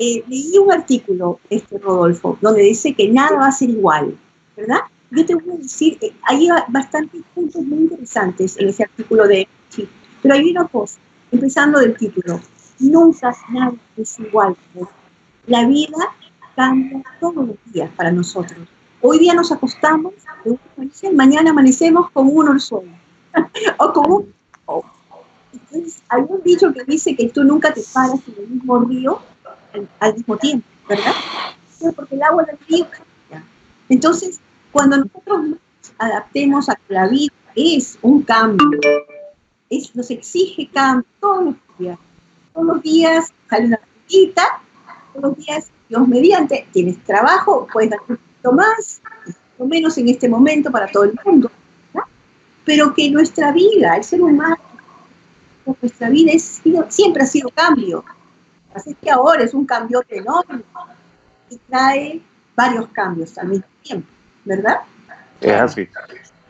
Eh, 0.00 0.24
leí 0.26 0.58
un 0.58 0.72
artículo, 0.72 1.38
este 1.48 1.78
Rodolfo, 1.78 2.38
donde 2.40 2.62
dice 2.62 2.92
que 2.92 3.08
nada 3.08 3.38
va 3.38 3.46
a 3.46 3.52
ser 3.52 3.70
igual, 3.70 4.18
¿verdad? 4.56 4.80
Yo 5.14 5.24
te 5.24 5.34
voy 5.34 5.54
a 5.54 5.58
decir, 5.58 5.98
eh, 6.00 6.12
hay 6.22 6.48
bastantes 6.68 7.22
puntos 7.34 7.62
muy 7.62 7.78
interesantes 7.78 8.56
en 8.58 8.68
ese 8.68 8.82
artículo 8.82 9.28
de 9.28 9.46
sí, 9.68 9.88
pero 10.20 10.34
hay 10.34 10.50
una 10.50 10.66
cosa, 10.66 10.98
empezando 11.30 11.78
del 11.78 11.96
título, 11.96 12.40
nunca 12.80 13.34
nada 13.50 13.74
es 13.96 14.18
igual. 14.18 14.56
La 15.46 15.66
vida 15.66 15.98
cambia 16.56 17.02
todos 17.20 17.46
los 17.46 17.56
días 17.66 17.90
para 17.96 18.10
nosotros. 18.10 18.66
Hoy 19.02 19.18
día 19.18 19.34
nos 19.34 19.52
acostamos, 19.52 20.14
mañana 21.12 21.50
amanecemos 21.50 22.10
con 22.10 22.28
uno 22.32 22.52
el 22.52 22.60
sueño. 22.60 22.98
o 23.78 23.92
con 23.92 24.10
un... 24.10 24.34
Entonces, 25.52 26.02
hay 26.08 26.22
un 26.26 26.42
dicho 26.42 26.72
que 26.72 26.84
dice 26.84 27.14
que 27.14 27.28
tú 27.28 27.44
nunca 27.44 27.72
te 27.72 27.82
paras 27.92 28.18
en 28.26 28.42
el 28.42 28.48
mismo 28.48 28.80
río 28.80 29.20
al, 30.00 30.14
mismo 30.14 30.36
tiempo, 30.38 30.66
¿verdad? 30.88 31.12
Porque 31.94 32.14
el 32.16 32.22
agua 32.22 32.44
del 32.44 32.58
río 32.66 32.86
cambia. 32.90 33.46
Entonces, 33.88 34.40
cuando 34.74 34.96
nosotros 34.96 35.50
nos 35.50 35.58
adaptemos 35.98 36.68
a 36.68 36.76
la 36.88 37.06
vida 37.06 37.32
es 37.54 37.96
un 38.02 38.22
cambio, 38.22 38.80
nos 39.94 40.10
exige 40.10 40.68
cambio 40.74 41.06
todos 41.20 41.44
los 41.44 41.54
días. 41.78 41.98
Todos 42.52 42.66
los 42.66 42.82
días 42.82 43.32
sale 43.48 43.66
una 43.66 43.78
ratita, 43.78 44.42
todos 45.12 45.30
los 45.30 45.36
días, 45.36 45.70
Dios 45.88 46.08
mediante, 46.08 46.66
tienes 46.72 46.98
trabajo, 47.04 47.68
puedes 47.72 47.90
dar 47.90 48.00
un 48.08 48.16
poquito 48.16 48.52
más, 48.52 49.00
o 49.58 49.64
menos 49.64 49.96
en 49.96 50.08
este 50.08 50.28
momento 50.28 50.72
para 50.72 50.88
todo 50.88 51.04
el 51.04 51.16
mundo. 51.24 51.52
Pero 52.64 52.92
que 52.94 53.10
nuestra 53.12 53.52
vida, 53.52 53.96
el 53.96 54.02
ser 54.02 54.22
humano, 54.22 54.56
nuestra 55.80 56.08
vida 56.08 56.32
siempre 56.88 57.22
ha 57.22 57.26
sido 57.26 57.48
cambio. 57.50 58.04
Así 58.74 58.96
que 59.00 59.08
ahora 59.08 59.44
es 59.44 59.54
un 59.54 59.66
cambio 59.66 60.02
enorme 60.08 60.64
y 61.48 61.58
trae 61.68 62.20
varios 62.56 62.88
cambios 62.88 63.38
al 63.38 63.48
mismo 63.48 63.66
tiempo, 63.82 64.08
¿verdad? 64.44 64.78
Es 65.40 65.52
así. 65.52 65.88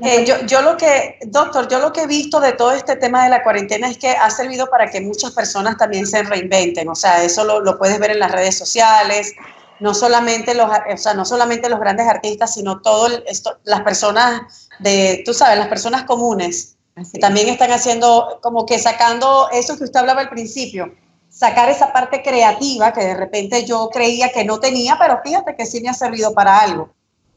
Eh, 0.01 0.25
yo, 0.27 0.41
yo, 0.47 0.61
lo 0.63 0.77
que, 0.77 1.19
doctor, 1.27 1.69
yo 1.69 1.79
lo 1.79 1.93
que 1.93 2.03
he 2.03 2.07
visto 2.07 2.41
de 2.41 2.53
todo 2.53 2.73
este 2.73 2.97
tema 2.97 3.25
de 3.25 3.31
la 3.31 3.43
cuarentena 3.43 3.89
es 3.89 3.97
que 3.97 4.11
ha 4.11 4.29
servido 4.31 4.69
para 4.69 4.91
que 4.91 5.01
muchas 5.01 5.33
personas 5.33 5.77
también 5.77 6.07
se 6.07 6.23
reinventen. 6.23 6.89
O 6.89 6.95
sea, 6.95 7.23
eso 7.23 7.45
lo, 7.45 7.61
lo 7.61 7.79
puedes 7.79 7.99
ver 8.01 8.11
en 8.11 8.19
las 8.19 8.33
redes 8.33 8.59
sociales. 8.59 9.33
No 9.81 9.95
solamente 9.95 10.55
los, 10.55 10.69
o 10.69 10.97
sea, 10.97 11.15
no 11.15 11.25
solamente 11.25 11.69
los 11.69 11.79
grandes 11.79 12.09
artistas, 12.09 12.55
sino 12.55 12.81
todas 12.81 13.23
las 13.65 13.81
personas 13.83 14.69
de, 14.81 15.23
tú 15.25 15.33
sabes, 15.33 15.59
las 15.59 15.69
personas 15.69 16.05
comunes, 16.05 16.77
que 17.13 17.19
también 17.19 17.49
están 17.49 17.73
haciendo, 17.73 18.39
como 18.43 18.67
que 18.67 18.79
sacando 18.79 19.49
eso 19.53 19.77
que 19.77 19.85
usted 19.85 19.99
hablaba 19.99 20.21
al 20.23 20.29
principio, 20.29 20.95
sacar 21.29 21.69
esa 21.69 21.93
parte 21.93 22.23
creativa 22.23 22.93
que 22.93 23.01
de 23.01 23.15
repente 23.15 23.65
yo 23.65 23.91
creía 23.93 24.31
que 24.31 24.45
no 24.45 24.61
tenía, 24.61 24.97
pero 24.99 25.21
fíjate 25.25 25.57
que 25.57 25.67
sí 25.67 25.81
me 25.81 25.89
ha 25.89 25.95
servido 25.95 26.33
para 26.33 26.61
algo. 26.61 26.94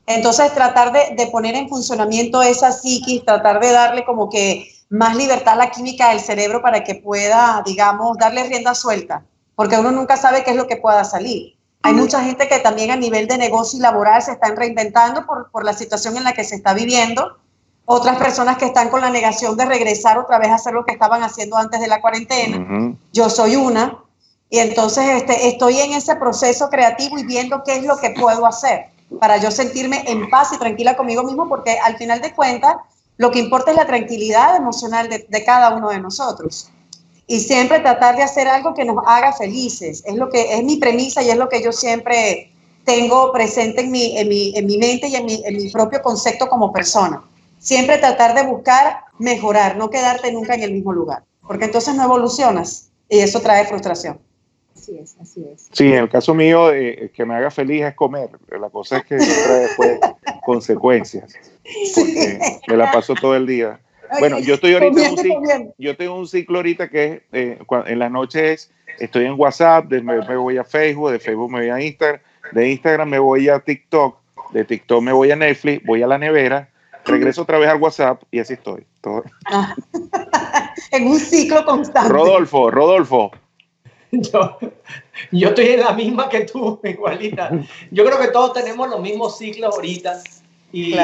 Entonces, 0.08 0.54
tratar 0.54 0.94
de, 0.94 1.28
poner 1.28 1.54
en 1.56 1.68
funcionamiento 1.68 2.42
esa 2.42 2.72
psiquis, 2.72 3.26
tratar 3.26 3.60
de 3.60 3.74
darle 3.74 4.06
como 4.06 4.30
que 4.30 4.72
más 4.90 5.18
libertad 5.18 5.56
a 5.56 5.58
la 5.58 5.70
química 5.70 6.10
del 6.10 6.22
cerebro 6.22 6.62
para 6.62 6.86
que 6.86 6.96
pueda, 6.96 7.62
digamos, 7.66 8.18
darle 8.18 8.46
rienda 8.46 8.74
suelta, 8.74 9.26
porque 9.54 9.78
uno 9.78 9.92
nunca 9.92 10.16
sabe 10.16 10.46
qué 10.46 10.52
es 10.52 10.56
lo 10.56 10.66
que 10.66 10.78
pueda 10.78 11.04
salir. 11.04 11.58
Hay 11.84 11.94
mucha 11.94 12.24
gente 12.24 12.48
que 12.48 12.60
también 12.60 12.92
a 12.92 12.96
nivel 12.96 13.28
de 13.28 13.38
negocio 13.38 13.80
y 13.80 13.82
laboral 13.82 14.22
se 14.22 14.32
están 14.32 14.56
reinventando 14.56 15.26
por, 15.26 15.52
por 15.52 15.66
la 15.66 15.74
situación 15.74 16.16
en 16.16 16.24
la 16.24 16.34
que 16.34 16.46
se 16.46 16.56
está 16.56 16.74
viviendo 16.74 17.38
otras 17.84 18.18
personas 18.18 18.58
que 18.58 18.66
están 18.66 18.90
con 18.90 19.02
la 19.02 19.10
negación 19.10 19.58
de 19.58 19.66
regresar 19.66 20.18
otra 20.18 20.40
vez 20.40 20.50
a 20.50 20.56
hacer 20.56 20.74
lo 20.74 20.86
que 20.86 20.94
estaban 20.94 21.22
haciendo 21.22 21.58
antes 21.58 21.80
de 21.80 21.88
la 21.88 22.02
cuarentena. 22.02 22.96
Yo 23.14 23.30
soy 23.30 23.56
una. 23.56 23.98
Y 24.50 24.60
entonces 24.60 25.06
este, 25.10 25.50
estoy 25.50 25.80
en 25.80 25.94
ese 25.94 26.16
proceso 26.16 26.70
creativo 26.70 27.18
y 27.18 27.26
viendo 27.26 27.64
qué 27.66 27.76
es 27.76 27.84
lo 27.84 27.98
que 27.98 28.12
puedo 28.12 28.46
hacer 28.46 28.97
para 29.20 29.38
yo 29.38 29.52
sentirme 29.52 30.04
en 30.08 30.30
paz 30.30 30.52
y 30.54 30.58
tranquila 30.58 30.96
conmigo 30.96 31.24
mismo, 31.24 31.48
porque 31.48 31.78
al 31.80 31.98
final 31.98 32.22
de 32.22 32.34
cuentas 32.34 32.76
lo 33.18 33.32
que 33.32 33.40
importa 33.40 33.72
es 33.72 33.78
la 33.78 33.88
tranquilidad 33.88 34.56
emocional 34.56 35.10
de, 35.10 35.44
cada 35.46 35.76
uno 35.76 35.90
de 35.90 36.00
nosotros. 36.00 36.70
Y 37.26 37.40
siempre 37.40 37.80
tratar 37.80 38.16
de 38.16 38.24
hacer 38.24 38.48
algo 38.48 38.74
que 38.74 38.86
nos 38.86 38.98
haga 39.06 39.34
felices. 39.34 40.04
Es 40.06 40.16
lo 40.16 40.30
que 40.30 40.54
es 40.54 40.64
mi 40.64 40.78
premisa 40.78 41.22
y 41.24 41.30
es 41.30 41.38
lo 41.38 41.50
que 41.50 41.62
yo 41.62 41.72
siempre 41.72 42.52
tengo 42.86 43.34
presente 43.34 43.82
en 43.82 43.92
mi, 43.92 44.18
en 44.18 44.30
mi, 44.30 44.54
en 44.56 44.66
mi 44.66 44.78
mente 44.78 45.08
y 45.08 45.16
en 45.16 45.26
mi, 45.26 45.42
en 45.46 45.58
mi 45.58 45.70
propio 45.72 46.02
concepto 46.02 46.48
como 46.48 46.72
persona 46.72 47.22
siempre 47.60 47.98
tratar 47.98 48.36
de 48.36 48.44
buscar 48.44 49.02
mejorar, 49.20 49.78
no 49.78 49.90
quedarte 49.90 50.32
nunca 50.32 50.56
en 50.56 50.64
el 50.64 50.74
mismo 50.74 50.94
lugar, 50.94 51.24
porque 51.46 51.66
entonces 51.66 51.96
no 51.96 52.04
evolucionas 52.04 52.90
y 53.10 53.20
eso 53.20 53.42
trae 53.42 53.66
frustración. 53.66 54.20
Así 54.78 54.98
es, 55.00 55.18
así 55.20 55.44
es. 55.52 55.70
Sí, 55.72 55.88
en 55.88 56.04
el 56.04 56.10
caso 56.10 56.36
mío, 56.36 56.72
eh, 56.72 57.12
que 57.14 57.26
me 57.26 57.34
haga 57.34 57.50
feliz 57.50 57.84
es 57.84 57.96
comer. 57.96 58.30
La 58.60 58.70
cosa 58.70 58.98
es 58.98 59.06
que 59.06 59.18
trae 59.18 59.60
después 59.62 60.00
consecuencias. 60.46 61.34
Porque 61.96 62.40
me 62.68 62.78
la 62.78 62.92
paso 62.92 63.16
todo 63.16 63.36
el 63.36 63.48
día. 63.48 63.80
Bueno, 64.20 64.40
yo 64.40 64.54
estoy 64.54 64.74
ahorita 64.74 65.02
en 65.02 65.12
un 65.12 65.18
ciclo, 65.18 65.74
yo 65.78 65.98
tengo 65.98 66.16
un 66.16 66.28
ciclo 66.28 66.60
ahorita 66.60 66.90
que 66.90 67.06
es, 67.06 67.22
eh, 67.34 67.60
en 67.88 68.00
las 68.00 68.12
noches 68.12 68.72
estoy 69.00 69.26
en 69.26 69.34
WhatsApp, 69.38 69.86
de, 69.88 70.02
me, 70.02 70.18
me, 70.26 70.38
voy 70.38 70.58
a 70.58 70.64
Facebook, 70.64 71.12
de 71.12 71.20
Facebook 71.20 71.52
me 71.52 71.60
voy 71.60 71.70
a 71.70 71.82
Instagram, 71.82 72.22
de 72.54 72.70
Instagram 72.70 73.10
me 73.10 73.20
voy 73.20 73.50
a 73.50 73.60
TikTok, 73.60 74.16
de 74.54 74.64
TikTok 74.64 75.02
me 75.02 75.12
voy 75.12 75.32
a 75.32 75.36
Netflix, 75.36 75.86
voy 75.86 76.04
a 76.04 76.08
la 76.08 76.18
nevera, 76.18 76.70
regreso 77.04 77.42
otra 77.42 77.58
vez 77.58 77.68
al 77.70 77.82
WhatsApp 77.82 78.24
y 78.32 78.40
así 78.40 78.54
estoy. 78.54 78.86
Todo. 79.02 79.24
en 80.92 81.08
un 81.08 81.20
ciclo 81.20 81.66
constante. 81.66 82.10
Rodolfo, 82.10 82.72
Rodolfo. 82.72 83.32
Yo, 84.12 84.58
yo 85.32 85.50
estoy 85.50 85.68
en 85.68 85.82
la 85.82 85.92
misma 85.92 86.30
que 86.30 86.42
tú, 86.42 86.80
igualita. 86.84 87.52
Yo 87.92 88.06
creo 88.06 88.18
que 88.18 88.30
todos 88.30 88.54
tenemos 88.54 88.90
los 88.90 89.02
mismos 89.02 89.38
ciclos 89.38 89.76
ahorita. 89.76 90.22
Y 90.72 90.96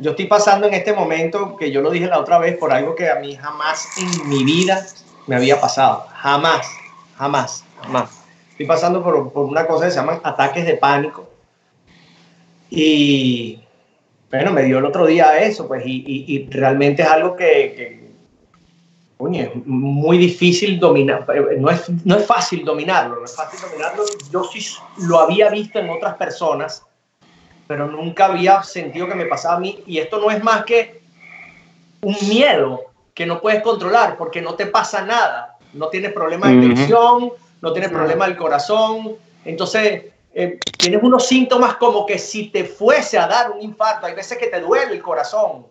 yo 0.00 0.10
estoy 0.10 0.26
pasando 0.26 0.66
en 0.68 0.74
este 0.74 0.92
momento, 0.92 1.56
que 1.56 1.70
yo 1.70 1.80
lo 1.80 1.90
dije 1.90 2.06
la 2.06 2.20
otra 2.20 2.38
vez, 2.38 2.56
por 2.56 2.72
algo 2.72 2.94
que 2.94 3.10
a 3.10 3.16
mí 3.16 3.36
jamás 3.36 3.88
en 3.98 4.28
mi 4.28 4.44
vida 4.44 4.86
me 5.26 5.36
había 5.36 5.60
pasado. 5.60 6.06
Jamás, 6.14 6.66
jamás, 7.16 7.64
jamás. 7.80 8.22
Estoy 8.50 8.66
pasando 8.66 9.02
por, 9.02 9.32
por 9.32 9.46
una 9.46 9.66
cosa 9.66 9.86
que 9.86 9.90
se 9.90 9.96
llaman 9.98 10.20
ataques 10.22 10.66
de 10.66 10.76
pánico. 10.76 11.28
Y 12.70 13.64
bueno, 14.34 14.50
me 14.50 14.64
dio 14.64 14.78
el 14.78 14.84
otro 14.84 15.06
día 15.06 15.38
eso, 15.38 15.68
pues, 15.68 15.84
y, 15.86 16.48
realmente 16.50 17.02
es 17.02 17.08
algo 17.08 17.36
que, 17.36 18.03
es 19.32 19.66
muy 19.66 20.18
difícil 20.18 20.78
dominar, 20.78 21.26
no 21.58 21.70
es, 21.70 21.88
no 22.04 22.16
es 22.16 22.26
fácil 22.26 22.64
dominarlo, 22.64 23.16
no 23.16 23.24
es 23.24 23.34
fácil 23.34 23.60
dominarlo. 23.60 24.04
Yo 24.30 24.44
sí 24.44 24.64
lo 24.98 25.20
había 25.20 25.48
visto 25.50 25.78
en 25.78 25.90
otras 25.90 26.14
personas, 26.16 26.84
pero 27.66 27.86
nunca 27.86 28.26
había 28.26 28.62
sentido 28.62 29.08
que 29.08 29.14
me 29.14 29.26
pasaba 29.26 29.56
a 29.56 29.60
mí, 29.60 29.82
y 29.86 29.98
esto 29.98 30.18
no 30.18 30.30
es 30.30 30.42
más 30.42 30.64
que 30.64 31.02
un 32.02 32.16
miedo 32.28 32.82
que 33.14 33.26
no 33.26 33.40
puedes 33.40 33.62
controlar 33.62 34.16
porque 34.16 34.42
no 34.42 34.54
te 34.54 34.66
pasa 34.66 35.02
nada, 35.04 35.56
no 35.72 35.88
tienes 35.88 36.12
problema 36.12 36.48
de 36.48 36.60
tensión, 36.60 37.32
no 37.62 37.72
tienes 37.72 37.90
problema 37.90 38.26
del 38.26 38.36
corazón, 38.36 39.16
entonces 39.44 40.04
eh, 40.34 40.58
tienes 40.76 41.02
unos 41.02 41.26
síntomas 41.26 41.76
como 41.76 42.04
que 42.04 42.18
si 42.18 42.48
te 42.48 42.64
fuese 42.64 43.18
a 43.18 43.26
dar 43.26 43.52
un 43.52 43.62
infarto, 43.62 44.06
hay 44.06 44.14
veces 44.14 44.36
que 44.36 44.48
te 44.48 44.60
duele 44.60 44.92
el 44.92 45.02
corazón, 45.02 45.66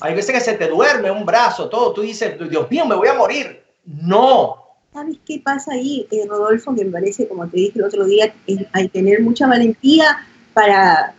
hay 0.00 0.14
veces 0.14 0.32
que 0.34 0.40
se 0.40 0.54
te 0.54 0.68
duerme 0.68 1.10
un 1.10 1.24
brazo, 1.26 1.68
todo, 1.68 1.92
tú 1.92 2.02
dices, 2.02 2.36
Dios 2.50 2.70
mío, 2.70 2.86
me 2.86 2.94
voy 2.94 3.08
a 3.08 3.14
morir. 3.14 3.62
No, 3.84 4.64
¿Sabes 4.92 5.18
qué 5.26 5.38
pasa 5.44 5.72
ahí, 5.72 6.08
eh, 6.10 6.24
Rodolfo? 6.28 6.74
Que 6.74 6.84
me 6.84 6.90
parece, 6.90 7.28
como 7.28 7.46
te 7.46 7.56
dije 7.58 7.72
el 7.78 7.84
otro 7.84 8.04
día, 8.06 8.34
es- 8.46 8.66
hay 8.72 8.84
que 8.88 8.98
tener 9.00 9.20
mucha 9.22 9.46
valentía 9.46 10.26
para 10.54 11.14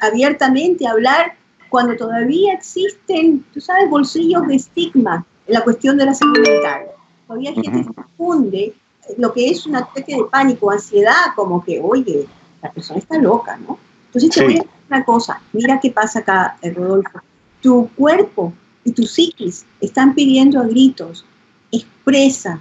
abiertamente 0.00 0.86
hablar 0.86 1.34
cuando 1.70 1.96
todavía 1.96 2.52
existen, 2.52 3.44
tú 3.54 3.60
sabes, 3.60 3.88
bolsillos 3.88 4.46
de 4.46 4.56
estigma 4.56 5.24
en 5.46 5.54
la 5.54 5.62
cuestión 5.62 5.96
de 5.96 6.06
la 6.06 6.14
salud 6.14 6.38
mental. 6.38 6.82
Todavía 7.26 7.50
hay 7.50 7.56
gente 7.56 7.84
que 7.88 7.94
confunde 7.94 8.74
lo 9.16 9.32
que 9.32 9.48
es 9.50 9.66
un 9.66 9.76
ataque 9.76 10.16
de 10.16 10.24
pánico, 10.24 10.70
ansiedad, 10.70 11.34
como 11.34 11.64
que, 11.64 11.80
oye, 11.82 12.26
la 12.62 12.70
persona 12.72 12.98
está 12.98 13.18
loca, 13.18 13.56
¿no? 13.56 13.78
Entonces 14.06 14.30
te 14.30 14.40
Sí. 14.40 14.44
voy 14.44 14.54
a 14.54 14.56
decir 14.58 14.70
una 14.90 15.04
cosa, 15.04 15.40
mira 15.52 15.80
qué 15.80 15.90
pasa 15.90 16.18
acá, 16.20 16.56
eh, 16.62 16.70
Rodolfo. 16.72 17.20
Tu 17.64 17.88
cuerpo 17.96 18.52
y 18.84 18.92
tu 18.92 19.04
psiquis 19.04 19.64
están 19.80 20.14
pidiendo 20.14 20.60
a 20.60 20.64
gritos, 20.64 21.24
expresa, 21.72 22.60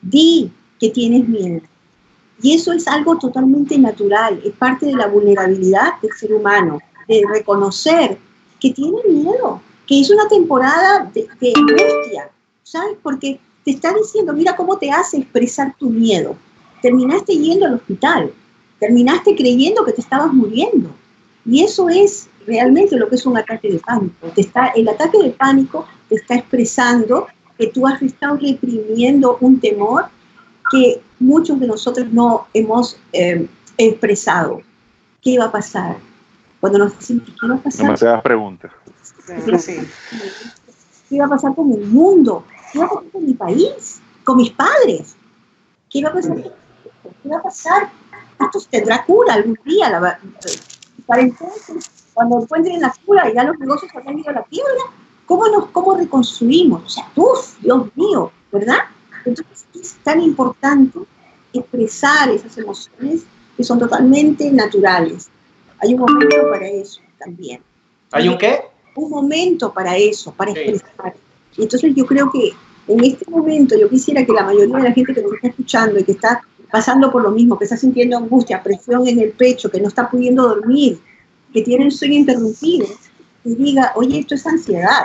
di 0.00 0.48
que 0.78 0.90
tienes 0.90 1.28
miedo. 1.28 1.60
Y 2.40 2.54
eso 2.54 2.72
es 2.72 2.86
algo 2.86 3.18
totalmente 3.18 3.76
natural, 3.76 4.40
es 4.44 4.52
parte 4.52 4.86
de 4.86 4.94
la 4.94 5.08
vulnerabilidad 5.08 6.00
del 6.00 6.12
ser 6.12 6.32
humano, 6.32 6.78
de 7.08 7.24
reconocer 7.28 8.16
que 8.60 8.70
tiene 8.70 8.98
miedo, 9.08 9.60
que 9.88 10.00
es 10.00 10.08
una 10.08 10.28
temporada 10.28 11.10
de, 11.12 11.52
angustia, 11.56 12.30
¿sabes? 12.62 12.96
Porque 13.02 13.40
te 13.64 13.72
está 13.72 13.92
diciendo, 13.92 14.32
mira 14.34 14.54
cómo 14.54 14.78
te 14.78 14.92
hace 14.92 15.16
expresar 15.16 15.74
tu 15.80 15.90
miedo. 15.90 16.36
Terminaste 16.80 17.36
yendo 17.36 17.66
al 17.66 17.74
hospital, 17.74 18.32
terminaste 18.78 19.34
creyendo 19.34 19.84
que 19.84 19.94
te 19.94 20.00
estabas 20.00 20.32
muriendo. 20.32 20.90
Y 21.44 21.64
eso 21.64 21.88
es 21.88 22.28
realmente 22.46 22.96
lo 22.96 23.08
que 23.08 23.16
es 23.16 23.26
un 23.26 23.36
ataque 23.36 23.70
de 23.72 23.78
pánico. 23.78 24.28
Te 24.34 24.40
está, 24.42 24.68
el 24.68 24.88
ataque 24.88 25.18
de 25.22 25.30
pánico 25.30 25.86
te 26.08 26.16
está 26.16 26.34
expresando 26.36 27.26
que 27.58 27.68
tú 27.68 27.86
has 27.86 28.00
estado 28.02 28.36
reprimiendo 28.36 29.36
un 29.40 29.60
temor 29.60 30.06
que 30.70 31.00
muchos 31.20 31.60
de 31.60 31.66
nosotros 31.66 32.06
no 32.10 32.46
hemos 32.54 32.98
eh, 33.12 33.46
expresado. 33.78 34.60
¿Qué 35.22 35.38
va 35.38 35.46
a 35.46 35.52
pasar? 35.52 35.96
Cuando 36.60 36.78
nos 36.78 36.98
decimos, 36.98 37.24
¿qué 37.40 37.46
va 37.48 37.54
a 37.54 37.58
pasar? 37.58 37.86
Demasiadas 39.36 39.60
preguntas. 40.08 40.42
¿Qué 41.08 41.18
va 41.18 41.26
a 41.26 41.28
pasar 41.28 41.54
con 41.54 41.72
el 41.72 41.86
mundo? 41.86 42.44
¿Qué 42.72 42.78
va 42.78 42.86
a 42.86 42.88
pasar 42.88 43.10
con 43.12 43.26
mi 43.26 43.34
país? 43.34 44.00
¿Con 44.24 44.36
mis 44.38 44.50
padres? 44.50 45.16
¿Qué 45.90 46.02
va 46.02 46.10
a 46.10 46.12
pasar? 46.14 46.36
¿Qué 47.22 47.28
va 47.28 47.36
a 47.38 47.42
pasar? 47.42 47.90
Esto 48.40 48.58
tendrá 48.70 49.04
cura 49.04 49.34
algún 49.34 49.58
día. 49.64 49.90
La, 49.90 50.00
va- 50.00 50.18
para 51.06 51.22
entonces, 51.22 51.90
cuando 52.14 52.40
encuentren 52.40 52.80
la 52.80 52.94
cura 53.04 53.28
y 53.30 53.34
ya 53.34 53.44
los 53.44 53.58
negocios 53.58 53.90
habrán 53.94 54.18
ido 54.18 54.30
a 54.30 54.34
la 54.34 54.44
quiebra, 54.44 54.84
¿cómo 55.26 55.48
nos 55.48 55.66
cómo 55.66 55.96
reconstruimos? 55.96 56.82
O 56.84 56.88
sea, 56.88 57.10
¡uf! 57.16 57.58
Dios 57.60 57.88
mío, 57.96 58.30
¿verdad? 58.52 58.78
Entonces 59.24 59.66
es 59.74 59.94
tan 60.02 60.20
importante 60.22 60.98
expresar 61.52 62.30
esas 62.30 62.56
emociones 62.58 63.24
que 63.56 63.64
son 63.64 63.78
totalmente 63.78 64.50
naturales. 64.50 65.28
Hay 65.78 65.94
un 65.94 66.00
momento 66.00 66.50
para 66.50 66.68
eso 66.68 67.00
también 67.18 67.60
¿Hay 68.12 68.28
un 68.28 68.38
qué? 68.38 68.60
un 68.96 69.10
momento 69.10 69.72
para 69.72 69.96
eso, 69.96 70.32
para 70.32 70.52
Sí. 70.52 70.60
expresar. 70.60 71.14
Y 71.56 71.62
entonces 71.62 71.94
yo 71.94 72.06
creo 72.06 72.30
que 72.30 72.52
en 72.86 73.02
este 73.04 73.28
momento 73.30 73.76
yo 73.78 73.88
quisiera 73.88 74.24
que 74.24 74.32
la 74.32 74.44
mayoría 74.44 74.76
de 74.76 74.82
la 74.82 74.92
gente 74.92 75.14
que 75.14 75.22
nos 75.22 75.32
está 75.32 75.48
escuchando 75.48 75.98
y 75.98 76.04
que 76.04 76.12
está 76.12 76.42
pasando 76.70 77.10
por 77.10 77.22
lo 77.22 77.30
mismo, 77.30 77.56
que 77.58 77.64
está 77.64 77.76
sintiendo 77.76 78.16
angustia, 78.16 78.62
presión 78.62 79.06
en 79.08 79.20
el 79.20 79.30
pecho, 79.30 79.70
que 79.70 79.80
no 79.80 79.88
está 79.88 80.08
pudiendo 80.10 80.46
dormir, 80.48 81.00
que 81.54 81.62
tiene 81.62 81.84
el 81.84 81.92
sueño 81.92 82.14
interrumpido, 82.14 82.86
y 83.44 83.54
diga, 83.54 83.92
oye, 83.94 84.18
esto 84.18 84.34
es 84.34 84.44
ansiedad. 84.46 85.04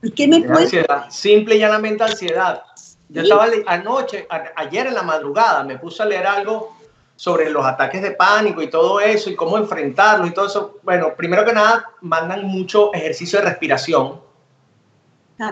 ¿Y 0.00 0.12
qué 0.12 0.28
me 0.28 0.40
puede 0.40 0.64
ansiedad, 0.64 1.10
simple 1.10 1.56
y 1.56 1.58
llanamente 1.58 2.04
ansiedad. 2.04 2.62
Yo 3.08 3.22
Sí. 3.22 3.28
estaba 3.30 3.46
anoche, 3.66 4.26
a- 4.30 4.52
ayer 4.56 4.86
en 4.86 4.94
la 4.94 5.02
madrugada, 5.02 5.64
me 5.64 5.78
puse 5.78 6.02
a 6.02 6.06
leer 6.06 6.26
algo 6.26 6.76
sobre 7.16 7.50
los 7.50 7.64
ataques 7.64 8.00
de 8.00 8.12
pánico 8.12 8.62
y 8.62 8.70
todo 8.70 9.00
eso 9.00 9.28
y 9.30 9.36
cómo 9.36 9.58
enfrentarlos 9.58 10.28
y 10.28 10.32
todo 10.32 10.46
eso. 10.46 10.78
Bueno, 10.82 11.14
primero 11.16 11.44
que 11.44 11.52
nada, 11.52 11.90
mandan 12.00 12.44
mucho 12.46 12.92
ejercicio 12.94 13.38
de 13.40 13.46
respiración, 13.46 14.20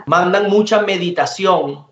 mandan 0.06 0.48
mucha 0.48 0.80
meditación, 0.82 1.86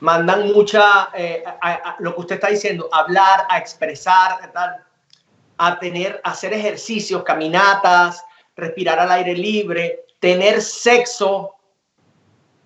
mandan 0.00 0.52
mucha, 0.52 1.08
eh, 1.14 1.42
a- 1.60 1.72
a- 1.72 1.96
lo 1.98 2.14
que 2.14 2.20
usted 2.20 2.34
está 2.36 2.48
diciendo, 2.48 2.88
hablar, 2.92 3.46
a 3.48 3.58
expresar, 3.58 4.50
tal, 4.52 4.76
a 5.58 5.78
tener, 5.78 6.20
a 6.24 6.30
hacer 6.30 6.52
ejercicios, 6.52 7.22
caminatas, 7.22 8.24
respirar 8.56 8.98
al 8.98 9.10
aire 9.10 9.34
libre, 9.34 10.04
tener 10.20 10.60
sexo, 10.62 11.54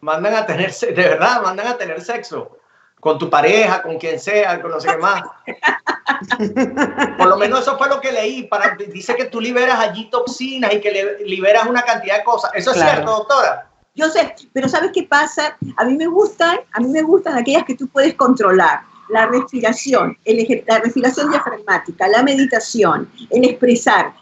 mandan 0.00 0.34
a 0.34 0.46
tener, 0.46 0.72
de 0.74 0.92
verdad, 0.92 1.42
mandan 1.42 1.66
a 1.68 1.76
tener 1.76 2.00
sexo 2.00 2.56
con 3.00 3.18
tu 3.18 3.30
pareja, 3.30 3.82
con 3.82 3.98
quien 3.98 4.20
sea, 4.20 4.60
con 4.60 4.70
no 4.70 4.80
sé 4.80 4.88
qué 4.88 4.96
más. 4.98 5.22
Por 7.18 7.28
lo 7.28 7.36
menos 7.36 7.60
eso 7.60 7.78
fue 7.78 7.88
lo 7.88 8.00
que 8.00 8.12
leí. 8.12 8.42
Para, 8.44 8.74
dice 8.76 9.14
que 9.16 9.26
tú 9.26 9.40
liberas 9.40 9.78
allí 9.78 10.10
toxinas 10.10 10.72
y 10.74 10.80
que 10.80 10.90
le- 10.90 11.24
liberas 11.24 11.66
una 11.66 11.82
cantidad 11.82 12.18
de 12.18 12.24
cosas. 12.24 12.50
¿Eso 12.54 12.72
es 12.72 12.78
cierto, 12.78 13.10
doctora? 13.10 13.66
Yo 13.94 14.08
sé, 14.10 14.34
pero 14.52 14.68
¿sabes 14.68 14.90
qué 14.94 15.02
pasa? 15.02 15.56
A 15.76 15.84
mí 15.84 15.96
me 15.96 16.06
gustan, 16.06 16.60
a 16.72 16.80
mí 16.80 16.88
me 16.88 17.02
gustan 17.02 17.36
aquellas 17.36 17.64
que 17.64 17.74
tú 17.74 17.88
puedes 17.88 18.14
controlar. 18.14 18.82
La 19.12 19.26
respiración, 19.26 20.16
el 20.24 20.64
la 20.66 20.78
respiración 20.78 21.30
diafragmática, 21.30 22.08
la 22.08 22.22
meditación, 22.22 23.08
el 23.30 23.44
expresar. 23.44 24.12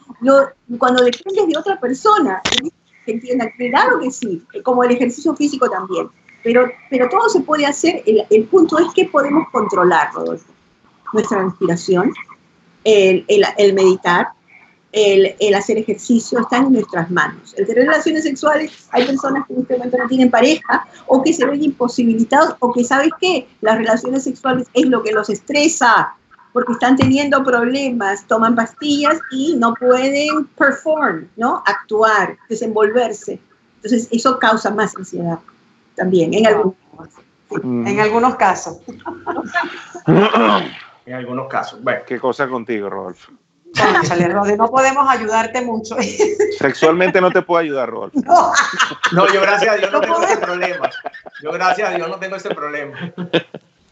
Cuando 0.79 1.05
dependes 1.05 1.47
de 1.47 1.59
otra 1.59 1.79
persona, 1.79 2.41
que 3.05 3.13
entiendan, 3.13 3.51
claro 3.57 4.01
que 4.01 4.11
sí, 4.11 4.43
como 4.63 4.85
el 4.85 4.93
ejercicio 4.93 5.35
físico 5.35 5.69
también. 5.71 6.09
Pero, 6.43 6.71
pero 6.91 7.09
todo 7.09 7.29
se 7.29 7.41
puede 7.41 7.67
hacer, 7.67 8.03
el, 8.07 8.25
el 8.31 8.45
punto 8.45 8.79
es 8.79 8.87
que 8.95 9.07
podemos 9.07 9.49
controlar, 9.51 10.13
Rodolfo. 10.15 10.47
Nuestra 11.13 11.43
respiración, 11.43 12.13
el- 12.85 13.25
el 13.29 13.73
meditar, 13.75 14.29
el, 14.93 15.35
el 15.39 15.55
hacer 15.55 15.79
ejercicio 15.79 16.41
están 16.41 16.67
en 16.67 16.73
nuestras 16.75 17.11
manos. 17.11 17.55
El 17.57 17.67
tener 17.67 17.87
relaciones 17.87 18.25
sexuales, 18.25 18.89
hay 18.91 19.07
personas 19.07 19.47
que 19.47 19.55
en 19.55 19.61
este 19.61 19.77
momento 19.77 19.99
no 19.99 20.09
tienen 20.09 20.31
pareja 20.31 20.87
o 21.07 21.23
que 21.23 21.33
se 21.33 21.45
ven 21.45 21.63
imposibilitados 21.63 22.55
o 22.61 22.73
que, 22.73 22.85
¿sabes 22.85 23.11
qué? 23.21 23.49
Las 23.61 23.77
relaciones 23.77 24.25
sexuales 24.25 24.67
es 24.73 24.87
lo 24.87 25.03
que 25.03 25.13
los 25.13 25.29
estresa 25.29 26.15
porque 26.53 26.73
están 26.73 26.97
teniendo 26.97 27.45
problemas, 27.45 28.27
toman 28.27 28.55
pastillas 28.55 29.21
y 29.31 29.55
no 29.57 29.75
pueden 29.75 30.47
perform, 30.57 31.29
¿no? 31.37 31.63
Actuar, 31.67 32.37
desenvolverse. 32.49 33.39
Entonces, 33.77 34.09
eso 34.11 34.39
causa 34.39 34.71
más 34.71 34.97
ansiedad 34.97 35.39
también, 35.95 36.35
en 36.35 36.47
algunos 36.47 36.75
En 37.53 38.01
algunos 38.01 38.37
casos. 38.37 38.79
En 41.07 41.15
algunos 41.15 41.49
casos. 41.49 41.83
Bueno, 41.83 42.01
¿Qué 42.07 42.19
cosa 42.19 42.49
contigo, 42.49 42.91
Rodolfo? 42.91 43.33
Rodi, 44.33 44.57
no 44.57 44.71
podemos 44.71 45.09
ayudarte 45.09 45.61
mucho. 45.63 45.97
Sexualmente 46.59 47.21
no 47.21 47.31
te 47.31 47.43
puedo 47.43 47.61
ayudar, 47.61 47.89
Rodolfo. 47.89 48.19
No. 48.25 48.53
no, 49.13 49.33
yo 49.33 49.41
gracias 49.41 49.75
a 49.75 49.77
Dios 49.77 49.93
no 49.93 50.01
tengo 50.01 50.23
ese 50.23 50.37
problema. 50.37 50.91
Yo 51.43 51.53
gracias 51.53 51.91
a 51.91 51.95
Dios 51.95 52.09
no 52.09 52.19
tengo 52.19 52.37
ese 52.37 52.51
problema. 52.51 52.99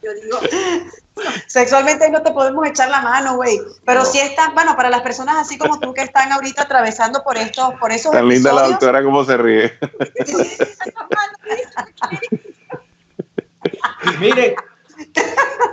Yo 0.02 0.14
digo, 0.14 0.38
Sexualmente 1.46 2.10
no 2.10 2.22
te 2.22 2.30
podemos 2.32 2.66
echar 2.66 2.90
la 2.90 3.00
mano, 3.00 3.36
güey. 3.36 3.58
Pero 3.84 4.04
sí 4.04 4.18
están, 4.18 4.54
bueno, 4.54 4.76
para 4.76 4.90
las 4.90 5.00
personas 5.00 5.36
así 5.36 5.56
como 5.56 5.80
tú 5.80 5.94
que 5.94 6.02
están 6.02 6.30
ahorita 6.32 6.62
atravesando 6.62 7.22
por 7.22 7.38
estos, 7.38 7.74
por 7.74 7.90
esos 7.90 8.12
Tan 8.12 8.28
linda 8.28 8.52
la 8.52 8.68
doctora 8.68 9.02
como 9.02 9.24
se 9.24 9.36
ríe. 9.36 9.78
Miren, 14.20 14.54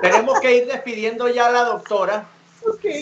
tenemos 0.01 0.39
que 0.39 0.55
ir 0.57 0.67
despidiendo 0.67 1.27
ya 1.27 1.47
a 1.47 1.51
la 1.51 1.63
doctora. 1.65 2.25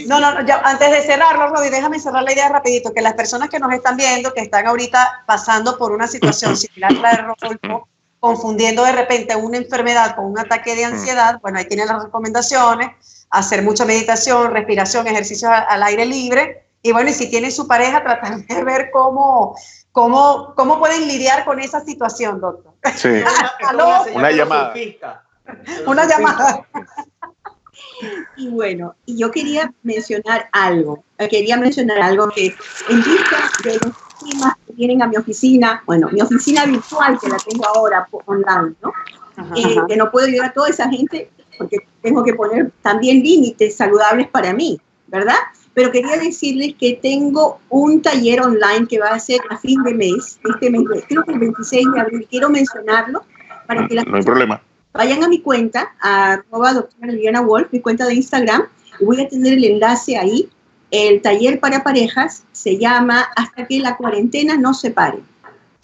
No, 0.07 0.20
no, 0.20 0.34
no, 0.34 0.45
ya, 0.45 0.62
antes 0.64 0.91
de 0.91 1.01
cerrarlo, 1.01 1.47
Rodi, 1.47 1.70
déjame 1.70 1.99
cerrar 1.99 2.24
la 2.24 2.34
idea 2.34 2.49
rapidito, 2.49 2.93
que 2.93 3.01
las 3.01 3.14
personas 3.14 3.49
que 3.49 3.59
nos 3.59 3.74
están 3.74 3.97
viendo, 3.97 4.34
que 4.34 4.41
están 4.41 4.68
ahorita 4.68 5.24
pasando 5.26 5.78
por 5.78 5.91
una 5.91 6.07
situación 6.07 6.55
similar 6.57 6.91
a 6.91 7.01
la 7.01 7.12
de 7.12 7.18
Rodolfo, 7.18 7.88
confundiendo 8.20 8.84
de 8.84 8.91
repente 8.91 9.36
una 9.36 9.57
enfermedad 9.57 10.16
con 10.16 10.26
un 10.26 10.39
ataque 10.39 10.76
de 10.76 10.86
ansiedad, 10.86 11.39
bueno, 11.41 11.59
ahí 11.59 11.66
tienen 11.66 11.88
las 11.88 12.03
recomendaciones, 12.03 13.26
hacer 13.30 13.64
mucha 13.64 13.86
meditación, 13.86 14.51
respiración, 14.51 15.07
ejercicios 15.07 15.51
al 15.51 15.84
aire 15.84 16.05
libre, 16.05 16.66
y 16.84 16.91
bueno, 16.91 17.09
y 17.09 17.14
si 17.14 17.30
tienen 17.30 17.51
su 17.51 17.68
pareja, 17.68 18.03
tratar 18.03 18.38
de 18.38 18.64
ver 18.64 18.89
cómo, 18.91 19.55
cómo, 19.91 20.53
cómo 20.55 20.80
pueden 20.80 21.07
lidiar 21.07 21.45
con 21.45 21.59
esa 21.59 21.82
situación, 21.82 22.41
doctor. 22.41 22.74
Sí. 22.95 23.09
Una 24.16 24.32
llamada. 24.32 24.74
Una 25.86 26.05
llamada. 26.05 26.66
Y 28.38 28.50
bueno, 28.50 28.96
y 29.06 29.18
yo 29.18 29.30
quería 29.32 29.72
mencionar 29.84 30.50
algo, 30.52 31.04
eh, 31.18 31.28
quería 31.30 31.58
mencionar 31.58 32.00
algo 32.02 32.30
que 32.30 32.48
en 32.90 32.98
vista 33.04 33.50
de 33.64 33.74
los 33.74 33.94
temas 34.32 34.54
que 34.66 34.74
vienen 34.74 35.02
a 35.04 35.08
mi 35.08 35.18
oficina, 35.18 35.84
bueno, 35.86 36.10
mi 36.12 36.22
oficina 36.22 36.66
virtual 36.66 37.20
que 37.20 37.30
la 37.30 37.38
tengo 37.38 37.66
ahora 37.68 38.08
online, 38.26 38.74
¿no? 38.82 38.92
Eh, 39.56 39.76
que 39.88 39.96
no 39.98 40.12
puedo 40.12 40.28
ayudar 40.28 40.48
a 40.50 40.54
toda 40.54 40.70
esa 40.70 40.90
gente 40.90 41.30
porque 41.58 41.78
tengo 42.02 42.24
que 42.24 42.34
poner 42.34 42.72
también 42.82 43.22
límites 43.24 43.76
saludables 43.76 44.28
para 44.30 44.54
mí, 44.54 44.80
¿verdad? 45.08 45.36
Pero 45.74 45.92
quería 45.92 46.18
decirles 46.18 46.74
que 46.80 47.00
tengo 47.02 47.60
un 47.70 48.02
taller 48.02 48.42
online 48.42 48.88
que 48.90 49.00
va 49.00 49.10
a 49.10 49.20
ser 49.20 49.40
a 49.50 49.58
fin 49.58 49.82
de 49.84 49.94
mes, 49.94 50.40
este 50.44 50.70
mes, 50.70 50.82
de- 50.86 51.04
creo 51.04 51.24
que 51.24 51.34
el 51.34 51.40
26 51.40 51.88
de 51.94 52.00
abril, 52.02 52.28
quiero 52.30 52.50
mencionarlo 52.50 53.24
para 53.68 53.88
que 53.88 53.96
las 53.96 54.06
No 54.08 54.18
hay 54.18 54.24
problema. 54.24 54.62
Vayan 54.94 55.24
a 55.24 55.28
mi 55.28 55.42
cuenta, 55.42 55.94
arroba 56.00 56.74
doctora 56.74 57.12
Liliana 57.12 57.42
Wolf, 57.42 57.68
mi 57.72 57.80
cuenta 57.80 58.06
de 58.06 58.16
Instagram, 58.16 58.64
y 59.00 59.06
voy 59.06 59.22
a 59.22 59.28
tener 59.30 59.54
el 59.54 59.64
enlace 59.64 60.18
ahí. 60.18 60.50
El 60.92 61.22
taller 61.22 61.60
para 61.60 61.84
parejas 61.84 62.44
se 62.52 62.78
llama 62.78 63.28
Hasta 63.36 63.66
que 63.66 63.80
la 63.80 63.96
cuarentena 63.96 64.58
no 64.58 64.74
se 64.74 64.92
pare. 64.92 65.20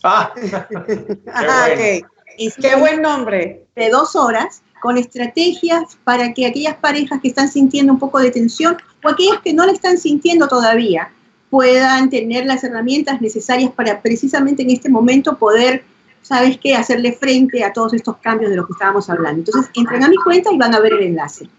Ah, 0.03 0.34
Ajá, 1.34 1.68
ok. 1.74 2.05
Es 2.38 2.55
Qué 2.55 2.76
buen 2.76 3.01
nombre. 3.01 3.66
de 3.76 3.89
dos 3.89 4.16
horas 4.16 4.62
con 4.82 4.97
estrategias 4.97 5.97
para 6.03 6.34
que 6.34 6.45
aquellas 6.45 6.76
parejas 6.76 7.20
que 7.22 7.30
están 7.30 7.49
sintiendo 7.49 7.93
un 7.93 7.99
poco 7.99 8.20
de 8.20 8.30
tensión 8.32 8.78
o 9.03 9.10
aquellas 9.10 9.41
que 9.41 9.53
no 9.53 9.66
la 9.66 9.72
están 9.72 9.97
sintiendo 9.97 10.47
todavía 10.47 11.10
puedan 11.49 12.10
tener 12.10 12.45
las 12.45 12.64
herramientas 12.64 13.22
necesarias 13.22 13.72
para 13.72 14.01
precisamente 14.01 14.62
en 14.64 14.70
este 14.70 14.89
momento 14.89 15.38
poder, 15.38 15.84
¿sabes 16.22 16.57
qué?, 16.61 16.76
hacerle 16.76 17.13
frente 17.13 17.63
a 17.63 17.74
todos 17.74 17.93
estos 17.93 18.18
cambios 18.18 18.49
de 18.51 18.57
los 18.57 18.68
que 18.68 18.74
estábamos 18.74 19.09
hablando. 19.09 19.39
Entonces, 19.39 19.72
entren 19.76 20.03
a 20.03 20.09
mi 20.09 20.18
cuenta 20.18 20.51
y 20.51 20.57
van 20.57 20.74
a 20.76 20.80
ver 20.80 20.93
el 20.93 21.03
enlace. 21.03 21.49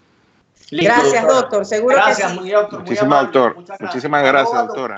listo, 0.70 0.94
Gracias, 0.94 1.26
doctor. 1.26 1.64
Seguro 1.64 1.96
Gracias, 1.96 2.28
que 2.28 2.34
sí. 2.34 2.40
muy 2.40 2.50
doctor. 2.50 2.80
muy 2.80 2.88
Muchísimas, 2.88 3.02
amable, 3.02 3.32
doctor. 3.32 3.56
muchas 3.56 3.80
Muchísimas 3.80 4.22
gracias, 4.22 4.66
doctora. 4.66 4.96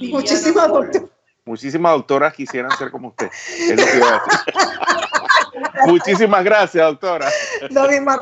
Muchísimas, 0.00 0.68
Wolf. 0.68 0.96
Muchísimas 1.44 1.92
doctoras 1.92 2.32
quisieran 2.34 2.70
ser 2.78 2.90
como 2.90 3.08
usted. 3.08 3.28
Es 3.58 3.76
lo 3.76 3.84
que 3.84 3.96
iba 3.96 4.08
a 4.08 4.12
decir. 4.12 5.82
Muchísimas 5.86 6.44
gracias, 6.44 6.84
doctora. 6.86 7.28
Lo 7.70 7.88
mismo. 7.88 8.12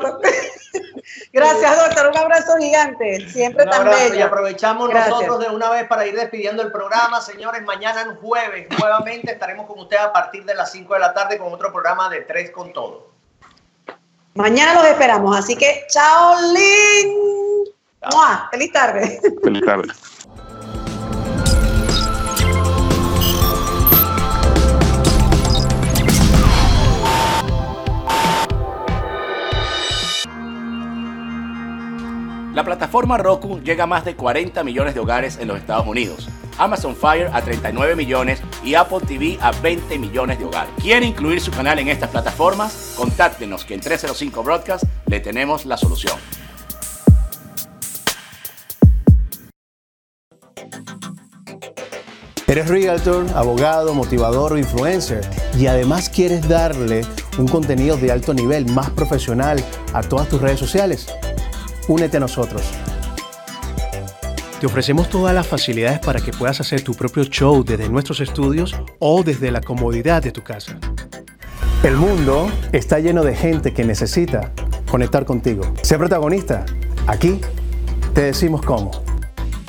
Gracias, 1.33 1.77
doctor. 1.77 2.09
Un 2.11 2.17
abrazo 2.17 2.57
gigante. 2.57 3.29
Siempre 3.29 3.65
Un 3.65 3.69
tan 3.69 3.81
abrazo 3.81 4.07
y 4.07 4.11
bello. 4.11 4.25
aprovechamos 4.25 4.89
Gracias. 4.89 5.09
nosotros 5.09 5.39
de 5.39 5.55
una 5.55 5.69
vez 5.69 5.87
para 5.87 6.05
ir 6.07 6.15
despidiendo 6.15 6.61
el 6.61 6.71
programa. 6.71 7.21
Señores, 7.21 7.63
mañana 7.63 8.01
en 8.01 8.15
jueves 8.17 8.67
nuevamente 8.77 9.31
estaremos 9.31 9.65
con 9.67 9.79
ustedes 9.79 10.03
a 10.03 10.13
partir 10.13 10.45
de 10.45 10.55
las 10.55 10.71
5 10.71 10.93
de 10.93 10.99
la 10.99 11.13
tarde 11.13 11.37
con 11.37 11.53
otro 11.53 11.71
programa 11.71 12.09
de 12.09 12.21
Tres 12.21 12.51
con 12.51 12.73
Todo. 12.73 13.11
Mañana 14.33 14.73
los 14.75 14.85
esperamos. 14.85 15.35
Así 15.37 15.55
que, 15.55 15.85
chao, 15.89 16.35
Lin. 16.53 17.15
Feliz 18.51 18.71
tarde. 18.71 19.21
Feliz 19.43 19.65
tarde. 19.65 19.87
La 32.61 32.65
plataforma 32.65 33.17
Roku 33.17 33.59
llega 33.59 33.85
a 33.85 33.87
más 33.87 34.05
de 34.05 34.15
40 34.15 34.63
millones 34.63 34.93
de 34.93 34.99
hogares 34.99 35.39
en 35.41 35.47
los 35.47 35.57
Estados 35.57 35.87
Unidos, 35.87 36.29
Amazon 36.59 36.95
Fire 36.95 37.27
a 37.33 37.41
39 37.41 37.95
millones 37.95 38.39
y 38.63 38.75
Apple 38.75 38.99
TV 38.99 39.39
a 39.41 39.49
20 39.49 39.97
millones 39.97 40.37
de 40.37 40.45
hogares. 40.45 40.71
¿Quiere 40.79 41.07
incluir 41.07 41.41
su 41.41 41.49
canal 41.49 41.79
en 41.79 41.87
estas 41.87 42.11
plataformas? 42.11 42.93
Contáctenos 42.95 43.65
que 43.65 43.73
en 43.73 43.81
305 43.81 44.43
Broadcast 44.43 44.83
le 45.07 45.19
tenemos 45.19 45.65
la 45.65 45.75
solución. 45.75 46.15
Eres 52.45 52.67
realtor, 52.67 53.25
abogado, 53.33 53.95
motivador 53.95 54.53
o 54.53 54.57
influencer 54.59 55.27
y 55.57 55.65
además 55.65 56.11
quieres 56.11 56.47
darle 56.47 57.01
un 57.39 57.47
contenido 57.47 57.97
de 57.97 58.11
alto 58.11 58.35
nivel, 58.35 58.67
más 58.67 58.91
profesional 58.91 59.65
a 59.93 60.03
todas 60.03 60.29
tus 60.29 60.39
redes 60.39 60.59
sociales. 60.59 61.07
Únete 61.87 62.17
a 62.17 62.19
nosotros. 62.19 62.61
Te 64.59 64.67
ofrecemos 64.67 65.09
todas 65.09 65.33
las 65.33 65.47
facilidades 65.47 65.99
para 65.99 66.19
que 66.19 66.31
puedas 66.31 66.61
hacer 66.61 66.83
tu 66.83 66.93
propio 66.93 67.23
show 67.23 67.63
desde 67.63 67.89
nuestros 67.89 68.19
estudios 68.19 68.75
o 68.99 69.23
desde 69.23 69.51
la 69.51 69.61
comodidad 69.61 70.21
de 70.21 70.31
tu 70.31 70.43
casa. 70.43 70.77
El 71.83 71.95
mundo 71.95 72.51
está 72.71 72.99
lleno 72.99 73.23
de 73.23 73.35
gente 73.35 73.73
que 73.73 73.83
necesita 73.83 74.51
conectar 74.89 75.25
contigo. 75.25 75.63
Sé 75.81 75.97
protagonista. 75.97 76.63
Aquí 77.07 77.41
te 78.13 78.21
decimos 78.21 78.61
cómo. 78.61 78.91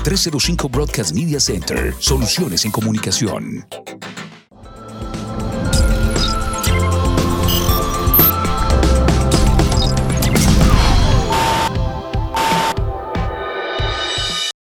305 0.05 0.69
Broadcast 0.69 1.15
Media 1.15 1.41
Center. 1.41 1.95
Soluciones 1.99 2.67
en 2.67 2.71
comunicación. 2.71 3.67